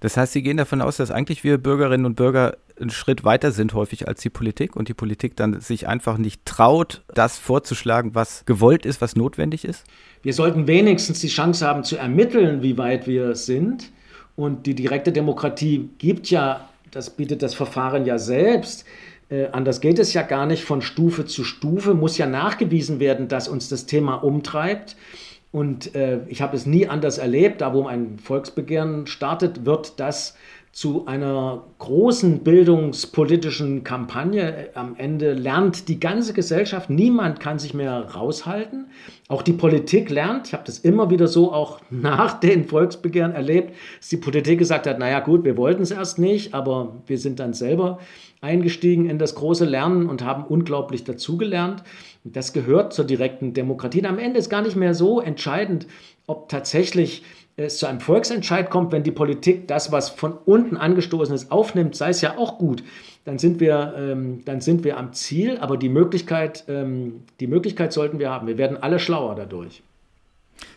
Das 0.00 0.16
heißt, 0.16 0.32
Sie 0.32 0.42
gehen 0.42 0.56
davon 0.56 0.80
aus, 0.80 0.96
dass 0.96 1.10
eigentlich 1.10 1.44
wir 1.44 1.58
Bürgerinnen 1.58 2.06
und 2.06 2.16
Bürger 2.16 2.56
einen 2.80 2.90
Schritt 2.90 3.24
weiter 3.24 3.52
sind 3.52 3.74
häufig 3.74 4.08
als 4.08 4.22
die 4.22 4.30
Politik 4.30 4.74
und 4.74 4.88
die 4.88 4.94
Politik 4.94 5.36
dann 5.36 5.60
sich 5.60 5.86
einfach 5.86 6.16
nicht 6.16 6.44
traut, 6.46 7.02
das 7.14 7.38
vorzuschlagen, 7.38 8.14
was 8.14 8.44
gewollt 8.46 8.86
ist, 8.86 9.00
was 9.02 9.14
notwendig 9.14 9.64
ist? 9.64 9.84
Wir 10.22 10.32
sollten 10.32 10.66
wenigstens 10.66 11.20
die 11.20 11.28
Chance 11.28 11.66
haben 11.66 11.84
zu 11.84 11.96
ermitteln, 11.96 12.62
wie 12.62 12.78
weit 12.78 13.06
wir 13.06 13.34
sind. 13.34 13.90
Und 14.36 14.66
die 14.66 14.74
direkte 14.74 15.12
Demokratie 15.12 15.90
gibt 15.98 16.30
ja, 16.30 16.68
das 16.90 17.10
bietet 17.10 17.42
das 17.42 17.54
Verfahren 17.54 18.06
ja 18.06 18.16
selbst, 18.16 18.86
äh, 19.30 19.46
anders 19.52 19.80
geht 19.80 19.98
es 19.98 20.12
ja 20.12 20.22
gar 20.22 20.46
nicht 20.46 20.64
von 20.64 20.82
Stufe 20.82 21.24
zu 21.24 21.44
Stufe, 21.44 21.94
muss 21.94 22.18
ja 22.18 22.26
nachgewiesen 22.26 23.00
werden, 23.00 23.28
dass 23.28 23.48
uns 23.48 23.68
das 23.68 23.86
Thema 23.86 24.14
umtreibt. 24.14 24.96
Und 25.52 25.94
äh, 25.96 26.20
ich 26.28 26.42
habe 26.42 26.56
es 26.56 26.64
nie 26.64 26.86
anders 26.86 27.18
erlebt, 27.18 27.60
da 27.60 27.74
wo 27.74 27.86
ein 27.86 28.18
Volksbegehren 28.18 29.06
startet, 29.06 29.66
wird 29.66 29.98
das 29.98 30.36
zu 30.72 31.06
einer 31.06 31.64
großen 31.78 32.44
bildungspolitischen 32.44 33.82
Kampagne. 33.82 34.68
Am 34.74 34.94
Ende 34.96 35.32
lernt 35.32 35.88
die 35.88 35.98
ganze 35.98 36.32
Gesellschaft, 36.32 36.90
niemand 36.90 37.40
kann 37.40 37.58
sich 37.58 37.74
mehr 37.74 38.04
raushalten. 38.14 38.86
Auch 39.26 39.42
die 39.42 39.52
Politik 39.52 40.10
lernt, 40.10 40.46
ich 40.46 40.52
habe 40.52 40.62
das 40.64 40.78
immer 40.78 41.10
wieder 41.10 41.26
so 41.26 41.52
auch 41.52 41.80
nach 41.90 42.38
den 42.38 42.66
Volksbegehren 42.66 43.32
erlebt, 43.32 43.74
dass 43.98 44.10
die 44.10 44.16
Politik 44.18 44.60
gesagt 44.60 44.86
hat, 44.86 45.00
naja 45.00 45.18
gut, 45.18 45.44
wir 45.44 45.56
wollten 45.56 45.82
es 45.82 45.90
erst 45.90 46.20
nicht, 46.20 46.54
aber 46.54 47.02
wir 47.06 47.18
sind 47.18 47.40
dann 47.40 47.52
selber 47.52 47.98
eingestiegen 48.40 49.08
in 49.08 49.18
das 49.18 49.34
große 49.34 49.64
Lernen 49.64 50.08
und 50.08 50.24
haben 50.24 50.44
unglaublich 50.44 51.04
dazugelernt. 51.04 51.82
Das 52.24 52.52
gehört 52.52 52.92
zur 52.92 53.04
direkten 53.04 53.52
Demokratie. 53.52 54.00
Und 54.00 54.06
am 54.06 54.18
Ende 54.18 54.38
ist 54.38 54.50
gar 54.50 54.62
nicht 54.62 54.76
mehr 54.76 54.94
so 54.94 55.20
entscheidend, 55.20 55.86
ob 56.26 56.48
tatsächlich 56.48 57.22
es 57.56 57.78
zu 57.78 57.86
einem 57.86 58.00
Volksentscheid 58.00 58.70
kommt, 58.70 58.92
wenn 58.92 59.02
die 59.02 59.10
Politik 59.10 59.68
das, 59.68 59.92
was 59.92 60.08
von 60.08 60.32
unten 60.32 60.76
angestoßen 60.76 61.34
ist, 61.34 61.52
aufnimmt, 61.52 61.94
sei 61.94 62.10
es 62.10 62.20
ja 62.22 62.38
auch 62.38 62.58
gut, 62.58 62.82
dann 63.24 63.38
sind 63.38 63.60
wir, 63.60 63.94
ähm, 63.96 64.42
dann 64.44 64.60
sind 64.60 64.84
wir 64.84 64.96
am 64.96 65.12
Ziel, 65.12 65.58
aber 65.58 65.76
die 65.76 65.90
Möglichkeit, 65.90 66.64
ähm, 66.68 67.24
die 67.38 67.46
Möglichkeit 67.46 67.92
sollten 67.92 68.18
wir 68.18 68.30
haben. 68.30 68.46
Wir 68.46 68.56
werden 68.56 68.78
alle 68.78 68.98
schlauer 68.98 69.34
dadurch. 69.34 69.82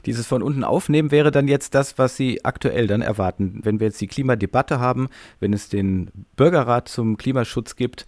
Dieses 0.05 0.25
von 0.25 0.41
unten 0.41 0.63
aufnehmen 0.63 1.11
wäre 1.11 1.31
dann 1.31 1.47
jetzt 1.47 1.75
das, 1.75 1.97
was 1.97 2.17
Sie 2.17 2.43
aktuell 2.45 2.87
dann 2.87 3.01
erwarten. 3.01 3.59
Wenn 3.63 3.79
wir 3.79 3.87
jetzt 3.87 4.01
die 4.01 4.07
Klimadebatte 4.07 4.79
haben, 4.79 5.09
wenn 5.39 5.53
es 5.53 5.69
den 5.69 6.11
Bürgerrat 6.35 6.87
zum 6.87 7.17
Klimaschutz 7.17 7.75
gibt, 7.75 8.05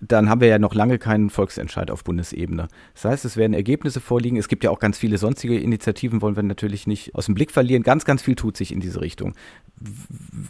dann 0.00 0.28
haben 0.28 0.40
wir 0.40 0.48
ja 0.48 0.58
noch 0.58 0.74
lange 0.74 0.98
keinen 0.98 1.30
Volksentscheid 1.30 1.90
auf 1.90 2.04
Bundesebene. 2.04 2.68
Das 2.94 3.04
heißt, 3.06 3.24
es 3.24 3.36
werden 3.36 3.54
Ergebnisse 3.54 4.00
vorliegen. 4.00 4.36
Es 4.36 4.48
gibt 4.48 4.62
ja 4.62 4.70
auch 4.70 4.78
ganz 4.78 4.98
viele 4.98 5.16
sonstige 5.16 5.58
Initiativen, 5.58 6.20
wollen 6.20 6.36
wir 6.36 6.42
natürlich 6.42 6.86
nicht 6.86 7.14
aus 7.14 7.26
dem 7.26 7.34
Blick 7.34 7.50
verlieren. 7.50 7.82
Ganz, 7.82 8.04
ganz 8.04 8.22
viel 8.22 8.34
tut 8.34 8.56
sich 8.56 8.72
in 8.72 8.80
diese 8.80 9.00
Richtung. 9.00 9.34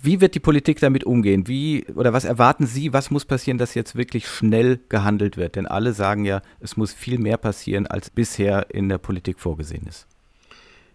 Wie 0.02 0.20
wird 0.20 0.34
die 0.34 0.40
Politik 0.40 0.80
damit 0.80 1.04
umgehen? 1.04 1.46
Wie 1.46 1.86
oder 1.94 2.12
was 2.12 2.24
erwarten 2.24 2.66
Sie? 2.66 2.92
Was 2.92 3.10
muss 3.10 3.24
passieren, 3.24 3.58
dass 3.58 3.74
jetzt 3.74 3.94
wirklich 3.94 4.26
schnell 4.28 4.80
gehandelt 4.88 5.36
wird? 5.36 5.54
Denn 5.54 5.66
alle 5.66 5.92
sagen 5.92 6.24
ja, 6.24 6.42
es 6.60 6.76
muss 6.76 6.92
viel 6.92 7.18
mehr 7.18 7.36
passieren, 7.36 7.86
als 7.86 8.10
bisher 8.10 8.74
in 8.74 8.88
der 8.88 8.98
Politik 8.98 9.38
vorgesehen 9.38 9.86
ist. 9.86 10.08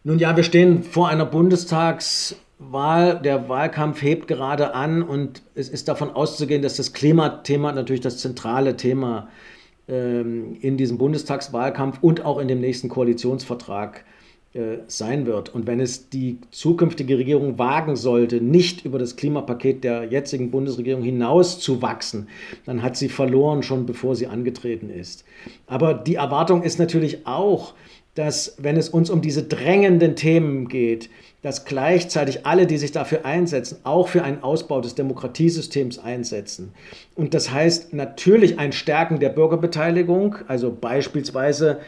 Nun 0.03 0.17
ja, 0.17 0.35
wir 0.35 0.43
stehen 0.43 0.81
vor 0.81 1.09
einer 1.09 1.27
Bundestagswahl. 1.27 3.21
Der 3.21 3.49
Wahlkampf 3.49 4.01
hebt 4.01 4.27
gerade 4.27 4.73
an 4.73 5.03
und 5.03 5.43
es 5.53 5.69
ist 5.69 5.87
davon 5.87 6.09
auszugehen, 6.09 6.63
dass 6.63 6.77
das 6.77 6.93
Klimathema 6.93 7.71
natürlich 7.71 8.01
das 8.01 8.17
zentrale 8.17 8.75
Thema 8.75 9.29
ähm, 9.87 10.57
in 10.59 10.75
diesem 10.75 10.97
Bundestagswahlkampf 10.97 11.99
und 12.01 12.25
auch 12.25 12.39
in 12.39 12.47
dem 12.47 12.61
nächsten 12.61 12.89
Koalitionsvertrag 12.89 14.03
äh, 14.53 14.79
sein 14.87 15.27
wird. 15.27 15.53
Und 15.53 15.67
wenn 15.67 15.79
es 15.79 16.09
die 16.09 16.39
zukünftige 16.49 17.19
Regierung 17.19 17.59
wagen 17.59 17.95
sollte, 17.95 18.41
nicht 18.41 18.83
über 18.83 18.97
das 18.97 19.17
Klimapaket 19.17 19.83
der 19.83 20.05
jetzigen 20.05 20.49
Bundesregierung 20.49 21.03
hinaus 21.03 21.59
zu 21.59 21.83
wachsen, 21.83 22.27
dann 22.65 22.81
hat 22.81 22.97
sie 22.97 23.07
verloren, 23.07 23.61
schon 23.61 23.85
bevor 23.85 24.15
sie 24.15 24.25
angetreten 24.25 24.89
ist. 24.89 25.25
Aber 25.67 25.93
die 25.93 26.15
Erwartung 26.15 26.63
ist 26.63 26.79
natürlich 26.79 27.27
auch, 27.27 27.75
dass 28.15 28.55
wenn 28.57 28.77
es 28.77 28.89
uns 28.89 29.09
um 29.09 29.21
diese 29.21 29.43
drängenden 29.43 30.15
Themen 30.15 30.67
geht, 30.67 31.09
dass 31.41 31.65
gleichzeitig 31.65 32.45
alle, 32.45 32.67
die 32.67 32.77
sich 32.77 32.91
dafür 32.91 33.25
einsetzen, 33.25 33.79
auch 33.83 34.07
für 34.07 34.23
einen 34.23 34.43
Ausbau 34.43 34.79
des 34.81 34.95
Demokratiesystems 34.95 35.97
einsetzen. 35.97 36.73
Und 37.15 37.33
das 37.33 37.51
heißt 37.51 37.93
natürlich 37.93 38.59
ein 38.59 38.71
Stärken 38.73 39.19
der 39.19 39.29
Bürgerbeteiligung, 39.29 40.35
also 40.47 40.71
beispielsweise 40.71 41.79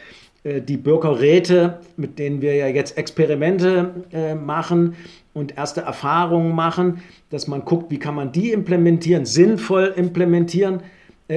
äh, 0.42 0.60
die 0.60 0.76
Bürgerräte, 0.76 1.80
mit 1.96 2.18
denen 2.18 2.40
wir 2.40 2.56
ja 2.56 2.66
jetzt 2.66 2.98
Experimente 2.98 4.04
äh, 4.12 4.34
machen 4.34 4.96
und 5.34 5.56
erste 5.56 5.82
Erfahrungen 5.82 6.54
machen, 6.54 7.02
dass 7.30 7.46
man 7.46 7.64
guckt, 7.64 7.90
wie 7.90 7.98
kann 7.98 8.14
man 8.14 8.32
die 8.32 8.50
implementieren, 8.50 9.24
sinnvoll 9.24 9.92
implementieren 9.96 10.82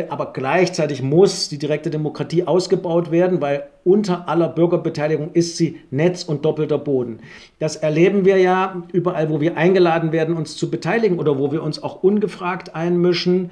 aber 0.09 0.33
gleichzeitig 0.33 1.01
muss 1.01 1.47
die 1.47 1.57
direkte 1.57 1.89
Demokratie 1.89 2.45
ausgebaut 2.45 3.09
werden, 3.09 3.39
weil 3.39 3.69
unter 3.85 4.27
aller 4.27 4.49
Bürgerbeteiligung 4.49 5.31
ist 5.31 5.55
sie 5.55 5.79
Netz 5.91 6.23
und 6.23 6.43
doppelter 6.43 6.77
Boden. 6.77 7.19
Das 7.59 7.77
erleben 7.77 8.25
wir 8.25 8.37
ja 8.37 8.83
überall, 8.91 9.29
wo 9.29 9.39
wir 9.39 9.55
eingeladen 9.55 10.11
werden, 10.11 10.35
uns 10.35 10.57
zu 10.57 10.69
beteiligen 10.69 11.19
oder 11.19 11.39
wo 11.39 11.53
wir 11.53 11.63
uns 11.63 11.81
auch 11.81 12.03
ungefragt 12.03 12.75
einmischen. 12.75 13.51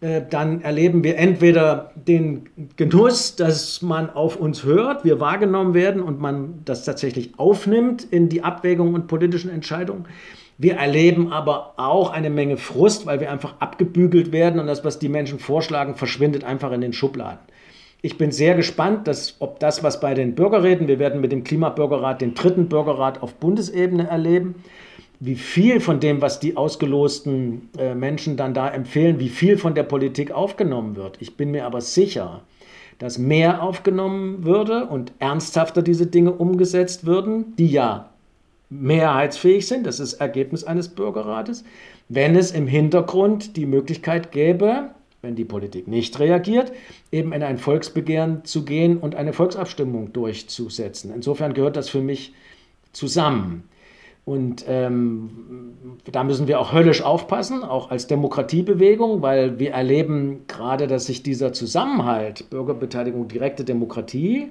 Äh, 0.00 0.22
dann 0.28 0.60
erleben 0.62 1.04
wir 1.04 1.18
entweder 1.18 1.92
den 1.94 2.48
Genuss, 2.76 3.36
dass 3.36 3.80
man 3.80 4.10
auf 4.10 4.36
uns 4.36 4.64
hört, 4.64 5.04
wir 5.04 5.20
wahrgenommen 5.20 5.72
werden 5.72 6.02
und 6.02 6.20
man 6.20 6.62
das 6.64 6.84
tatsächlich 6.84 7.38
aufnimmt 7.38 8.04
in 8.04 8.28
die 8.28 8.42
Abwägungen 8.42 8.94
und 8.94 9.06
politischen 9.06 9.50
Entscheidungen. 9.50 10.06
Wir 10.58 10.76
erleben 10.76 11.32
aber 11.32 11.74
auch 11.76 12.10
eine 12.10 12.30
Menge 12.30 12.56
Frust, 12.56 13.04
weil 13.04 13.20
wir 13.20 13.30
einfach 13.30 13.54
abgebügelt 13.60 14.32
werden 14.32 14.58
und 14.58 14.66
das, 14.66 14.84
was 14.84 14.98
die 14.98 15.10
Menschen 15.10 15.38
vorschlagen, 15.38 15.96
verschwindet 15.96 16.44
einfach 16.44 16.72
in 16.72 16.80
den 16.80 16.94
Schubladen. 16.94 17.40
Ich 18.00 18.18
bin 18.18 18.30
sehr 18.30 18.54
gespannt, 18.54 19.06
dass, 19.06 19.36
ob 19.40 19.58
das, 19.58 19.82
was 19.82 20.00
bei 20.00 20.14
den 20.14 20.34
Bürgerräten, 20.34 20.88
wir 20.88 20.98
werden 20.98 21.20
mit 21.20 21.32
dem 21.32 21.44
Klimabürgerrat 21.44 22.20
den 22.20 22.34
dritten 22.34 22.68
Bürgerrat 22.68 23.22
auf 23.22 23.34
Bundesebene 23.34 24.06
erleben, 24.08 24.54
wie 25.18 25.34
viel 25.34 25.80
von 25.80 25.98
dem, 26.00 26.20
was 26.20 26.40
die 26.40 26.56
ausgelosten 26.56 27.70
äh, 27.78 27.94
Menschen 27.94 28.36
dann 28.36 28.54
da 28.54 28.68
empfehlen, 28.68 29.18
wie 29.18 29.30
viel 29.30 29.58
von 29.58 29.74
der 29.74 29.82
Politik 29.82 30.30
aufgenommen 30.30 30.94
wird. 30.94 31.16
Ich 31.20 31.36
bin 31.36 31.50
mir 31.50 31.66
aber 31.66 31.80
sicher, 31.80 32.42
dass 32.98 33.18
mehr 33.18 33.62
aufgenommen 33.62 34.44
würde 34.44 34.86
und 34.86 35.12
ernsthafter 35.18 35.82
diese 35.82 36.06
Dinge 36.06 36.32
umgesetzt 36.32 37.06
würden, 37.06 37.56
die 37.56 37.68
ja 37.68 38.10
mehrheitsfähig 38.70 39.66
sind, 39.66 39.86
das 39.86 40.00
ist 40.00 40.14
Ergebnis 40.14 40.64
eines 40.64 40.88
Bürgerrates, 40.88 41.64
wenn 42.08 42.36
es 42.36 42.50
im 42.50 42.66
Hintergrund 42.66 43.56
die 43.56 43.66
Möglichkeit 43.66 44.32
gäbe, 44.32 44.90
wenn 45.22 45.36
die 45.36 45.44
Politik 45.44 45.88
nicht 45.88 46.18
reagiert, 46.18 46.72
eben 47.10 47.32
in 47.32 47.42
ein 47.42 47.58
Volksbegehren 47.58 48.44
zu 48.44 48.64
gehen 48.64 48.98
und 48.98 49.14
eine 49.14 49.32
Volksabstimmung 49.32 50.12
durchzusetzen. 50.12 51.12
Insofern 51.14 51.54
gehört 51.54 51.76
das 51.76 51.88
für 51.88 52.00
mich 52.00 52.34
zusammen. 52.92 53.64
Und 54.24 54.64
ähm, 54.66 55.30
da 56.10 56.24
müssen 56.24 56.48
wir 56.48 56.58
auch 56.58 56.72
höllisch 56.72 57.00
aufpassen, 57.00 57.62
auch 57.62 57.92
als 57.92 58.08
Demokratiebewegung, 58.08 59.22
weil 59.22 59.60
wir 59.60 59.70
erleben 59.70 60.40
gerade, 60.48 60.88
dass 60.88 61.06
sich 61.06 61.22
dieser 61.22 61.52
Zusammenhalt, 61.52 62.50
Bürgerbeteiligung, 62.50 63.28
direkte 63.28 63.62
Demokratie, 63.62 64.48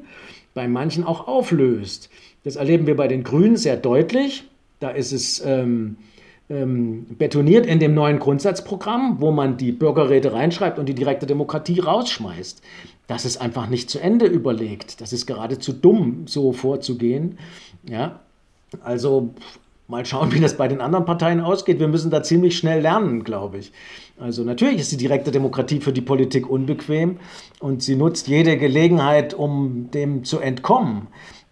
bei 0.56 0.68
manchen 0.68 1.04
auch 1.04 1.28
auflöst. 1.28 2.10
Das 2.44 2.56
erleben 2.56 2.88
wir 2.88 2.96
bei 2.96 3.08
den 3.08 3.24
Grünen 3.24 3.58
sehr 3.58 3.78
deutlich. 3.78 4.46
Da 4.80 4.90
ist 4.90 5.12
es 5.12 5.46
ähm, 5.46 5.98
ähm, 6.50 7.06
betoniert 7.18 7.66
in 7.68 7.80
dem 7.80 7.94
neuen 7.94 8.18
Grundsatzprogramm, 8.18 9.18
wo 9.20 9.32
man 9.32 9.58
die 9.58 9.72
Bürgerräte 9.72 10.34
reinschreibt 10.34 10.80
und 10.80 10.88
die 10.88 10.96
direkte 10.96 11.28
Demokratie 11.28 11.80
rausschmeißt. 11.80 12.64
Das 13.08 13.26
ist 13.26 13.38
einfach 13.38 13.68
nicht 13.68 13.90
zu 13.90 14.00
Ende 14.00 14.26
überlegt. 14.26 15.02
Das 15.02 15.14
ist 15.14 15.28
geradezu 15.28 15.74
dumm, 15.74 16.24
so 16.26 16.54
vorzugehen. 16.54 17.38
Ja, 17.88 18.22
also 18.82 19.34
mal 19.88 20.06
schauen, 20.06 20.34
wie 20.34 20.40
das 20.40 20.58
bei 20.58 20.68
den 20.68 20.82
anderen 20.82 21.06
Parteien 21.06 21.42
ausgeht. 21.42 21.80
Wir 21.80 21.88
müssen 21.88 22.12
da 22.12 22.24
ziemlich 22.24 22.58
schnell 22.58 22.82
lernen, 22.82 23.24
glaube 23.24 23.60
ich. 23.60 23.72
Also 24.18 24.44
natürlich 24.44 24.80
ist 24.80 24.92
die 24.92 24.98
direkte 24.98 25.32
Demokratie 25.32 25.82
für 25.82 25.92
die 25.92 26.02
Politik 26.02 26.50
unbequem 26.50 27.20
und 27.60 27.84
sie 27.84 27.96
nutzt 27.96 28.28
jede 28.28 28.58
Gelegenheit, 28.58 29.34
um 29.34 29.92
dem 29.92 30.24
zu 30.24 30.40
entkommen. 30.40 31.08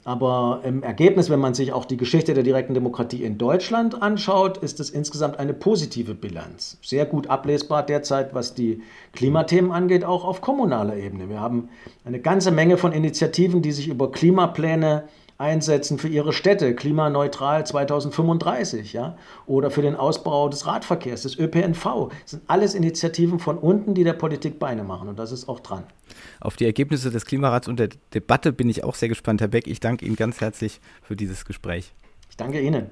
Aber 0.05 0.61
im 0.65 0.83
Ergebnis, 0.83 1.29
wenn 1.29 1.39
man 1.39 1.53
sich 1.53 1.71
auch 1.71 1.85
die 1.85 1.95
Geschichte 1.95 2.33
der 2.33 2.43
direkten 2.43 2.73
Demokratie 2.73 3.23
in 3.23 3.37
Deutschland 3.37 4.01
anschaut, 4.01 4.57
ist 4.57 4.81
es 4.81 4.89
insgesamt 4.89 5.39
eine 5.39 5.53
positive 5.53 6.13
Bilanz. 6.13 6.77
Sehr 6.81 7.05
gut 7.05 7.27
ablesbar 7.27 7.85
derzeit, 7.85 8.33
was 8.33 8.53
die 8.53 8.81
Klimathemen 9.13 9.71
angeht, 9.71 10.03
auch 10.03 10.25
auf 10.25 10.41
kommunaler 10.41 10.97
Ebene. 10.97 11.29
Wir 11.29 11.39
haben 11.39 11.69
eine 12.03 12.19
ganze 12.19 12.51
Menge 12.51 12.77
von 12.77 12.91
Initiativen, 12.91 13.61
die 13.61 13.71
sich 13.71 13.87
über 13.87 14.11
Klimapläne 14.11 15.05
einsetzen 15.37 15.97
für 15.97 16.07
ihre 16.07 16.33
Städte, 16.33 16.75
klimaneutral 16.75 17.65
2035, 17.65 18.93
ja, 18.93 19.17
oder 19.45 19.71
für 19.71 19.81
den 19.81 19.95
Ausbau 19.95 20.49
des 20.49 20.67
Radverkehrs, 20.67 21.23
des 21.23 21.37
ÖPNV. 21.37 22.09
Das 22.21 22.31
sind 22.31 22.43
alles 22.47 22.75
Initiativen 22.75 23.39
von 23.39 23.57
unten, 23.57 23.93
die 23.93 24.03
der 24.03 24.13
Politik 24.13 24.59
Beine 24.59 24.83
machen 24.83 25.09
und 25.09 25.19
das 25.19 25.31
ist 25.31 25.49
auch 25.49 25.59
dran. 25.59 25.83
Auf 26.39 26.55
die 26.55 26.65
Ergebnisse 26.65 27.11
des 27.11 27.25
Klimarats 27.25 27.67
und 27.67 27.79
der 27.79 27.89
Debatte 28.13 28.53
bin 28.53 28.69
ich 28.69 28.83
auch 28.83 28.95
sehr 28.95 29.09
gespannt, 29.09 29.41
Herr 29.41 29.47
Beck. 29.47 29.67
Ich 29.67 29.79
danke 29.79 30.05
Ihnen 30.05 30.15
ganz 30.15 30.41
herzlich 30.41 30.79
für 31.01 31.15
dieses 31.15 31.45
Gespräch. 31.45 31.93
Ich 32.29 32.37
danke 32.37 32.61
Ihnen. 32.61 32.87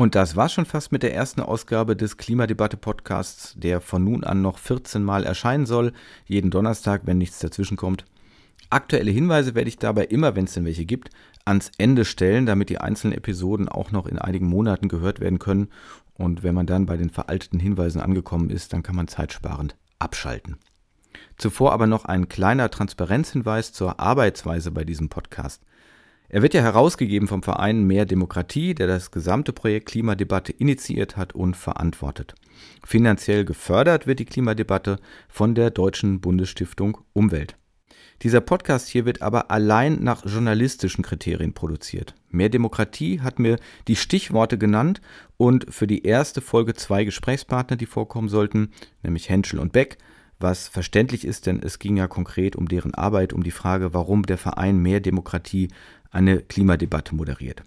Und 0.00 0.14
das 0.14 0.34
war 0.34 0.48
schon 0.48 0.64
fast 0.64 0.92
mit 0.92 1.02
der 1.02 1.12
ersten 1.12 1.42
Ausgabe 1.42 1.94
des 1.94 2.16
Klimadebatte-Podcasts, 2.16 3.54
der 3.58 3.82
von 3.82 4.02
nun 4.02 4.24
an 4.24 4.40
noch 4.40 4.56
14 4.56 5.04
Mal 5.04 5.24
erscheinen 5.24 5.66
soll, 5.66 5.92
jeden 6.24 6.50
Donnerstag, 6.50 7.02
wenn 7.04 7.18
nichts 7.18 7.38
dazwischen 7.38 7.76
kommt. 7.76 8.06
Aktuelle 8.70 9.10
Hinweise 9.10 9.56
werde 9.56 9.68
ich 9.68 9.78
dabei 9.78 10.04
immer, 10.04 10.36
wenn 10.36 10.44
es 10.44 10.54
denn 10.54 10.64
welche 10.64 10.84
gibt, 10.84 11.10
ans 11.44 11.72
Ende 11.76 12.04
stellen, 12.04 12.46
damit 12.46 12.70
die 12.70 12.78
einzelnen 12.78 13.16
Episoden 13.16 13.68
auch 13.68 13.90
noch 13.90 14.06
in 14.06 14.18
einigen 14.18 14.46
Monaten 14.46 14.88
gehört 14.88 15.18
werden 15.18 15.40
können. 15.40 15.68
Und 16.14 16.44
wenn 16.44 16.54
man 16.54 16.66
dann 16.66 16.86
bei 16.86 16.96
den 16.96 17.10
veralteten 17.10 17.58
Hinweisen 17.58 18.00
angekommen 18.00 18.48
ist, 18.48 18.72
dann 18.72 18.84
kann 18.84 18.94
man 18.94 19.08
zeitsparend 19.08 19.76
abschalten. 19.98 20.56
Zuvor 21.36 21.72
aber 21.72 21.88
noch 21.88 22.04
ein 22.04 22.28
kleiner 22.28 22.70
Transparenzhinweis 22.70 23.72
zur 23.72 23.98
Arbeitsweise 23.98 24.70
bei 24.70 24.84
diesem 24.84 25.08
Podcast. 25.08 25.62
Er 26.28 26.42
wird 26.42 26.54
ja 26.54 26.62
herausgegeben 26.62 27.26
vom 27.26 27.42
Verein 27.42 27.82
Mehr 27.82 28.04
Demokratie, 28.06 28.74
der 28.74 28.86
das 28.86 29.10
gesamte 29.10 29.52
Projekt 29.52 29.88
Klimadebatte 29.88 30.52
initiiert 30.52 31.16
hat 31.16 31.34
und 31.34 31.56
verantwortet. 31.56 32.36
Finanziell 32.84 33.44
gefördert 33.44 34.06
wird 34.06 34.20
die 34.20 34.26
Klimadebatte 34.26 35.00
von 35.28 35.56
der 35.56 35.70
Deutschen 35.70 36.20
Bundesstiftung 36.20 36.98
Umwelt. 37.14 37.56
Dieser 38.22 38.42
Podcast 38.42 38.88
hier 38.88 39.06
wird 39.06 39.22
aber 39.22 39.50
allein 39.50 40.02
nach 40.02 40.26
journalistischen 40.26 41.02
Kriterien 41.02 41.54
produziert. 41.54 42.14
Mehr 42.28 42.50
Demokratie 42.50 43.20
hat 43.20 43.38
mir 43.38 43.58
die 43.88 43.96
Stichworte 43.96 44.58
genannt 44.58 45.00
und 45.38 45.72
für 45.72 45.86
die 45.86 46.04
erste 46.04 46.42
Folge 46.42 46.74
zwei 46.74 47.04
Gesprächspartner, 47.04 47.78
die 47.78 47.86
vorkommen 47.86 48.28
sollten, 48.28 48.72
nämlich 49.02 49.30
Henschel 49.30 49.58
und 49.58 49.72
Beck, 49.72 49.96
was 50.38 50.68
verständlich 50.68 51.24
ist, 51.24 51.46
denn 51.46 51.62
es 51.62 51.78
ging 51.78 51.96
ja 51.96 52.08
konkret 52.08 52.56
um 52.56 52.68
deren 52.68 52.94
Arbeit, 52.94 53.32
um 53.32 53.42
die 53.42 53.50
Frage, 53.50 53.94
warum 53.94 54.24
der 54.24 54.38
Verein 54.38 54.78
Mehr 54.78 55.00
Demokratie 55.00 55.68
eine 56.10 56.40
Klimadebatte 56.40 57.14
moderiert. 57.14 57.62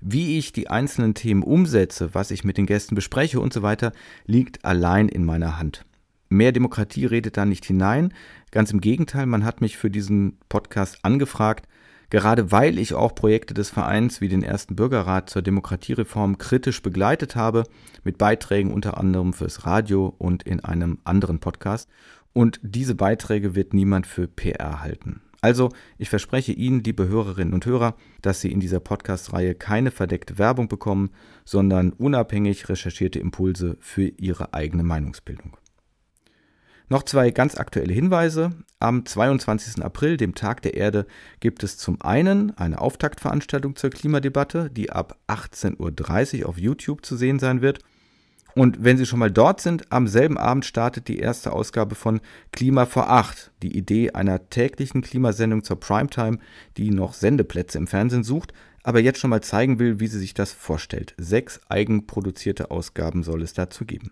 Wie 0.00 0.36
ich 0.36 0.52
die 0.52 0.68
einzelnen 0.68 1.14
Themen 1.14 1.42
umsetze, 1.42 2.12
was 2.12 2.30
ich 2.30 2.44
mit 2.44 2.58
den 2.58 2.66
Gästen 2.66 2.94
bespreche 2.94 3.40
und 3.40 3.52
so 3.52 3.62
weiter, 3.62 3.92
liegt 4.26 4.64
allein 4.64 5.08
in 5.08 5.24
meiner 5.24 5.58
Hand. 5.58 5.86
Mehr 6.32 6.52
Demokratie 6.52 7.04
redet 7.04 7.36
da 7.36 7.44
nicht 7.44 7.66
hinein. 7.66 8.14
Ganz 8.50 8.70
im 8.70 8.80
Gegenteil, 8.80 9.26
man 9.26 9.44
hat 9.44 9.60
mich 9.60 9.76
für 9.76 9.90
diesen 9.90 10.38
Podcast 10.48 11.04
angefragt, 11.04 11.68
gerade 12.08 12.50
weil 12.50 12.78
ich 12.78 12.94
auch 12.94 13.14
Projekte 13.14 13.52
des 13.52 13.68
Vereins 13.68 14.22
wie 14.22 14.28
den 14.28 14.42
ersten 14.42 14.74
Bürgerrat 14.74 15.28
zur 15.28 15.42
Demokratiereform 15.42 16.38
kritisch 16.38 16.80
begleitet 16.80 17.36
habe, 17.36 17.64
mit 18.02 18.16
Beiträgen 18.16 18.72
unter 18.72 18.96
anderem 18.96 19.34
fürs 19.34 19.66
Radio 19.66 20.14
und 20.16 20.42
in 20.42 20.60
einem 20.60 20.98
anderen 21.04 21.38
Podcast. 21.38 21.88
und 22.34 22.60
diese 22.62 22.94
Beiträge 22.94 23.54
wird 23.54 23.74
niemand 23.74 24.06
für 24.06 24.26
PR 24.26 24.80
halten. 24.80 25.20
Also, 25.42 25.68
ich 25.98 26.08
verspreche 26.08 26.52
Ihnen, 26.52 26.82
liebe 26.82 27.06
Hörerinnen 27.08 27.52
und 27.52 27.66
Hörer, 27.66 27.94
dass 28.22 28.40
Sie 28.40 28.50
in 28.50 28.58
dieser 28.58 28.80
Podcast-Reihe 28.80 29.54
keine 29.54 29.90
verdeckte 29.90 30.38
Werbung 30.38 30.68
bekommen, 30.68 31.10
sondern 31.44 31.92
unabhängig 31.92 32.70
recherchierte 32.70 33.18
Impulse 33.18 33.76
für 33.80 34.08
Ihre 34.16 34.54
eigene 34.54 34.82
Meinungsbildung. 34.82 35.58
Noch 36.92 37.04
zwei 37.04 37.30
ganz 37.30 37.56
aktuelle 37.56 37.94
Hinweise. 37.94 38.50
Am 38.78 39.06
22. 39.06 39.82
April, 39.82 40.18
dem 40.18 40.34
Tag 40.34 40.60
der 40.60 40.74
Erde, 40.74 41.06
gibt 41.40 41.62
es 41.62 41.78
zum 41.78 42.02
einen 42.02 42.54
eine 42.58 42.82
Auftaktveranstaltung 42.82 43.76
zur 43.76 43.88
Klimadebatte, 43.88 44.68
die 44.68 44.90
ab 44.90 45.16
18.30 45.26 46.42
Uhr 46.42 46.48
auf 46.50 46.58
YouTube 46.58 47.06
zu 47.06 47.16
sehen 47.16 47.38
sein 47.38 47.62
wird. 47.62 47.78
Und 48.54 48.84
wenn 48.84 48.98
Sie 48.98 49.06
schon 49.06 49.20
mal 49.20 49.30
dort 49.30 49.62
sind, 49.62 49.90
am 49.90 50.06
selben 50.06 50.36
Abend 50.36 50.66
startet 50.66 51.08
die 51.08 51.18
erste 51.18 51.54
Ausgabe 51.54 51.94
von 51.94 52.20
Klima 52.52 52.84
vor 52.84 53.08
Acht, 53.08 53.52
die 53.62 53.74
Idee 53.74 54.10
einer 54.10 54.50
täglichen 54.50 55.00
Klimasendung 55.00 55.64
zur 55.64 55.80
Primetime, 55.80 56.40
die 56.76 56.90
noch 56.90 57.14
Sendeplätze 57.14 57.78
im 57.78 57.86
Fernsehen 57.86 58.22
sucht, 58.22 58.52
aber 58.82 59.00
jetzt 59.00 59.18
schon 59.18 59.30
mal 59.30 59.42
zeigen 59.42 59.78
will, 59.78 59.98
wie 59.98 60.08
sie 60.08 60.18
sich 60.18 60.34
das 60.34 60.52
vorstellt. 60.52 61.14
Sechs 61.16 61.58
eigenproduzierte 61.70 62.70
Ausgaben 62.70 63.22
soll 63.22 63.40
es 63.40 63.54
dazu 63.54 63.86
geben. 63.86 64.10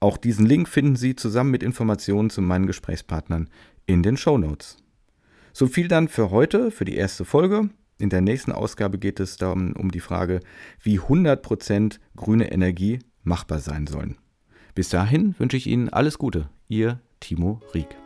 Auch 0.00 0.16
diesen 0.16 0.46
Link 0.46 0.66
finden 0.68 0.96
Sie 0.96 1.14
zusammen 1.14 1.50
mit 1.50 1.62
Informationen 1.62 2.30
zu 2.30 2.40
meinen 2.40 2.66
Gesprächspartnern 2.66 3.50
in 3.84 4.02
den 4.02 4.16
Show 4.16 4.38
Notes. 4.38 4.78
So 5.52 5.66
viel 5.66 5.88
dann 5.88 6.08
für 6.08 6.30
heute, 6.30 6.70
für 6.70 6.86
die 6.86 6.96
erste 6.96 7.26
Folge. 7.26 7.68
In 7.98 8.08
der 8.08 8.22
nächsten 8.22 8.52
Ausgabe 8.52 8.98
geht 8.98 9.20
es 9.20 9.36
dann 9.36 9.74
um 9.74 9.90
die 9.90 10.00
Frage, 10.00 10.40
wie 10.82 10.98
100% 10.98 11.98
grüne 12.16 12.50
Energie 12.50 13.00
machbar 13.24 13.58
sein 13.58 13.86
sollen. 13.86 14.16
Bis 14.74 14.88
dahin 14.88 15.34
wünsche 15.38 15.58
ich 15.58 15.66
Ihnen 15.66 15.90
alles 15.90 16.16
Gute. 16.16 16.48
Ihr 16.68 17.00
Timo 17.20 17.60
Rieck. 17.74 17.99